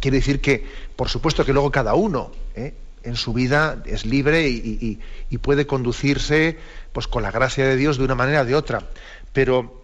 Quiere 0.00 0.18
decir 0.18 0.40
que, 0.40 0.66
por 0.94 1.08
supuesto 1.08 1.44
que 1.44 1.52
luego 1.52 1.70
cada 1.70 1.94
uno, 1.94 2.32
¿eh? 2.54 2.74
en 3.04 3.16
su 3.16 3.32
vida 3.32 3.82
es 3.84 4.06
libre 4.06 4.48
y, 4.48 4.98
y, 5.28 5.38
puede 5.38 5.66
conducirse 5.66 6.56
pues 6.92 7.08
con 7.08 7.22
la 7.22 7.30
gracia 7.30 7.66
de 7.66 7.76
Dios 7.76 7.98
de 7.98 8.04
una 8.04 8.14
manera 8.14 8.42
o 8.42 8.44
de 8.44 8.54
otra. 8.54 8.84
Pero 9.32 9.81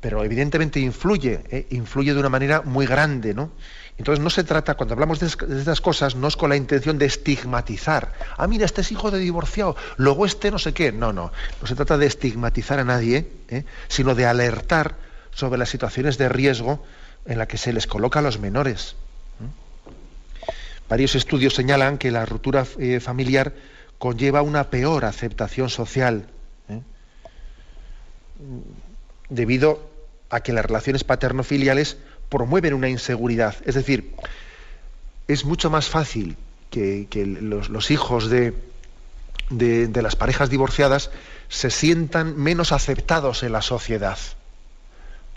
pero 0.00 0.24
evidentemente 0.24 0.80
influye, 0.80 1.40
¿eh? 1.50 1.66
influye 1.70 2.14
de 2.14 2.20
una 2.20 2.28
manera 2.28 2.62
muy 2.62 2.86
grande, 2.86 3.34
¿no? 3.34 3.50
Entonces 3.96 4.22
no 4.22 4.30
se 4.30 4.42
trata, 4.42 4.74
cuando 4.74 4.94
hablamos 4.94 5.20
de, 5.20 5.26
estas 5.26 5.80
cosas, 5.80 6.16
no 6.16 6.26
es 6.26 6.36
con 6.36 6.50
la 6.50 6.56
intención 6.56 6.98
de 6.98 7.06
estigmatizar. 7.06 8.12
Ah, 8.36 8.46
mira, 8.48 8.64
este 8.64 8.80
es 8.80 8.90
hijo 8.90 9.10
de 9.10 9.18
divorciado, 9.18 9.76
luego 9.96 10.26
este 10.26 10.50
no 10.50 10.58
sé 10.58 10.72
qué. 10.72 10.90
No, 10.90 11.12
no, 11.12 11.30
no 11.60 11.66
se 11.66 11.76
trata 11.76 11.96
de 11.96 12.06
estigmatizar 12.06 12.80
a 12.80 12.84
nadie, 12.84 13.30
¿eh? 13.48 13.64
sino 13.88 14.14
de 14.14 14.26
alertar 14.26 14.96
sobre 15.32 15.58
las 15.58 15.68
situaciones 15.68 16.18
de 16.18 16.28
riesgo 16.28 16.84
en 17.26 17.38
las 17.38 17.46
que 17.46 17.58
se 17.58 17.72
les 17.72 17.86
coloca 17.86 18.18
a 18.18 18.22
los 18.22 18.40
menores. 18.40 18.96
Varios 20.88 21.14
estudios 21.14 21.54
señalan 21.54 21.96
que 21.96 22.10
la 22.10 22.26
ruptura 22.26 22.66
eh, 22.78 23.00
familiar 23.00 23.54
conlleva 23.98 24.42
una 24.42 24.70
peor 24.70 25.04
aceptación 25.04 25.70
social 25.70 26.26
debido 29.28 29.90
a 30.30 30.40
que 30.40 30.52
las 30.52 30.64
relaciones 30.64 31.04
paterno-filiales 31.04 31.96
promueven 32.28 32.74
una 32.74 32.88
inseguridad. 32.88 33.54
Es 33.64 33.74
decir, 33.74 34.14
es 35.28 35.44
mucho 35.44 35.70
más 35.70 35.88
fácil 35.88 36.36
que, 36.70 37.06
los, 37.40 37.90
hijos 37.90 38.28
de, 38.28 38.52
de, 39.50 40.02
las 40.02 40.16
parejas 40.16 40.50
divorciadas 40.50 41.10
se 41.48 41.70
sientan 41.70 42.36
menos 42.36 42.72
aceptados 42.72 43.42
en 43.42 43.52
la 43.52 43.62
sociedad 43.62 44.18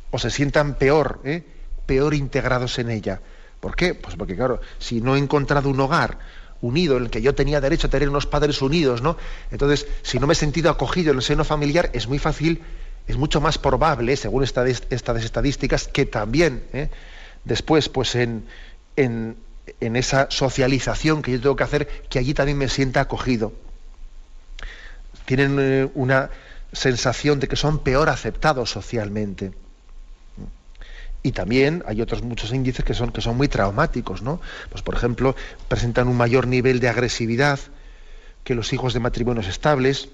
o 0.10 0.18
se 0.18 0.32
sientan 0.32 0.76
peor, 0.76 1.20
¿eh? 1.24 1.44
peor 1.86 2.14
integrados 2.14 2.80
en 2.80 2.90
ella. 2.90 3.22
¿Por 3.60 3.76
qué? 3.76 3.94
Pues 3.94 4.16
porque, 4.16 4.36
claro, 4.36 4.62
si 4.80 5.02
no 5.02 5.16
he 5.16 5.20
encontrado 5.20 5.70
un 5.70 5.80
hogar 5.80 6.18
unido 6.62 6.98
en 6.98 7.04
el 7.04 7.10
que 7.10 7.22
yo 7.22 7.36
tenía 7.36 7.62
derecho 7.62 7.88
a 7.88 7.90
tener 7.90 8.10
unos 8.10 8.26
padres 8.26 8.62
unidos, 8.62 9.02
¿no? 9.02 9.18
Entonces, 9.52 9.88
si 10.02 10.18
no 10.20 10.26
me 10.26 10.34
he 10.34 10.36
sentido 10.36 10.72
acogido 10.72 11.12
en 11.12 11.18
el 11.18 11.24
seno 11.24 11.44
familiar, 11.44 11.92
es 11.94 12.08
muy 12.08 12.18
fácil 12.18 12.64
es 13.08 13.18
mucho 13.18 13.40
más 13.40 13.58
probable, 13.58 14.16
según 14.18 14.44
estas 14.44 15.24
estadísticas, 15.24 15.88
que 15.88 16.06
también 16.06 16.64
¿eh? 16.74 16.90
después, 17.46 17.88
pues 17.90 18.16
en, 18.16 18.46
esa 19.80 20.30
socialización 20.30 21.22
que 21.22 21.32
yo 21.32 21.42
tengo 21.42 21.56
que 21.56 21.64
hacer, 21.64 21.88
que 22.10 22.20
allí 22.20 22.34
también 22.34 22.58
me 22.58 22.68
sienta 22.68 23.02
acogido. 23.02 23.54
Tienen 25.26 25.58
eh, 25.60 25.90
una 25.94 26.30
sensación 26.74 27.40
de 27.40 27.48
que 27.48 27.56
son 27.56 27.80
peor 27.80 28.10
aceptados 28.10 28.72
socialmente. 28.72 29.52
Y 31.24 31.32
también 31.32 31.84
hay 31.88 32.02
otros 32.02 32.24
muchos 32.24 32.54
índices 32.54 32.86
que 32.86 32.94
son, 32.94 33.12
que 33.12 33.22
son 33.22 33.36
muy 33.38 33.48
traumáticos, 33.48 34.22
¿no? 34.22 34.40
Pues 34.70 34.82
por 34.82 34.96
ejemplo, 34.96 35.36
presentan 35.68 36.08
un 36.08 36.16
mayor 36.16 36.48
nivel 36.48 36.80
de 36.80 36.90
agresividad 36.90 37.60
que 38.44 38.56
los 38.56 38.72
hijos 38.72 38.94
de 38.94 39.00
matrimonios 39.00 39.48
estables, 39.48 40.10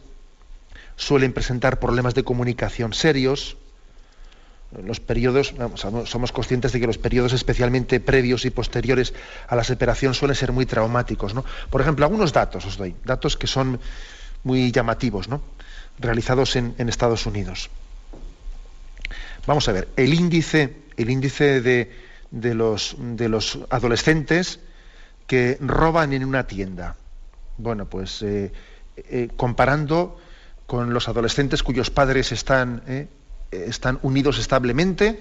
suelen 0.96 1.34
presentar 1.34 1.80
problemas 1.80 2.14
de 2.14 2.24
comunicación 2.24 2.94
serios, 2.94 3.58
los 4.82 5.00
periodos, 5.00 5.54
somos 6.06 6.32
conscientes 6.32 6.72
de 6.72 6.80
que 6.80 6.88
los 6.88 6.98
periodos 6.98 7.34
especialmente 7.34 8.00
previos 8.00 8.46
y 8.46 8.50
posteriores 8.50 9.14
a 9.48 9.56
la 9.56 9.64
separación 9.64 10.14
suelen 10.14 10.36
ser 10.36 10.52
muy 10.52 10.66
traumáticos. 10.66 11.34
¿no? 11.36 11.46
Por 11.70 11.82
ejemplo, 11.82 12.06
algunos 12.06 12.34
datos 12.34 12.66
os 12.66 12.78
doy, 12.78 12.96
datos 13.06 13.38
que 13.38 13.48
son 13.48 13.80
muy 14.44 14.72
llamativos, 14.72 15.28
¿no? 15.28 15.42
realizados 16.00 16.56
en, 16.56 16.74
Estados 16.78 17.26
Unidos. 17.26 17.70
Vamos 19.46 19.68
a 19.70 19.74
ver, 19.74 19.90
el 19.96 20.14
índice, 20.14 20.76
el 20.98 21.10
índice 21.10 21.62
de, 21.62 21.90
los, 22.32 22.96
de 22.98 23.30
los 23.30 23.60
adolescentes 23.70 24.60
que 25.28 25.58
roban 25.62 26.14
en 26.14 26.26
una 26.26 26.48
tienda. 26.48 26.96
Bueno, 27.58 27.86
pues 27.86 28.22
eh, 28.24 28.52
eh, 28.98 29.30
comparando 29.36 30.18
con 30.74 30.92
los 30.92 31.08
adolescentes 31.08 31.62
cuyos 31.62 31.92
padres 31.92 32.32
están 32.32 32.82
eh, 32.88 33.08
están 33.52 34.00
unidos 34.02 34.40
establemente 34.40 35.20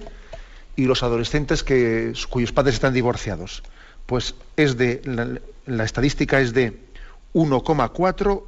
y 0.75 0.85
los 0.85 1.03
adolescentes 1.03 1.61
que, 1.61 2.11
cuyos 2.27 2.51
padres 2.51 2.73
están 2.73 2.91
divorciados. 2.91 3.61
Pues 4.07 4.33
es 4.57 4.77
de, 4.77 5.03
la, 5.67 5.83
estadística 5.83 6.39
es 6.39 6.55
de 6.55 6.79
1,4 7.35 8.43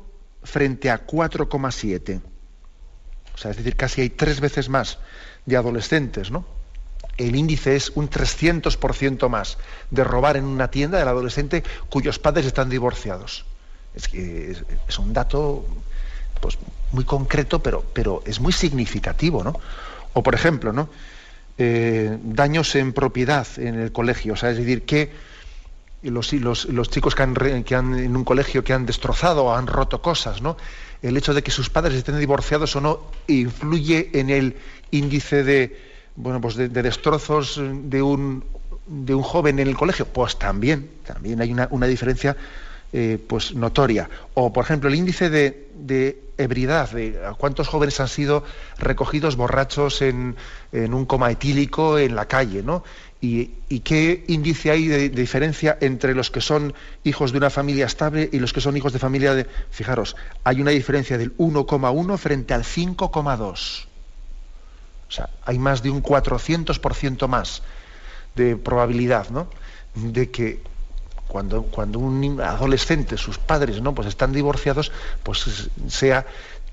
frente 0.45 0.89
a 0.89 1.05
4,7. 1.05 2.21
O 3.35 3.37
sea, 3.37 3.51
es 3.51 3.57
decir, 3.57 3.75
casi 3.75 4.01
hay 4.01 4.09
tres 4.09 4.39
veces 4.39 4.67
más 4.67 4.97
de 5.45 5.57
adolescentes, 5.57 6.31
¿no? 6.31 6.43
El 7.17 7.35
índice 7.35 7.75
es 7.75 7.91
un 7.93 8.09
300% 8.09 9.29
más 9.29 9.59
de 9.91 10.03
robar 10.03 10.37
en 10.37 10.45
una 10.45 10.71
tienda 10.71 10.97
del 10.97 11.07
adolescente 11.07 11.63
cuyos 11.87 12.17
padres 12.17 12.47
están 12.47 12.71
divorciados. 12.71 13.45
Es, 13.93 14.07
que 14.07 14.57
es 14.87 14.97
un 14.97 15.13
dato 15.13 15.67
pues, 16.41 16.57
muy 16.91 17.03
concreto, 17.03 17.61
pero, 17.61 17.83
pero 17.93 18.23
es 18.25 18.39
muy 18.39 18.53
significativo, 18.53 19.43
¿no? 19.43 19.59
O 20.13 20.23
por 20.23 20.35
ejemplo, 20.35 20.71
¿no? 20.71 20.89
Eh, 21.57 22.17
daños 22.23 22.75
en 22.75 22.93
propiedad 22.93 23.47
en 23.57 23.75
el 23.75 23.91
colegio, 23.91 24.33
o 24.33 24.35
sea, 24.35 24.51
es 24.51 24.57
decir, 24.57 24.83
que 24.83 25.11
los, 26.03 26.33
los, 26.33 26.89
chicos 26.89 27.15
que 27.15 27.23
han, 27.23 27.63
que 27.63 27.75
han, 27.75 27.97
en 27.97 28.15
un 28.15 28.23
colegio 28.23 28.63
que 28.63 28.73
han 28.73 28.85
destrozado 28.85 29.45
o 29.45 29.55
han 29.55 29.67
roto 29.67 30.01
cosas, 30.01 30.41
¿no? 30.41 30.57
El 31.01 31.17
hecho 31.17 31.33
de 31.33 31.43
que 31.43 31.51
sus 31.51 31.69
padres 31.69 31.95
estén 31.95 32.19
divorciados 32.19 32.75
o 32.75 32.81
no 32.81 32.99
influye 33.27 34.11
en 34.13 34.29
el 34.29 34.55
índice 34.91 35.43
de, 35.43 35.79
bueno, 36.15 36.41
pues 36.41 36.55
de, 36.55 36.69
destrozos 36.69 37.59
de 37.59 38.01
un, 38.01 38.43
de 38.85 39.13
un 39.15 39.23
joven 39.23 39.59
en 39.59 39.67
el 39.67 39.77
colegio. 39.77 40.05
Pues 40.05 40.37
también, 40.37 40.89
también 41.05 41.41
hay 41.41 41.51
una, 41.51 41.67
una 41.71 41.87
diferencia 41.87 42.35
eh, 42.97 43.17
pues 43.27 43.53
notoria. 43.53 44.09
O, 44.35 44.53
por 44.53 44.63
ejemplo, 44.63 44.87
el 44.87 44.95
índice 44.95 45.29
de, 45.29 46.23
ebriedad, 46.37 46.89
de 46.91 47.19
cuántos 47.37 47.67
jóvenes 47.67 47.99
han 47.99 48.07
sido 48.07 48.45
recogidos 48.77 49.35
borrachos 49.35 50.01
en, 50.01 50.37
un 50.71 51.05
coma 51.05 51.29
etílico 51.29 51.99
en 51.99 52.15
la 52.15 52.29
calle, 52.29 52.63
¿no? 52.63 52.85
Y, 53.19 53.49
qué 53.83 54.23
índice 54.29 54.71
hay 54.71 54.87
de, 54.87 55.09
diferencia 55.09 55.77
entre 55.81 56.15
los 56.15 56.31
que 56.31 56.39
son 56.39 56.73
hijos 57.03 57.33
de 57.33 57.39
una 57.39 57.49
familia 57.49 57.85
estable 57.85 58.29
y 58.31 58.39
los 58.39 58.53
que 58.53 58.61
son 58.61 58.77
hijos 58.77 58.93
de 58.93 58.99
familia 58.99 59.35
de... 59.35 59.45
Fijaros, 59.71 60.15
hay 60.45 60.61
una 60.61 60.71
diferencia 60.71 61.17
del 61.17 61.35
1,1 61.35 62.17
frente 62.17 62.53
al 62.53 62.63
5,2. 62.63 63.87
O 65.09 65.11
sea, 65.11 65.29
hay 65.43 65.59
más 65.59 65.83
de 65.83 65.89
un 65.89 66.01
400% 66.01 67.27
más 67.27 67.61
de 68.35 68.55
probabilidad, 68.55 69.31
¿no? 69.31 69.49
De 69.95 70.31
que 70.31 70.61
cuando, 71.27 71.63
cuando 71.63 71.99
un 71.99 72.39
adolescente, 72.41 73.17
sus 73.17 73.37
padres, 73.37 73.81
¿no? 73.81 73.93
Pues 73.93 74.07
están 74.07 74.31
divorciados, 74.31 74.91
pues 75.23 75.69
sea 75.87 76.25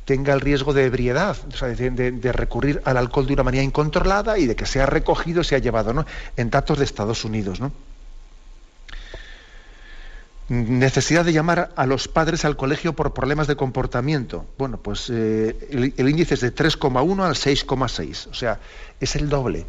tenga 0.05 0.33
el 0.33 0.41
riesgo 0.41 0.73
de 0.73 0.87
ebriedad, 0.87 1.37
de, 1.37 2.33
recurrir 2.33 2.83
al 2.85 2.97
alcohol 2.97 3.27
de 3.27 3.35
una 3.35 3.43
manera 3.43 3.63
incontrolada 3.63 4.39
y 4.39 4.47
de 4.47 4.57
que 4.57 4.67
sea 4.67 4.87
recogido 4.87 5.43
y 5.43 5.45
sea 5.45 5.59
llevado, 5.59 5.93
¿no? 5.93 6.07
En 6.37 6.51
datos 6.51 6.79
de 6.79 6.85
Estados 6.85 7.25
Unidos, 7.25 7.61
¿no? 7.61 7.73
Necesidad 10.49 11.25
de 11.25 11.33
llamar 11.33 11.71
a 11.77 11.87
los 11.87 12.09
padres 12.09 12.45
al 12.45 12.57
colegio 12.57 12.95
por 12.95 13.15
problemas 13.15 13.47
de 13.47 13.57
comportamiento. 13.57 14.45
Bueno, 14.59 14.77
pues 14.77 15.09
eh, 15.09 15.93
el, 15.97 16.09
índice 16.09 16.35
es 16.35 16.41
de 16.41 16.55
3,1 16.55 17.25
al 17.25 17.35
6,6, 17.35 18.29
o 18.31 18.35
sea, 18.35 18.59
es 19.01 19.17
el 19.17 19.29
doble. 19.29 19.65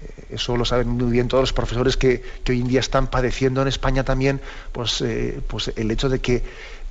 Eh, 0.00 0.26
eso 0.30 0.56
lo 0.56 0.64
saben 0.64 0.88
muy 0.88 1.10
bien 1.10 1.28
todos 1.28 1.42
los 1.42 1.52
profesores 1.52 1.96
que, 1.96 2.22
hoy 2.48 2.60
en 2.60 2.68
día 2.68 2.80
están 2.80 3.08
padeciendo 3.08 3.62
en 3.62 3.68
España 3.68 4.04
también, 4.04 4.40
pues, 4.72 5.00
eh, 5.00 5.40
pues 5.46 5.72
el 5.76 5.90
hecho 5.90 6.08
de 6.08 6.20
que 6.20 6.42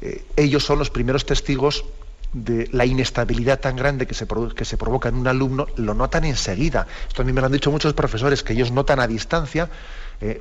eh, 0.02 0.24
ellos 0.36 0.64
son 0.64 0.80
los 0.80 0.90
primeros 0.90 1.26
testigos 1.26 1.86
de 2.34 2.68
la 2.74 2.86
inestabilidad 2.86 3.60
tan 3.60 3.78
grande 3.78 4.06
que 4.06 4.14
se, 4.14 4.28
que 4.56 4.66
se 4.66 4.78
provoca 4.78 5.10
en 5.10 5.16
un 5.16 5.28
alumno, 5.28 5.68
lo 5.78 5.94
notan 5.94 6.26
enseguida. 6.26 6.86
Esto 7.08 7.22
a 7.22 7.26
mí 7.26 7.32
me 7.32 7.40
lo 7.40 7.48
han 7.48 7.54
dicho 7.54 7.72
muchos 7.72 7.94
profesores, 7.94 8.44
que 8.44 8.54
ellos 8.54 8.72
notan 8.72 9.00
a 9.00 9.08
distancia 9.08 9.70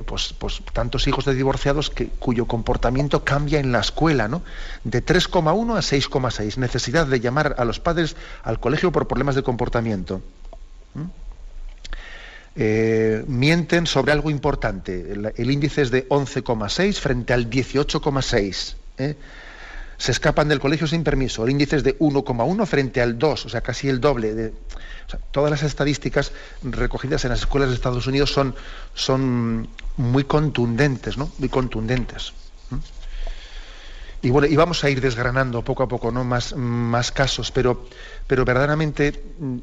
pues, 0.05 0.33
pues, 0.33 0.59
tantos 0.73 1.07
hijos 1.07 1.23
de 1.25 1.35
divorciados 1.35 1.91
que, 1.91 2.07
cuyo 2.07 2.45
comportamiento 2.45 3.23
cambia 3.23 3.59
en 3.59 3.71
la 3.71 3.79
escuela, 3.79 4.27
¿no? 4.27 4.41
De 4.83 5.05
3,1 5.05 5.77
a 5.77 5.81
6,6. 5.81 6.57
Necesidad 6.57 7.05
de 7.05 7.19
llamar 7.19 7.55
a 7.59 7.63
los 7.63 7.79
padres 7.79 8.15
al 8.43 8.59
colegio 8.59 8.91
por 8.91 9.07
problemas 9.07 9.35
de 9.35 9.43
comportamiento. 9.43 10.21
Eh, 12.59 13.23
mienten 13.27 13.85
sobre 13.85 14.11
algo 14.11 14.31
importante. 14.31 15.13
El, 15.35 15.51
índice 15.51 15.83
es 15.83 15.91
de 15.91 16.09
11,6 16.09 16.95
frente 16.95 17.33
al 17.33 17.51
18,6. 17.51 18.75
¿eh? 18.97 19.15
Se 19.99 20.11
escapan 20.11 20.47
del 20.47 20.59
colegio 20.59 20.87
sin 20.87 21.03
permiso. 21.03 21.43
El 21.43 21.51
índice 21.51 21.75
es 21.75 21.83
de 21.83 21.99
1,1 21.99 22.65
frente 22.65 22.99
al 22.99 23.19
2, 23.19 23.45
o 23.45 23.49
sea, 23.49 23.61
casi 23.61 23.89
el 23.89 24.01
doble. 24.01 24.53
Todas 25.29 25.51
las 25.51 25.61
estadísticas 25.61 26.31
recogidas 26.63 27.23
en 27.25 27.29
las 27.29 27.41
escuelas 27.41 27.69
de 27.69 27.75
Estados 27.75 28.07
Unidos 28.07 28.33
son, 28.33 28.55
son 28.95 29.69
muy 29.95 30.23
contundentes, 30.23 31.15
¿no? 31.15 31.31
Muy 31.37 31.49
contundentes. 31.49 32.33
Y 34.23 34.31
bueno, 34.31 34.47
y 34.47 34.55
vamos 34.55 34.83
a 34.83 34.89
ir 34.89 34.99
desgranando 34.99 35.61
poco 35.61 35.83
a 35.83 35.87
poco, 35.87 36.11
¿no? 36.11 36.23
Más, 36.23 36.55
más 36.55 37.11
casos, 37.11 37.51
pero, 37.51 37.87
pero 38.25 38.45
verdaderamente 38.45 39.23
mm, 39.39 39.57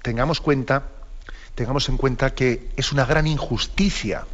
tengamos 0.00 0.40
cuenta 0.40 0.82
tengamos 1.58 1.88
en 1.88 1.96
cuenta 1.96 2.36
que 2.36 2.68
es 2.76 2.92
una 2.92 3.04
gran 3.04 3.26
injusticia 3.26 4.26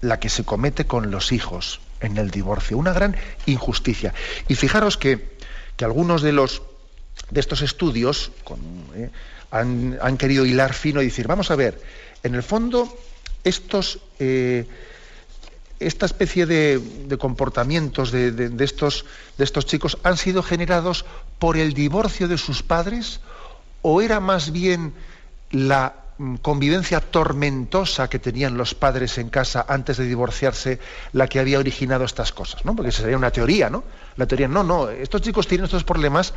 la 0.00 0.18
que 0.18 0.30
se 0.30 0.44
comete 0.44 0.86
con 0.86 1.10
los 1.10 1.30
hijos 1.30 1.80
en 2.00 2.16
el 2.16 2.30
divorcio, 2.30 2.78
una 2.78 2.94
gran 2.94 3.16
injusticia. 3.44 4.14
Y 4.48 4.54
fijaros 4.54 4.96
que, 4.96 5.36
algunos 5.82 6.22
de 6.22 6.32
los 6.32 6.62
de 7.28 7.40
estos 7.40 7.60
estudios 7.60 8.32
eh, 8.94 9.10
han, 9.50 10.16
querido 10.16 10.46
hilar 10.46 10.72
fino 10.72 11.02
y 11.02 11.06
decir, 11.06 11.26
vamos 11.26 11.50
a 11.50 11.56
ver, 11.56 11.82
en 12.22 12.34
el 12.34 12.42
fondo 12.42 12.96
estos 13.44 13.98
eh, 14.18 14.64
esta 15.80 16.06
especie 16.06 16.46
de, 16.46 16.80
comportamientos 17.18 18.10
de, 18.10 18.54
estos, 18.60 19.04
de 19.36 19.44
estos 19.44 19.66
chicos 19.66 19.98
han 20.02 20.16
sido 20.16 20.42
generados 20.42 21.04
por 21.38 21.58
el 21.58 21.74
divorcio 21.74 22.26
de 22.26 22.38
sus 22.38 22.62
padres 22.62 23.20
o 23.82 24.00
era 24.00 24.18
más 24.20 24.50
bien 24.50 24.94
la 25.50 26.03
convivencia 26.42 27.00
tormentosa 27.00 28.08
que 28.08 28.20
tenían 28.20 28.56
los 28.56 28.74
padres 28.74 29.18
en 29.18 29.30
casa 29.30 29.64
antes 29.68 29.96
de 29.96 30.06
divorciarse 30.06 30.78
la 31.12 31.26
que 31.26 31.40
había 31.40 31.58
originado 31.58 32.04
estas 32.04 32.32
cosas, 32.32 32.64
¿no? 32.64 32.76
Porque 32.76 32.92
sería 32.92 33.16
una 33.16 33.32
teoría, 33.32 33.68
¿no? 33.68 33.82
La 34.16 34.26
teoría, 34.26 34.46
no, 34.46 34.62
no, 34.62 34.90
estos 34.90 35.22
chicos 35.22 35.48
tienen 35.48 35.64
estos 35.64 35.82
problemas 35.82 36.32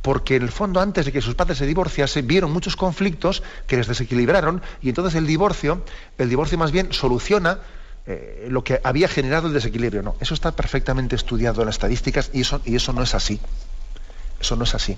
porque 0.00 0.36
en 0.36 0.42
el 0.42 0.50
fondo 0.50 0.80
antes 0.80 1.06
de 1.06 1.12
que 1.12 1.20
sus 1.20 1.34
padres 1.34 1.58
se 1.58 1.66
divorciasen 1.66 2.26
vieron 2.26 2.52
muchos 2.52 2.76
conflictos 2.76 3.42
que 3.66 3.76
les 3.76 3.86
desequilibraron 3.86 4.62
y 4.80 4.88
entonces 4.88 5.14
el 5.14 5.26
divorcio, 5.26 5.82
el 6.16 6.28
divorcio 6.30 6.56
más 6.56 6.72
bien 6.72 6.92
soluciona 6.92 7.58
eh, 8.06 8.46
lo 8.48 8.64
que 8.64 8.80
había 8.82 9.08
generado 9.08 9.48
el 9.48 9.52
desequilibrio. 9.52 10.02
No, 10.02 10.16
eso 10.20 10.32
está 10.32 10.52
perfectamente 10.52 11.16
estudiado 11.16 11.60
en 11.60 11.66
las 11.66 11.74
estadísticas 11.74 12.30
y 12.32 12.40
eso, 12.40 12.62
y 12.64 12.76
eso 12.76 12.94
no 12.94 13.02
es 13.02 13.14
así. 13.14 13.38
Eso 14.40 14.56
no 14.56 14.64
es 14.64 14.74
así. 14.74 14.96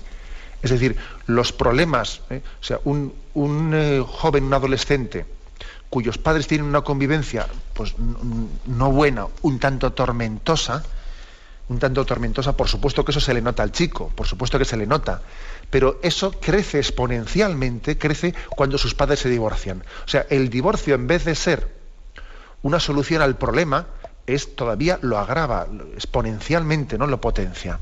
Es 0.61 0.69
decir, 0.69 0.95
los 1.27 1.51
problemas, 1.51 2.21
¿eh? 2.29 2.41
o 2.59 2.63
sea, 2.63 2.79
un, 2.83 3.13
eh, 3.73 4.03
joven, 4.05 4.43
un 4.45 4.53
adolescente, 4.53 5.25
cuyos 5.89 6.17
padres 6.17 6.47
tienen 6.47 6.67
una 6.67 6.81
convivencia 6.81 7.47
pues 7.73 7.95
no 7.97 8.91
buena, 8.91 9.27
un 9.41 9.59
tanto 9.59 9.91
tormentosa, 9.93 10.83
un 11.69 11.79
tanto 11.79 12.05
tormentosa, 12.05 12.55
por 12.55 12.67
supuesto 12.67 13.03
que 13.03 13.11
eso 13.11 13.19
se 13.19 13.33
le 13.33 13.41
nota 13.41 13.63
al 13.63 13.71
chico, 13.71 14.11
por 14.15 14.27
supuesto 14.27 14.59
que 14.59 14.65
se 14.65 14.77
le 14.77 14.85
nota, 14.85 15.21
pero 15.69 15.99
eso 16.03 16.31
crece 16.31 16.77
exponencialmente, 16.77 17.97
crece 17.97 18.35
cuando 18.49 18.77
sus 18.77 18.93
padres 18.93 19.19
se 19.19 19.29
divorcian. 19.29 19.83
O 20.05 20.07
sea, 20.07 20.25
el 20.29 20.49
divorcio 20.49 20.95
en 20.95 21.07
vez 21.07 21.25
de 21.25 21.35
ser 21.35 21.67
una 22.61 22.79
solución 22.79 23.21
al 23.21 23.37
problema, 23.37 23.87
es 24.27 24.55
todavía 24.55 24.99
lo 25.01 25.17
agrava 25.17 25.67
exponencialmente, 25.95 26.97
no 26.97 27.07
lo 27.07 27.19
potencia. 27.19 27.79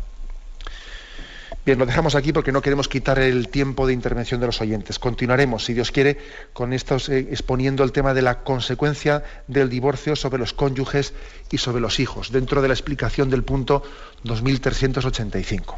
Bien, 1.70 1.78
lo 1.78 1.86
dejamos 1.86 2.16
aquí 2.16 2.34
porque 2.34 2.52
no 2.52 2.64
queremos 2.64 2.88
quitar 2.88 3.20
el 3.20 3.50
tiempo 3.50 3.86
de 3.86 3.94
intervención 3.94 4.40
de 4.40 4.48
los 4.48 4.60
oyentes. 4.60 4.98
Continuaremos, 4.98 5.66
si 5.66 5.76
Dios 5.76 5.92
quiere, 5.92 6.18
con 6.52 6.74
estos 6.74 7.10
eh, 7.10 7.28
exponiendo 7.30 7.84
el 7.84 7.92
tema 7.92 8.16
de 8.16 8.24
la 8.24 8.40
consecuencia 8.42 9.22
del 9.46 9.70
divorcio 9.70 10.16
sobre 10.16 10.40
los 10.40 10.54
cónyuges 10.54 11.14
y 11.52 11.60
sobre 11.60 11.80
los 11.80 12.00
hijos, 12.00 12.32
dentro 12.32 12.64
de 12.64 12.70
la 12.70 12.74
explicación 12.74 13.30
del 13.30 13.44
punto 13.44 13.84
2385. 14.24 15.78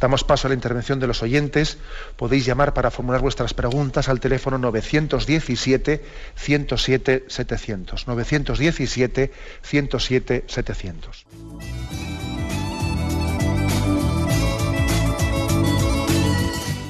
Damos 0.00 0.22
paso 0.22 0.46
a 0.46 0.50
la 0.50 0.54
intervención 0.54 1.00
de 1.00 1.08
los 1.08 1.24
oyentes. 1.24 1.78
Podéis 2.14 2.46
llamar 2.46 2.72
para 2.72 2.92
formular 2.92 3.20
vuestras 3.20 3.52
preguntas 3.52 4.08
al 4.08 4.20
teléfono 4.20 4.58
917 4.58 6.04
107 6.36 7.24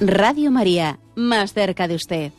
Radio 0.00 0.52
María, 0.52 1.00
más 1.16 1.52
cerca 1.52 1.88
de 1.88 1.96
usted. 1.96 2.30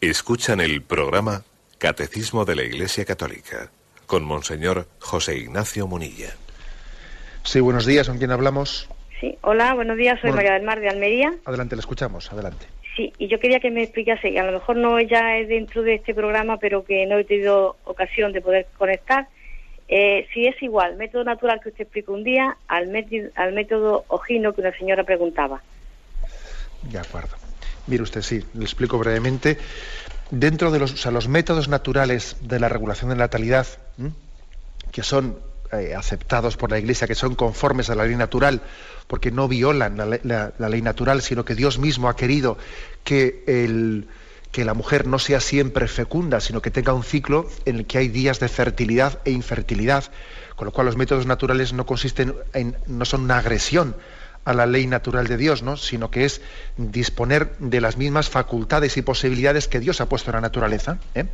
Escuchan 0.00 0.60
el 0.60 0.82
programa 0.82 1.44
Catecismo 1.78 2.44
de 2.44 2.56
la 2.56 2.64
Iglesia 2.64 3.04
Católica, 3.04 3.70
con 4.06 4.24
Monseñor 4.24 4.88
José 4.98 5.38
Ignacio 5.38 5.86
Munilla. 5.86 6.34
Sí, 7.44 7.60
buenos 7.60 7.86
días, 7.86 8.08
¿con 8.08 8.18
quién 8.18 8.32
hablamos? 8.32 8.88
Sí, 9.20 9.38
hola, 9.42 9.72
buenos 9.74 9.96
días, 9.96 10.20
soy 10.20 10.32
María 10.32 10.54
del 10.54 10.64
Mar 10.64 10.80
de 10.80 10.88
Almería. 10.88 11.32
Adelante, 11.44 11.76
le 11.76 11.80
escuchamos, 11.80 12.32
adelante. 12.32 12.66
Sí, 12.96 13.12
y 13.18 13.28
yo 13.28 13.38
quería 13.38 13.60
que 13.60 13.70
me 13.70 13.84
explicase, 13.84 14.36
a 14.36 14.44
lo 14.44 14.50
mejor 14.50 14.78
no 14.78 15.00
ya 15.00 15.36
es 15.36 15.46
dentro 15.46 15.82
de 15.82 15.94
este 15.94 16.12
programa, 16.12 16.58
pero 16.58 16.84
que 16.84 17.06
no 17.06 17.18
he 17.18 17.24
tenido 17.24 17.76
ocasión 17.84 18.32
de 18.32 18.40
poder 18.40 18.66
conectar, 18.76 19.28
eh, 19.88 20.26
si 20.32 20.46
es 20.46 20.62
igual, 20.62 20.96
método 20.96 21.24
natural 21.24 21.60
que 21.62 21.68
usted 21.68 21.82
explicó 21.82 22.12
un 22.12 22.24
día 22.24 22.56
al, 22.68 22.90
al 23.34 23.52
método 23.52 24.04
ojino 24.08 24.52
que 24.52 24.60
una 24.60 24.76
señora 24.76 25.04
preguntaba. 25.04 25.62
De 26.82 26.98
acuerdo. 26.98 27.36
Mire 27.86 28.02
usted, 28.02 28.22
sí, 28.22 28.42
le 28.54 28.64
explico 28.64 28.98
brevemente 28.98 29.58
dentro 30.30 30.70
de 30.70 30.78
los, 30.78 31.04
los 31.04 31.28
métodos 31.28 31.68
naturales 31.68 32.36
de 32.40 32.58
la 32.58 32.68
regulación 32.68 33.10
de 33.10 33.16
natalidad, 33.16 33.66
que 34.90 35.02
son 35.02 35.38
eh, 35.72 35.94
aceptados 35.94 36.56
por 36.56 36.70
la 36.70 36.78
Iglesia, 36.78 37.06
que 37.06 37.14
son 37.14 37.34
conformes 37.34 37.90
a 37.90 37.94
la 37.94 38.04
ley 38.04 38.16
natural, 38.16 38.62
porque 39.06 39.30
no 39.30 39.48
violan 39.48 39.96
la, 39.96 40.68
ley 40.68 40.82
natural, 40.82 41.20
sino 41.20 41.44
que 41.44 41.54
Dios 41.54 41.78
mismo 41.78 42.08
ha 42.08 42.16
querido 42.16 42.56
que, 43.02 43.44
el, 43.46 44.08
que 44.54 44.64
la 44.64 44.72
mujer 44.72 45.08
no 45.08 45.18
sea 45.18 45.40
siempre 45.40 45.88
fecunda, 45.88 46.38
sino 46.38 46.62
que 46.62 46.70
tenga 46.70 46.94
un 46.94 47.02
ciclo 47.02 47.50
en 47.64 47.74
el 47.74 47.86
que 47.86 47.98
hay 47.98 48.06
días 48.06 48.38
de 48.38 48.48
fertilidad 48.48 49.18
e 49.24 49.32
infertilidad, 49.32 50.04
con 50.54 50.66
lo 50.66 50.70
cual 50.70 50.86
los 50.86 50.96
métodos 50.96 51.26
naturales 51.26 51.72
no 51.72 51.86
consisten 51.86 52.36
en, 52.52 52.76
no 52.86 53.04
son 53.04 53.22
una 53.22 53.38
agresión 53.38 53.96
a 54.44 54.54
la 54.54 54.66
ley 54.66 54.86
natural 54.86 55.26
de 55.26 55.38
Dios, 55.38 55.64
¿no? 55.64 55.76
sino 55.76 56.08
que 56.12 56.24
es 56.24 56.40
disponer 56.76 57.56
de 57.58 57.80
las 57.80 57.96
mismas 57.96 58.30
facultades 58.30 58.96
y 58.96 59.02
posibilidades 59.02 59.66
que 59.66 59.80
Dios 59.80 60.00
ha 60.00 60.08
puesto 60.08 60.30
en 60.30 60.36
la 60.36 60.42
naturaleza. 60.42 60.98
¿eh? 61.16 61.24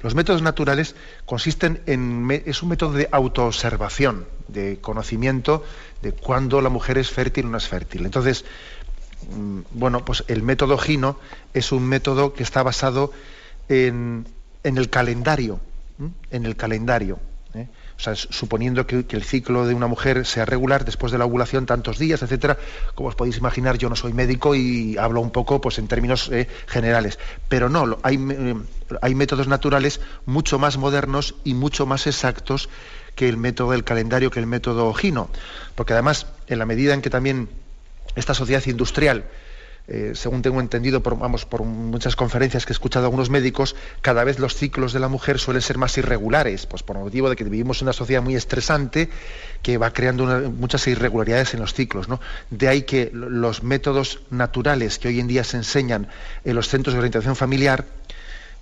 Los 0.00 0.14
métodos 0.14 0.42
naturales 0.42 0.94
consisten 1.26 1.82
en 1.86 2.30
es 2.46 2.62
un 2.62 2.68
método 2.68 2.92
de 2.92 3.08
autoobservación, 3.10 4.28
de 4.46 4.78
conocimiento 4.80 5.64
de 6.00 6.12
cuándo 6.12 6.60
la 6.60 6.68
mujer 6.68 6.96
es 6.96 7.10
fértil 7.10 7.46
o 7.46 7.48
no 7.48 7.58
es 7.58 7.66
fértil. 7.66 8.04
Entonces, 8.04 8.44
bueno, 9.72 10.04
pues 10.04 10.24
el 10.28 10.42
método 10.42 10.78
Gino 10.78 11.18
es 11.54 11.72
un 11.72 11.84
método 11.84 12.34
que 12.34 12.42
está 12.42 12.62
basado 12.62 13.12
en, 13.68 14.26
el 14.62 14.90
calendario, 14.90 15.60
en 16.30 16.46
el 16.46 16.56
calendario. 16.56 17.18
¿eh? 17.54 17.68
suponiendo 18.14 18.86
que, 18.86 19.04
el 19.08 19.22
ciclo 19.22 19.66
de 19.66 19.74
una 19.74 19.86
mujer 19.86 20.26
sea 20.26 20.44
regular 20.44 20.84
después 20.84 21.12
de 21.12 21.18
la 21.18 21.24
ovulación 21.24 21.66
tantos 21.66 21.98
días, 21.98 22.22
etcétera, 22.22 22.58
como 22.94 23.08
os 23.08 23.14
podéis 23.14 23.36
imaginar, 23.36 23.78
yo 23.78 23.88
no 23.88 23.96
soy 23.96 24.12
médico 24.12 24.54
y 24.54 24.96
hablo 24.98 25.20
un 25.20 25.30
poco 25.30 25.60
pues 25.60 25.78
en 25.78 25.88
términos 25.88 26.28
eh, 26.32 26.48
generales, 26.66 27.18
pero 27.48 27.68
no, 27.68 27.98
hay, 28.02 28.16
eh, 28.16 28.56
hay 29.00 29.14
métodos 29.14 29.46
naturales 29.46 30.00
mucho 30.26 30.58
más 30.58 30.78
modernos 30.78 31.34
y 31.44 31.54
mucho 31.54 31.86
más 31.86 32.06
exactos 32.06 32.68
que 33.14 33.28
el 33.28 33.36
método 33.36 33.72
del 33.72 33.84
calendario, 33.84 34.30
que 34.30 34.40
el 34.40 34.46
método 34.46 34.86
ojino, 34.86 35.28
porque 35.74 35.92
además, 35.92 36.26
en 36.46 36.58
la 36.58 36.66
medida 36.66 36.94
en 36.94 37.02
que 37.02 37.10
también 37.10 37.48
esta 38.14 38.34
sociedad 38.34 38.64
industrial 38.66 39.24
eh, 39.88 40.12
según 40.14 40.42
tengo 40.42 40.60
entendido 40.60 41.02
por, 41.02 41.16
muchas 41.64 42.14
conferencias 42.14 42.64
que 42.64 42.72
he 42.72 42.74
escuchado 42.74 43.04
a 43.04 43.08
algunos 43.08 43.30
médicos, 43.30 43.74
cada 44.00 44.22
vez 44.22 44.38
los 44.38 44.54
ciclos 44.54 44.92
de 44.92 45.00
la 45.00 45.08
mujer 45.08 45.40
suelen 45.40 45.60
ser 45.60 45.76
más 45.76 45.98
irregulares, 45.98 46.66
pues 46.66 46.84
por 46.84 46.96
motivo 46.96 47.28
de 47.28 47.34
que 47.34 47.42
vivimos 47.42 47.82
una 47.82 47.92
sociedad 47.92 48.22
muy 48.22 48.36
estresante 48.36 49.08
que 49.60 49.78
va 49.78 49.92
creando 49.92 50.24
muchas 50.50 50.86
irregularidades 50.86 51.54
en 51.54 51.60
los 51.60 51.74
ciclos. 51.74 52.08
¿no? 52.08 52.20
De 52.50 52.68
ahí 52.68 52.82
que 52.82 53.10
los 53.12 53.64
métodos 53.64 54.20
naturales 54.30 55.00
que 55.00 55.08
hoy 55.08 55.18
en 55.18 55.26
día 55.26 55.42
se 55.42 55.56
enseñan 55.56 56.08
en 56.44 56.54
los 56.54 56.68
centros 56.68 56.94
de 56.94 57.00
orientación 57.00 57.34
familiar, 57.34 57.84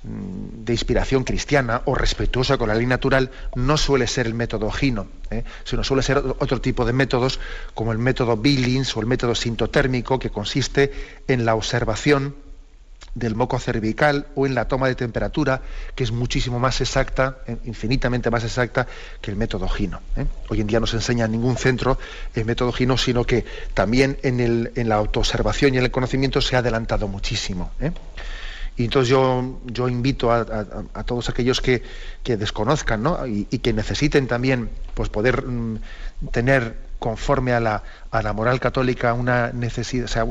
de 0.02 0.72
inspiración 0.72 1.24
cristiana 1.24 1.82
o 1.84 1.94
respetuosa 1.94 2.56
con 2.56 2.68
la 2.68 2.74
ley 2.74 2.86
natural 2.86 3.30
no 3.54 3.76
suele 3.76 4.06
ser 4.06 4.26
el 4.26 4.34
método 4.34 4.70
Gino, 4.70 5.08
¿eh? 5.30 5.44
sino 5.64 5.84
suele 5.84 6.02
ser 6.02 6.18
otro 6.18 6.60
tipo 6.60 6.86
de 6.86 6.94
métodos 6.94 7.38
como 7.74 7.92
el 7.92 7.98
método 7.98 8.36
Billings 8.36 8.96
o 8.96 9.00
el 9.00 9.06
método 9.06 9.34
sintotérmico 9.34 10.18
que 10.18 10.30
consiste 10.30 10.90
en 11.28 11.44
la 11.44 11.54
observación 11.54 12.34
del 13.14 13.34
moco 13.34 13.58
cervical 13.58 14.28
o 14.36 14.46
en 14.46 14.54
la 14.54 14.68
toma 14.68 14.86
de 14.86 14.94
temperatura, 14.94 15.62
que 15.94 16.04
es 16.04 16.12
muchísimo 16.12 16.58
más 16.58 16.80
exacta, 16.80 17.38
eh, 17.46 17.56
infinitamente 17.64 18.30
más 18.30 18.44
exacta 18.44 18.86
que 19.20 19.30
el 19.30 19.36
método 19.36 19.68
Gino. 19.68 20.00
¿eh? 20.16 20.24
Hoy 20.48 20.60
en 20.60 20.66
día 20.66 20.80
no 20.80 20.86
se 20.86 20.96
enseña 20.96 21.26
en 21.26 21.32
ningún 21.32 21.56
centro 21.56 21.98
el 22.34 22.44
método 22.44 22.72
Gino, 22.72 22.96
sino 22.96 23.24
que 23.24 23.44
también 23.74 24.18
en, 24.22 24.40
el, 24.40 24.72
en 24.76 24.88
la 24.88 24.94
autoobservación 24.94 25.74
y 25.74 25.78
en 25.78 25.84
el 25.84 25.90
conocimiento 25.90 26.40
se 26.40 26.56
ha 26.56 26.60
adelantado 26.60 27.08
muchísimo. 27.08 27.72
Y 28.80 28.84
entonces 28.84 29.10
yo, 29.10 29.88
invito 29.90 30.32
a, 30.32 31.04
todos 31.04 31.28
aquellos 31.28 31.60
que, 31.60 31.82
desconozcan 32.24 33.04
y, 33.26 33.58
que 33.58 33.74
necesiten 33.74 34.26
también 34.26 34.70
pues, 34.94 35.10
poder 35.10 35.46
mm, 35.46 35.80
tener 36.32 36.76
conforme 36.98 37.52
a 37.52 37.60
la, 37.60 37.82
a 38.10 38.22
la, 38.22 38.32
moral 38.32 38.58
católica 38.58 39.12
una 39.12 39.52
necesidad, 39.52 40.06
sea, 40.06 40.24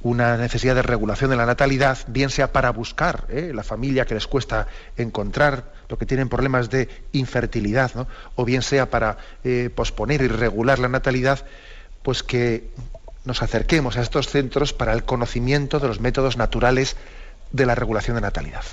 una 0.00 0.38
necesidad 0.38 0.76
de 0.76 0.80
regulación 0.80 1.28
de 1.28 1.36
la 1.36 1.44
natalidad, 1.44 1.98
bien 2.06 2.30
sea 2.30 2.52
para 2.52 2.70
buscar 2.70 3.26
¿eh? 3.28 3.52
la 3.54 3.62
familia 3.62 4.06
que 4.06 4.14
les 4.14 4.26
cuesta 4.26 4.66
encontrar, 4.96 5.70
lo 5.90 5.98
que 5.98 6.06
tienen 6.06 6.30
problemas 6.30 6.70
de 6.70 6.88
infertilidad, 7.12 8.08
o 8.34 8.46
bien 8.46 8.62
sea 8.62 8.88
para 8.88 9.18
eh, 9.44 9.68
posponer 9.74 10.22
y 10.22 10.28
regular 10.28 10.78
la 10.78 10.88
natalidad, 10.88 11.44
pues 12.02 12.22
que 12.22 12.70
nos 13.26 13.42
acerquemos 13.42 13.98
a 13.98 14.00
estos 14.00 14.28
centros 14.28 14.72
para 14.72 14.94
el 14.94 15.04
conocimiento 15.04 15.80
de 15.80 15.88
los 15.88 16.00
métodos 16.00 16.38
naturales 16.38 16.96
de 17.52 17.66
la 17.66 17.74
regulación 17.74 18.16
de 18.16 18.22
natalidad. 18.22 18.64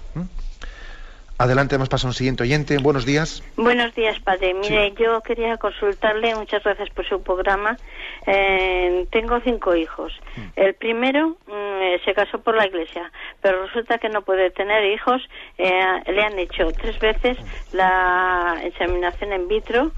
Adelante, 1.38 1.76
hemos 1.76 1.90
pasado 1.90 2.08
a 2.08 2.12
un 2.12 2.14
siguiente 2.14 2.44
oyente. 2.44 2.78
Buenos 2.78 3.06
días. 3.06 3.44
Buenos 3.58 3.94
días, 3.94 4.18
padre. 4.22 4.54
Mire, 4.54 4.94
yo 4.94 5.20
quería 5.20 5.58
consultarle, 5.58 6.34
muchas 6.34 6.64
gracias 6.64 6.90
por 6.92 7.06
su 7.06 7.22
programa. 7.22 7.78
Eh, 8.26 9.06
tengo 9.12 9.42
cinco 9.42 9.76
hijos. 9.76 10.14
Mm. 10.38 10.42
El 10.56 10.76
primero 10.76 11.36
mm, 11.46 12.06
se 12.06 12.14
casó 12.14 12.40
por 12.40 12.56
la 12.56 12.66
iglesia, 12.66 13.12
pero 13.42 13.66
resulta 13.66 13.98
que 13.98 14.08
no 14.08 14.22
puede 14.22 14.50
tener 14.52 14.86
hijos. 14.86 15.22
Eh, 15.58 15.84
le 16.08 16.24
han 16.24 16.40
hecho 16.40 16.68
tres 16.72 16.98
veces 17.00 17.38
la 17.74 18.58
examinación 18.64 19.34
en 19.34 19.50
vitro 19.50 19.92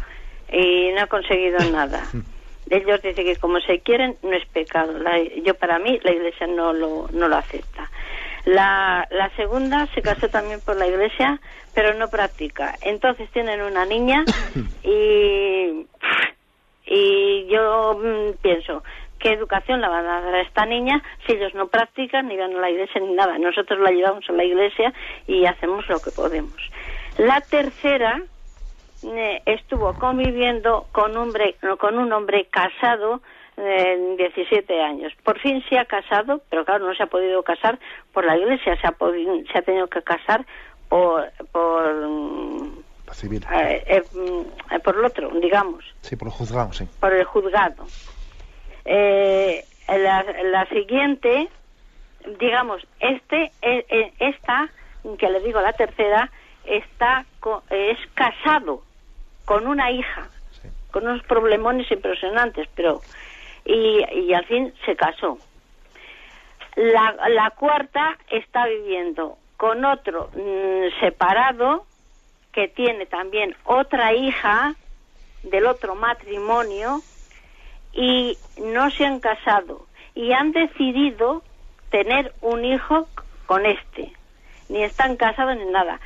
y 0.52 0.90
no 0.96 1.02
ha 1.02 1.08
conseguido 1.08 1.60
nada. 1.72 2.04
Mm. 2.14 2.22
Ellos 2.72 3.00
dicen 3.04 3.26
que 3.26 3.36
como 3.36 3.60
se 3.60 3.80
quieren 3.80 4.18
no 4.24 4.34
es 4.34 4.46
pecado. 4.48 4.94
yo 5.46 5.54
para 5.54 5.78
mí 5.78 6.00
la 6.04 6.12
iglesia 6.12 6.48
no 6.48 6.74
lo, 6.74 7.08
no 7.14 7.28
lo 7.28 7.38
acepta. 7.38 7.92
La, 8.48 9.06
la 9.12 9.30
segunda 9.36 9.88
se 9.94 10.02
casó 10.02 10.30
también 10.30 10.62
por 10.62 10.78
la 10.78 10.88
iglesia, 10.88 11.42
pero 11.76 11.94
no 11.96 12.08
practica. 12.08 12.76
Entonces 12.82 13.30
tienen 13.32 13.62
una 13.62 13.86
niña 13.86 14.24
y, 14.84 15.86
y 16.86 17.48
yo 17.50 18.00
mm, 18.02 18.38
pienso, 18.42 18.84
¿qué 19.20 19.34
educación 19.34 19.82
la 19.82 19.90
van 19.90 20.06
a 20.06 20.22
dar 20.22 20.34
a 20.34 20.42
esta 20.44 20.66
niña 20.66 21.04
si 21.26 21.34
ellos 21.34 21.54
no 21.56 21.68
practican 21.68 22.30
ni 22.30 22.38
van 22.38 22.56
a 22.56 22.62
la 22.62 22.70
iglesia 22.70 23.02
ni 23.02 23.14
nada? 23.16 23.38
Nosotros 23.38 23.82
la 23.82 23.92
llevamos 23.92 24.24
a 24.30 24.32
la 24.32 24.46
iglesia 24.46 24.94
y 25.28 25.46
hacemos 25.46 25.86
lo 25.90 26.00
que 26.00 26.12
podemos. 26.12 26.56
La 27.18 27.42
tercera 27.42 28.22
eh, 29.04 29.42
estuvo 29.46 29.94
conviviendo 29.96 30.86
con, 30.94 31.12
un 31.12 31.18
hombre, 31.18 31.58
con 31.80 31.98
un 31.98 32.14
hombre 32.14 32.48
casado 32.50 33.20
de 33.58 34.16
17 34.18 34.82
años. 34.82 35.12
Por 35.24 35.40
fin 35.40 35.64
se 35.68 35.78
ha 35.78 35.86
casado, 35.86 36.42
pero 36.50 36.64
claro, 36.64 36.88
no 36.88 36.96
se 36.96 37.04
ha 37.04 37.08
podido 37.08 37.44
casar 37.44 37.80
por 38.14 38.24
la 38.24 38.38
iglesia, 38.38 38.80
se 38.80 38.88
ha, 38.88 38.96
se 39.52 39.58
ha 39.58 39.62
tenido 39.64 39.88
que 39.88 40.02
casar 40.02 40.46
por... 40.88 41.30
por 41.52 42.86
civil. 43.14 43.44
Eh, 43.52 43.84
eh, 43.88 44.04
mm, 44.14 44.80
por 44.84 44.96
el 44.98 45.06
otro, 45.06 45.30
digamos. 45.40 45.84
Sí, 46.02 46.16
por 46.16 46.28
el 46.28 46.34
juzgado, 46.34 46.72
sí. 46.74 46.88
Por 47.00 47.14
el 47.14 47.24
juzgado. 47.24 47.86
Eh, 48.86 49.66
la, 49.88 50.24
la, 50.44 50.66
siguiente, 50.68 51.50
digamos, 52.40 52.86
este, 53.00 53.52
esta, 54.20 54.70
que 55.18 55.30
le 55.30 55.40
digo 55.42 55.62
la 55.62 55.74
tercera, 55.74 56.30
está 56.66 57.26
es 57.70 57.98
casado 58.14 58.84
con 59.46 59.68
una 59.68 59.90
hija, 59.92 60.30
con 60.92 61.08
unos 61.08 61.24
problemones 61.24 61.90
impresionantes, 61.90 62.68
pero 62.76 63.02
y, 63.68 64.04
y 64.22 64.34
al 64.34 64.46
fin 64.46 64.74
se 64.86 64.96
casó. 64.96 65.38
La, 66.76 67.16
la 67.30 67.50
cuarta 67.52 68.18
está 68.30 68.66
viviendo 68.68 69.38
con 69.58 69.84
otro 69.84 70.30
mm, 70.34 71.00
separado 71.00 71.86
que 72.52 72.68
tiene 72.68 73.06
también 73.06 73.56
otra 73.66 74.14
hija 74.14 74.76
del 75.44 75.66
otro 75.66 75.96
matrimonio 75.96 77.02
y 77.94 78.38
no 78.62 78.90
se 78.92 79.06
han 79.06 79.20
casado 79.20 79.86
y 80.16 80.32
han 80.32 80.52
decidido 80.52 81.44
tener 81.90 82.34
un 82.42 82.64
hijo 82.64 83.08
con 83.46 83.66
este. 83.66 84.12
Ni 84.70 84.84
están 84.84 85.16
casados 85.16 85.58
ni 85.58 85.66
nada. 85.66 86.00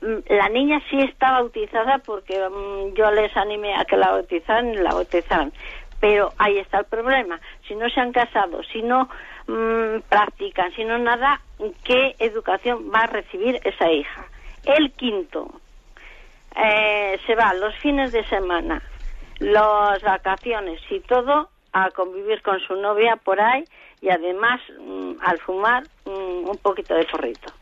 Mm, 0.00 0.16
la 0.28 0.48
niña 0.48 0.82
sí 0.90 1.00
está 1.00 1.32
bautizada 1.32 1.98
porque 1.98 2.38
mm, 2.48 2.94
yo 2.94 3.10
les 3.12 3.36
animé 3.36 3.74
a 3.74 3.84
que 3.84 3.96
la 3.96 4.10
bautizaran 4.10 4.74
y 4.74 4.76
la 4.76 4.92
bautizaran. 4.92 5.52
Pero 6.00 6.32
ahí 6.38 6.58
está 6.58 6.78
el 6.78 6.84
problema. 6.84 7.40
Si 7.66 7.74
no 7.74 7.88
se 7.88 8.00
han 8.00 8.12
casado, 8.12 8.62
si 8.64 8.82
no 8.82 9.08
mm, 9.46 10.00
practican, 10.08 10.72
si 10.72 10.84
no 10.84 10.98
nada, 10.98 11.40
¿qué 11.84 12.14
educación 12.18 12.90
va 12.94 13.00
a 13.00 13.06
recibir 13.06 13.60
esa 13.64 13.90
hija? 13.90 14.24
El 14.64 14.92
quinto 14.92 15.48
eh, 16.54 17.18
se 17.26 17.34
va 17.34 17.54
los 17.54 17.74
fines 17.76 18.12
de 18.12 18.24
semana, 18.24 18.82
las 19.38 20.02
vacaciones 20.02 20.80
y 20.90 21.00
todo 21.00 21.48
a 21.72 21.90
convivir 21.90 22.42
con 22.42 22.58
su 22.60 22.74
novia 22.76 23.16
por 23.16 23.40
ahí 23.40 23.64
y 24.00 24.10
además 24.10 24.60
al 25.20 25.38
fumar 25.40 25.84
un 26.04 26.58
poquito 26.62 26.94
de 26.94 27.04
porrito 27.04 27.52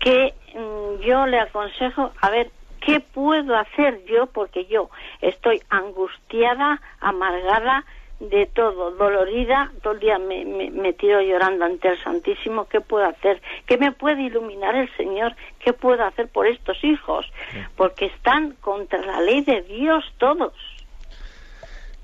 que 0.00 0.34
mm, 0.54 1.02
yo 1.02 1.26
le 1.26 1.38
aconsejo, 1.38 2.12
a 2.20 2.30
ver, 2.30 2.50
¿qué 2.80 3.00
puedo 3.00 3.56
hacer 3.56 4.04
yo? 4.06 4.26
Porque 4.26 4.66
yo 4.66 4.90
estoy 5.20 5.62
angustiada, 5.68 6.80
amargada 7.00 7.84
de 8.20 8.46
todo, 8.46 8.90
dolorida, 8.90 9.72
todo 9.82 9.94
el 9.94 10.00
día 10.00 10.18
me, 10.18 10.44
me, 10.44 10.92
tiro 10.92 11.22
llorando 11.22 11.64
ante 11.64 11.88
el 11.88 12.02
Santísimo, 12.02 12.68
¿qué 12.68 12.82
puedo 12.82 13.06
hacer? 13.06 13.40
¿Qué 13.66 13.78
me 13.78 13.92
puede 13.92 14.22
iluminar 14.22 14.76
el 14.76 14.94
Señor? 14.96 15.34
¿Qué 15.58 15.72
puedo 15.72 16.04
hacer 16.04 16.28
por 16.28 16.46
estos 16.46 16.82
hijos? 16.84 17.24
Porque 17.76 18.06
están 18.06 18.52
contra 18.60 19.00
la 19.00 19.22
ley 19.22 19.42
de 19.42 19.62
Dios 19.62 20.04
todos. 20.18 20.52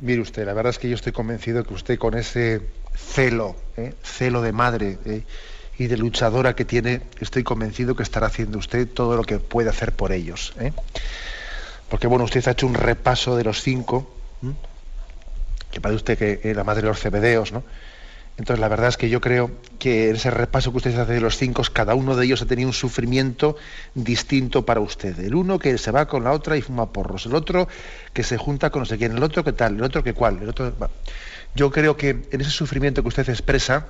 Mire 0.00 0.22
usted, 0.22 0.46
la 0.46 0.54
verdad 0.54 0.70
es 0.70 0.78
que 0.78 0.88
yo 0.88 0.94
estoy 0.94 1.12
convencido 1.12 1.64
que 1.64 1.74
usted 1.74 1.98
con 1.98 2.14
ese 2.14 2.60
celo, 2.94 3.54
¿eh? 3.76 3.92
celo 4.02 4.40
de 4.40 4.52
madre, 4.52 4.98
¿eh? 5.04 5.22
Y 5.78 5.86
de 5.86 5.96
luchadora 5.96 6.54
que 6.54 6.64
tiene, 6.64 7.02
estoy 7.20 7.42
convencido 7.42 7.94
que 7.94 8.02
estará 8.02 8.28
haciendo 8.28 8.58
usted 8.58 8.88
todo 8.88 9.16
lo 9.16 9.24
que 9.24 9.38
puede 9.38 9.68
hacer 9.68 9.92
por 9.92 10.12
ellos. 10.12 10.54
¿eh? 10.58 10.72
Porque 11.88 12.06
bueno, 12.06 12.24
usted 12.24 12.46
ha 12.48 12.52
hecho 12.52 12.66
un 12.66 12.74
repaso 12.74 13.36
de 13.36 13.44
los 13.44 13.62
cinco, 13.62 14.10
que 15.70 15.80
parece 15.80 15.96
usted 15.96 16.18
que 16.18 16.40
es 16.42 16.56
la 16.56 16.64
madre 16.64 16.82
de 16.82 16.88
los 16.88 17.00
cebedeos, 17.00 17.52
¿no? 17.52 17.62
Entonces 18.38 18.60
la 18.60 18.68
verdad 18.68 18.88
es 18.88 18.98
que 18.98 19.08
yo 19.08 19.20
creo 19.20 19.50
que 19.78 20.10
en 20.10 20.16
ese 20.16 20.30
repaso 20.30 20.70
que 20.70 20.76
usted 20.76 20.98
hace 20.98 21.14
de 21.14 21.20
los 21.20 21.38
cinco, 21.38 21.62
cada 21.72 21.94
uno 21.94 22.16
de 22.16 22.26
ellos 22.26 22.42
ha 22.42 22.46
tenido 22.46 22.68
un 22.68 22.74
sufrimiento 22.74 23.56
distinto 23.94 24.66
para 24.66 24.80
usted. 24.80 25.18
El 25.20 25.34
uno 25.34 25.58
que 25.58 25.78
se 25.78 25.90
va 25.90 26.06
con 26.06 26.24
la 26.24 26.32
otra 26.32 26.56
y 26.56 26.60
fuma 26.60 26.92
porros, 26.92 27.24
el 27.24 27.34
otro 27.34 27.66
que 28.12 28.22
se 28.22 28.36
junta 28.36 28.68
con 28.68 28.80
no 28.80 28.86
sé 28.86 28.98
quién, 28.98 29.12
el 29.12 29.22
otro 29.22 29.42
que 29.42 29.54
tal, 29.54 29.76
el 29.76 29.82
otro 29.82 30.02
que 30.02 30.12
cuál, 30.12 30.42
el 30.42 30.50
otro... 30.50 30.74
Yo 31.54 31.70
creo 31.70 31.96
que 31.96 32.10
en 32.30 32.40
ese 32.40 32.50
sufrimiento 32.50 33.00
que 33.00 33.08
usted 33.08 33.26
expresa, 33.30 33.86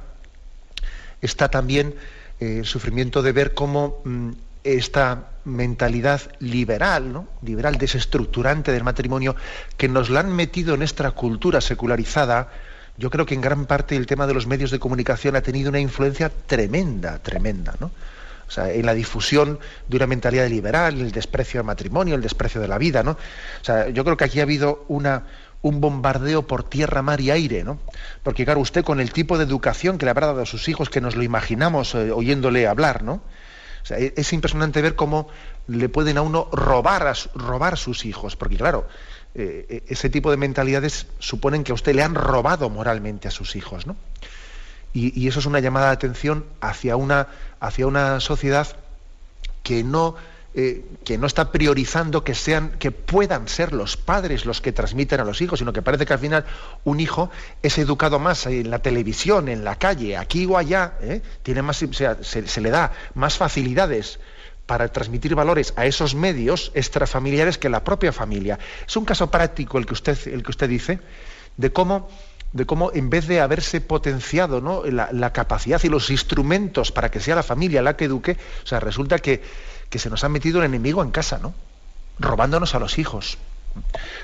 está 1.20 1.48
también 1.48 1.94
eh, 2.40 2.58
el 2.58 2.64
sufrimiento 2.66 3.22
de 3.22 3.32
ver 3.32 3.54
cómo 3.54 4.00
mm, 4.04 4.30
esta 4.64 5.30
mentalidad 5.44 6.20
liberal, 6.40 7.12
¿no? 7.12 7.28
liberal, 7.42 7.78
desestructurante 7.78 8.72
del 8.72 8.82
matrimonio, 8.82 9.36
que 9.76 9.88
nos 9.88 10.10
la 10.10 10.20
han 10.20 10.34
metido 10.34 10.74
en 10.74 10.80
nuestra 10.80 11.12
cultura 11.12 11.60
secularizada, 11.60 12.50
yo 12.98 13.10
creo 13.10 13.26
que 13.26 13.34
en 13.34 13.40
gran 13.40 13.66
parte 13.66 13.96
el 13.96 14.06
tema 14.06 14.26
de 14.26 14.34
los 14.34 14.46
medios 14.46 14.70
de 14.70 14.78
comunicación 14.78 15.36
ha 15.36 15.42
tenido 15.42 15.70
una 15.70 15.78
influencia 15.78 16.30
tremenda, 16.46 17.18
tremenda, 17.20 17.74
¿no? 17.78 17.90
O 18.48 18.50
sea, 18.50 18.72
en 18.72 18.86
la 18.86 18.94
difusión 18.94 19.58
de 19.88 19.96
una 19.96 20.06
mentalidad 20.06 20.48
liberal, 20.48 21.00
el 21.00 21.10
desprecio 21.10 21.60
al 21.60 21.66
matrimonio, 21.66 22.14
el 22.14 22.22
desprecio 22.22 22.60
de 22.60 22.68
la 22.68 22.78
vida, 22.78 23.02
¿no? 23.02 23.12
O 23.12 23.64
sea, 23.64 23.88
yo 23.88 24.04
creo 24.04 24.16
que 24.16 24.24
aquí 24.24 24.38
ha 24.38 24.44
habido 24.44 24.84
una, 24.88 25.24
un 25.66 25.80
bombardeo 25.80 26.46
por 26.46 26.62
tierra, 26.62 27.02
mar 27.02 27.20
y 27.20 27.30
aire, 27.30 27.64
¿no? 27.64 27.80
Porque 28.22 28.44
claro, 28.44 28.60
usted 28.60 28.84
con 28.84 29.00
el 29.00 29.12
tipo 29.12 29.36
de 29.36 29.44
educación 29.44 29.98
que 29.98 30.06
le 30.06 30.10
habrá 30.10 30.28
dado 30.28 30.42
a 30.42 30.46
sus 30.46 30.68
hijos, 30.68 30.90
que 30.90 31.00
nos 31.00 31.16
lo 31.16 31.24
imaginamos 31.24 31.94
eh, 31.94 32.12
oyéndole 32.12 32.68
hablar, 32.68 33.02
¿no? 33.02 33.14
O 33.14 33.86
sea, 33.86 33.98
e-, 33.98 34.14
es 34.16 34.32
impresionante 34.32 34.80
ver 34.80 34.94
cómo 34.94 35.28
le 35.66 35.88
pueden 35.88 36.18
a 36.18 36.22
uno 36.22 36.48
robar 36.52 37.08
a 37.08 37.14
robar 37.34 37.76
sus 37.76 38.04
hijos, 38.04 38.36
porque 38.36 38.56
claro, 38.56 38.86
eh, 39.34 39.66
e-, 39.68 39.92
ese 39.92 40.08
tipo 40.08 40.30
de 40.30 40.36
mentalidades 40.36 41.08
suponen 41.18 41.64
que 41.64 41.72
a 41.72 41.74
usted 41.74 41.94
le 41.94 42.02
han 42.02 42.14
robado 42.14 42.70
moralmente 42.70 43.26
a 43.26 43.32
sus 43.32 43.56
hijos, 43.56 43.86
¿no? 43.88 43.96
Y, 44.92 45.20
y 45.20 45.26
eso 45.26 45.40
es 45.40 45.46
una 45.46 45.58
llamada 45.58 45.86
de 45.86 45.94
atención 45.94 46.46
hacia 46.60 46.96
una, 46.96 47.26
hacia 47.58 47.86
una 47.88 48.20
sociedad 48.20 48.68
que 49.64 49.82
no 49.82 50.14
eh, 50.58 50.86
que 51.04 51.18
no 51.18 51.26
está 51.26 51.52
priorizando 51.52 52.24
que 52.24 52.34
sean, 52.34 52.70
que 52.78 52.90
puedan 52.90 53.46
ser 53.46 53.74
los 53.74 53.98
padres 53.98 54.46
los 54.46 54.62
que 54.62 54.72
transmiten 54.72 55.20
a 55.20 55.24
los 55.24 55.42
hijos, 55.42 55.58
sino 55.58 55.70
que 55.74 55.82
parece 55.82 56.06
que 56.06 56.14
al 56.14 56.18
final 56.18 56.46
un 56.82 56.98
hijo 56.98 57.30
es 57.62 57.76
educado 57.76 58.18
más 58.18 58.46
en 58.46 58.70
la 58.70 58.78
televisión, 58.78 59.50
en 59.50 59.64
la 59.64 59.74
calle, 59.74 60.16
aquí 60.16 60.46
o 60.46 60.56
allá, 60.56 60.94
¿eh? 61.02 61.20
tiene 61.42 61.60
más, 61.60 61.84
se, 62.22 62.60
le 62.62 62.70
da 62.70 62.92
más 63.12 63.36
facilidades 63.36 64.18
para 64.64 64.88
transmitir 64.88 65.34
valores 65.34 65.74
a 65.76 65.84
esos 65.84 66.14
medios 66.14 66.72
extrafamiliares 66.74 67.58
que 67.58 67.68
la 67.68 67.84
propia 67.84 68.10
familia. 68.10 68.58
Es 68.88 68.96
un 68.96 69.04
caso 69.04 69.30
práctico 69.30 69.76
el 69.76 69.84
que 69.84 69.92
usted, 69.92 70.16
el 70.26 70.42
que 70.42 70.52
usted 70.52 70.70
dice, 70.70 71.00
de 71.58 71.70
cómo 71.70 72.08
de 72.52 72.64
cómo 72.64 72.90
en 72.94 73.10
vez 73.10 73.26
de 73.26 73.42
haberse 73.42 73.82
potenciado 73.82 74.62
¿no? 74.62 74.82
la, 74.86 75.10
la, 75.12 75.32
capacidad 75.34 75.82
y 75.84 75.90
los 75.90 76.08
instrumentos 76.08 76.90
para 76.90 77.10
que 77.10 77.20
sea 77.20 77.34
la 77.34 77.42
familia 77.42 77.82
la 77.82 77.96
que 77.96 78.06
eduque, 78.06 78.38
o 78.64 78.66
sea, 78.66 78.80
resulta 78.80 79.18
que, 79.18 79.42
que 79.90 79.98
se 79.98 80.10
nos 80.10 80.24
ha 80.24 80.28
metido 80.28 80.58
un 80.58 80.64
enemigo 80.64 81.02
en 81.02 81.10
casa, 81.10 81.38
¿no? 81.38 81.54
Robándonos 82.18 82.74
a 82.74 82.78
los 82.78 82.98
hijos. 82.98 83.38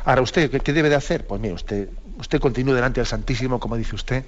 Ahora, 0.05 0.23
¿usted 0.23 0.51
qué, 0.63 0.73
debe 0.73 0.89
de 0.89 0.97
hacer? 0.97 1.27
Pues 1.27 1.41
mire, 1.41 1.55
usted, 1.55 1.89
usted 2.19 2.41
continúe 2.41 2.75
delante 2.75 3.01
del 3.01 3.07
Santísimo, 3.07 3.61
como 3.61 3.77
dice 3.77 3.95
usted, 3.95 4.25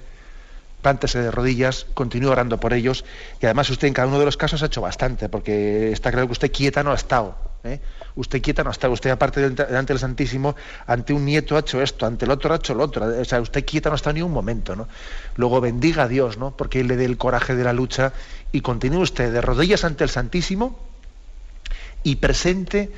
plántese 0.81 1.19
de 1.19 1.31
rodillas, 1.31 1.87
continúe 1.93 2.29
orando 2.29 2.59
por 2.59 2.73
ellos, 2.73 3.05
y 3.41 3.45
además 3.45 3.69
usted 3.69 3.87
en 3.87 3.93
cada 3.93 4.07
uno 4.07 4.19
de 4.19 4.25
los 4.25 4.37
casos 4.37 4.61
ha 4.61 4.67
hecho 4.67 4.81
bastante, 4.81 5.29
porque 5.29 5.91
está 5.91 6.11
claro 6.11 6.27
que 6.27 6.33
usted 6.33 6.51
quieta 6.51 6.83
no 6.83 6.91
ha 6.91 6.95
estado. 6.95 7.35
¿eh? 7.63 7.79
Usted 8.15 8.41
quieta 8.41 8.63
no 8.63 8.69
ha 8.69 8.71
estado. 8.71 8.93
Usted, 8.93 9.09
aparte 9.09 9.49
delante 9.49 9.93
del 9.93 9.99
Santísimo, 9.99 10.55
ante 10.87 11.13
un 11.13 11.25
nieto 11.25 11.57
ha 11.57 11.59
hecho 11.59 11.81
esto, 11.81 12.05
ante 12.05 12.25
el 12.25 12.31
otro 12.31 12.53
ha 12.53 12.57
hecho 12.57 12.73
lo 12.73 12.83
otro. 12.83 13.05
O 13.19 13.25
sea, 13.25 13.41
usted 13.41 13.65
quieta 13.65 13.89
no 13.89 13.93
ha 13.93 13.97
estado 13.97 14.13
ni 14.13 14.21
un 14.21 14.31
momento, 14.31 14.75
¿no? 14.75 14.87
Luego 15.35 15.59
bendiga 15.59 16.03
a 16.03 16.07
Dios, 16.07 16.37
¿no? 16.37 16.55
Porque 16.55 16.79
Él 16.79 16.87
le 16.87 16.95
dé 16.95 17.05
el 17.05 17.17
coraje 17.17 17.55
de 17.55 17.63
la 17.63 17.73
lucha 17.73 18.13
y 18.51 18.61
continúe 18.61 19.01
usted 19.01 19.33
de 19.33 19.41
rodillas 19.41 19.83
ante 19.83 20.03
el 20.03 20.09
Santísimo 20.09 20.79
y 22.05 22.17
presente 22.17 22.91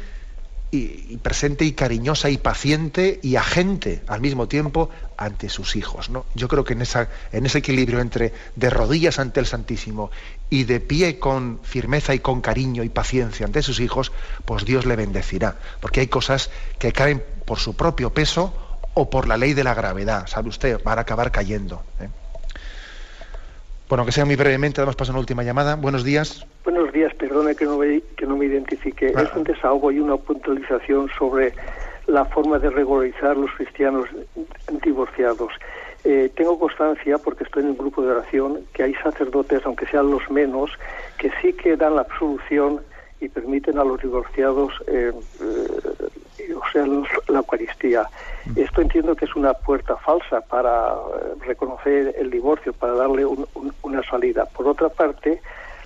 y, 0.70 1.16
presente 1.18 1.64
y 1.64 1.72
cariñosa 1.72 2.30
y 2.30 2.38
paciente 2.38 3.20
y 3.24 3.38
agente 3.38 4.03
al 4.08 4.20
mismo 4.20 4.47
tiempo 4.49 4.89
ante 5.16 5.47
sus 5.47 5.78
hijos. 5.78 6.10
¿no? 6.10 6.26
Yo 6.36 6.49
creo 6.49 6.66
que 6.66 6.74
en, 6.74 6.82
esa, 6.82 7.10
en 7.32 7.45
ese 7.45 7.60
equilibrio 7.60 8.01
entre 8.01 8.34
de 8.55 8.70
rodillas 8.70 9.18
ante 9.18 9.39
el 9.39 9.45
Santísimo 9.45 10.12
y 10.49 10.66
de 10.66 10.82
pie 10.82 11.20
con 11.20 11.60
firmeza 11.64 12.14
y 12.14 12.20
con 12.20 12.41
cariño 12.41 12.84
y 12.84 12.89
paciencia 12.89 13.45
ante 13.45 13.64
sus 13.64 13.80
hijos, 13.80 14.12
pues 14.43 14.66
Dios 14.66 14.86
le 14.86 14.97
bendecirá. 14.97 15.55
Porque 15.80 16.01
hay 16.01 16.08
cosas 16.08 16.49
que 16.78 16.91
caen 16.91 17.24
por 17.45 17.60
su 17.60 17.76
propio 17.76 18.14
peso 18.14 18.53
o 18.93 19.10
por 19.10 19.28
la 19.28 19.38
ley 19.38 19.53
de 19.53 19.64
la 19.64 19.74
gravedad. 19.74 20.28
¿Sabe 20.28 20.49
usted? 20.49 20.84
Van 20.84 20.97
a 20.97 21.03
acabar 21.03 21.32
cayendo. 21.32 21.82
¿eh? 22.01 22.10
Bueno, 23.90 24.06
que 24.06 24.12
sea 24.12 24.26
muy 24.26 24.36
brevemente, 24.36 24.82
damos 24.82 24.98
paso 24.98 25.12
a 25.12 25.14
una 25.14 25.22
última 25.22 25.44
llamada. 25.44 25.76
Buenos 25.76 26.04
días. 26.04 26.46
Buenos 26.66 26.92
días, 26.92 27.14
perdone 27.16 27.56
que 27.56 27.64
no 27.64 27.78
me, 27.78 28.02
que 28.18 28.26
no 28.26 28.36
me 28.36 28.46
identifique. 28.46 29.08
Es 29.08 29.34
un 29.34 29.46
desahogo 29.46 29.92
y 29.92 30.00
una 30.00 30.18
puntualización 30.18 31.10
sobre 31.18 31.54
la 32.08 32.26
forma 32.26 32.60
de 32.60 32.70
regularizar 32.70 33.38
los 33.38 33.50
cristianos 33.52 34.06
divorciados. 34.84 35.54
Eh, 36.04 36.30
tengo 36.36 36.60
constancia, 36.60 37.18
porque 37.18 37.46
estoy 37.46 37.64
en 37.64 37.70
un 37.70 37.78
grupo 37.78 38.02
de 38.02 38.12
oración, 38.12 38.60
que 38.74 38.84
hay 38.84 38.94
sacerdotes, 38.96 39.62
aunque 39.66 39.86
sean 39.88 40.12
los 40.12 40.30
menos, 40.30 40.72
que 41.18 41.32
sí 41.42 41.54
que 41.54 41.78
dan 41.78 41.96
la 41.96 42.02
absolución 42.02 42.82
y 43.20 43.30
permiten 43.30 43.80
a 43.80 43.84
los 43.84 44.02
divorciados, 44.02 44.74
eh, 44.88 45.12
eh, 45.42 46.08
o 46.54 46.62
sea, 46.72 46.86
la 47.28 47.39
Eucaristía. 47.39 48.08
Mm. 48.45 48.60
Esto 48.60 48.82
entiendo 48.82 49.16
que 49.16 49.26
es 49.26 49.36
una 49.36 49.54
puerta 49.54 49.95
falsa 49.98 50.41
para 50.41 50.93
reconocer 51.45 52.16
el 52.18 52.30
divorcio, 52.30 52.74
para 52.74 52.93
darle 52.93 53.26
una 53.82 54.04
salida. 54.04 54.45
Por 54.45 54.68
otra 54.68 54.89
parte, 54.89 55.41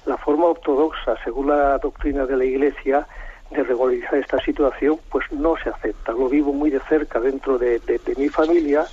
la 0.06 0.18
forma 0.18 0.46
ortodoxa, 0.46 1.16
según 1.24 1.50
la 1.50 1.78
doctrina 1.78 2.26
de 2.26 2.38
la 2.38 2.46
Iglesia, 2.46 3.08
de 3.52 3.64
regularizar 3.64 4.16
esta 4.16 4.40
situación, 4.44 5.00
pues 5.10 5.30
no 5.32 5.56
se 5.62 5.70
acepta. 5.70 6.14
Lo 6.14 6.30
vivo 6.30 6.54
muy 6.54 6.70
de 6.70 6.80
cerca 6.82 7.20
dentro 7.20 7.58
de, 7.58 7.82
mi 8.18 8.30
familia 8.30 8.86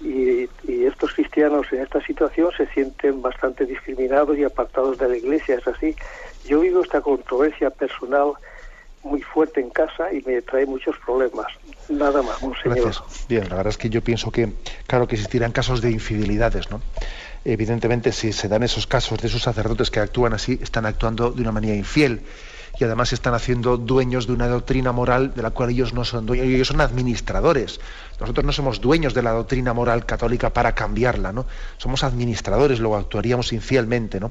y, 0.00 0.48
estos 0.84 1.14
cristianos 1.14 1.66
en 1.72 1.82
esta 1.82 2.00
situación 2.00 2.50
se 2.56 2.66
sienten 2.68 3.22
bastante 3.22 3.64
discriminados 3.64 4.36
y 4.36 4.44
apartados 4.44 4.98
de 4.98 5.08
la 5.08 5.16
iglesia. 5.16 5.56
Es 5.56 5.66
así. 5.66 5.94
Yo 6.46 6.60
vivo 6.60 6.82
esta 6.82 7.00
controversia 7.00 7.70
personal 7.70 8.32
muy 9.02 9.22
fuerte 9.22 9.60
en 9.60 9.70
casa 9.70 10.12
y 10.12 10.22
me 10.22 10.42
trae 10.42 10.66
muchos 10.66 10.96
problemas. 11.04 11.46
Nada 11.88 12.22
más, 12.22 12.40
monseñor. 12.42 12.92
Bien, 13.28 13.48
la 13.48 13.56
verdad 13.56 13.70
es 13.70 13.78
que 13.78 13.88
yo 13.88 14.02
pienso 14.02 14.30
que, 14.30 14.52
claro, 14.86 15.08
que 15.08 15.16
existirán 15.16 15.52
casos 15.52 15.80
de 15.80 15.90
infidelidades, 15.90 16.70
¿no? 16.70 16.80
Evidentemente, 17.44 18.12
si 18.12 18.32
se 18.32 18.48
dan 18.48 18.62
esos 18.62 18.86
casos 18.86 19.18
de 19.18 19.28
esos 19.28 19.42
sacerdotes 19.42 19.90
que 19.90 20.00
actúan 20.00 20.34
así, 20.34 20.58
están 20.62 20.84
actuando 20.84 21.30
de 21.30 21.40
una 21.40 21.52
manera 21.52 21.74
infiel 21.74 22.22
y 22.78 22.84
además 22.84 23.12
están 23.12 23.34
haciendo 23.34 23.76
dueños 23.78 24.26
de 24.26 24.34
una 24.34 24.46
doctrina 24.46 24.92
moral 24.92 25.34
de 25.34 25.42
la 25.42 25.50
cual 25.50 25.70
ellos 25.70 25.92
no 25.92 26.04
son 26.04 26.26
dueños, 26.26 26.46
ellos 26.46 26.68
son 26.68 26.80
administradores. 26.80 27.80
Nosotros 28.20 28.44
no 28.44 28.52
somos 28.52 28.80
dueños 28.80 29.14
de 29.14 29.22
la 29.22 29.32
doctrina 29.32 29.72
moral 29.72 30.04
católica 30.04 30.50
para 30.50 30.74
cambiarla, 30.74 31.32
¿no? 31.32 31.46
Somos 31.78 32.04
administradores, 32.04 32.78
luego 32.78 32.96
actuaríamos 32.96 33.52
infielmente, 33.52 34.20
¿no? 34.20 34.30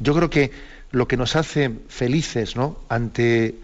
Yo 0.00 0.14
creo 0.14 0.28
que 0.28 0.50
lo 0.90 1.06
que 1.06 1.16
nos 1.16 1.36
hace 1.36 1.70
felices, 1.88 2.56
¿no? 2.56 2.78
ante, 2.88 3.54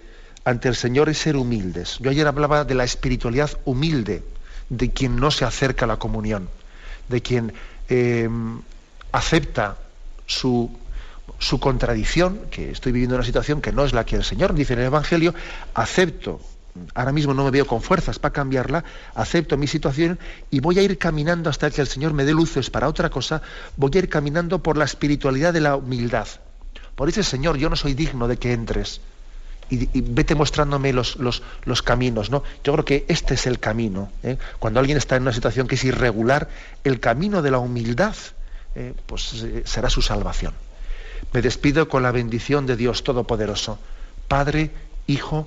ante 0.45 0.69
el 0.69 0.77
Señor 0.77 1.09
es 1.09 1.19
ser 1.19 1.37
humildes. 1.37 1.99
Yo 1.99 2.11
ayer 2.11 2.27
hablaba 2.27 2.65
de 2.65 2.75
la 2.75 2.85
espiritualidad 2.85 3.51
humilde 3.65 4.23
de 4.69 4.91
quien 4.91 5.17
no 5.17 5.31
se 5.31 5.45
acerca 5.45 5.85
a 5.85 5.89
la 5.89 5.97
comunión, 5.97 6.49
de 7.09 7.23
quien 7.23 7.53
eh, 7.89 8.29
acepta 9.13 9.77
su 10.27 10.71
su 11.39 11.61
contradicción, 11.61 12.41
que 12.51 12.71
estoy 12.71 12.93
viviendo 12.93 13.17
una 13.17 13.25
situación 13.25 13.61
que 13.61 13.73
no 13.73 13.85
es 13.85 13.93
la 13.93 14.05
que 14.05 14.17
el 14.17 14.25
Señor 14.25 14.55
dice 14.55 14.73
en 14.73 14.81
el 14.81 14.87
Evangelio, 14.87 15.35
acepto, 15.75 16.41
ahora 16.95 17.13
mismo 17.13 17.35
no 17.35 17.45
me 17.45 17.51
veo 17.51 17.67
con 17.67 17.83
fuerzas 17.83 18.19
para 18.19 18.33
cambiarla, 18.33 18.85
acepto 19.15 19.57
mi 19.57 19.67
situación 19.67 20.19
y 20.51 20.61
voy 20.61 20.79
a 20.79 20.83
ir 20.83 20.99
caminando 20.99 21.51
hasta 21.51 21.71
que 21.71 21.81
el 21.81 21.87
Señor 21.87 22.13
me 22.13 22.25
dé 22.25 22.33
luces 22.33 22.71
para 22.71 22.89
otra 22.89 23.11
cosa, 23.11 23.43
voy 23.77 23.91
a 23.95 23.99
ir 23.99 24.09
caminando 24.09 24.63
por 24.63 24.77
la 24.77 24.85
espiritualidad 24.85 25.53
de 25.53 25.61
la 25.61 25.77
humildad. 25.77 26.27
Por 26.95 27.09
ese 27.09 27.23
Señor, 27.23 27.59
yo 27.59 27.69
no 27.69 27.77
soy 27.77 27.95
digno 27.95 28.27
de 28.27 28.39
que 28.39 28.53
entres. 28.53 29.01
Y, 29.69 30.01
vete 30.01 30.37
mostrándome 30.37 30.93
los, 30.93 31.17
los, 31.17 31.83
caminos, 31.83 32.31
¿no? 32.31 32.45
Yo 32.63 32.73
creo 32.73 32.85
que 32.85 33.05
este 33.09 33.35
es 33.35 33.47
el 33.49 33.59
camino. 33.59 34.11
¿eh? 34.23 34.39
Cuando 34.61 34.79
alguien 34.79 34.97
está 34.97 35.17
en 35.17 35.23
una 35.23 35.33
situación 35.33 35.67
que 35.67 35.75
es 35.75 35.85
irregular, 35.85 36.49
el 36.85 37.01
camino 37.01 37.43
de 37.43 37.51
la 37.51 37.59
humildad, 37.59 38.15
¿eh? 38.77 38.95
pues 39.07 39.43
eh, 39.43 39.63
será 39.65 39.91
su 39.91 40.03
salvación. 40.03 40.55
Me 41.33 41.43
despido 41.43 41.89
con 41.89 42.05
la 42.05 42.13
bendición 42.13 42.65
de 42.67 42.77
Dios 42.77 43.03
Todopoderoso, 43.03 43.79
Padre, 44.29 44.71
Hijo 45.09 45.47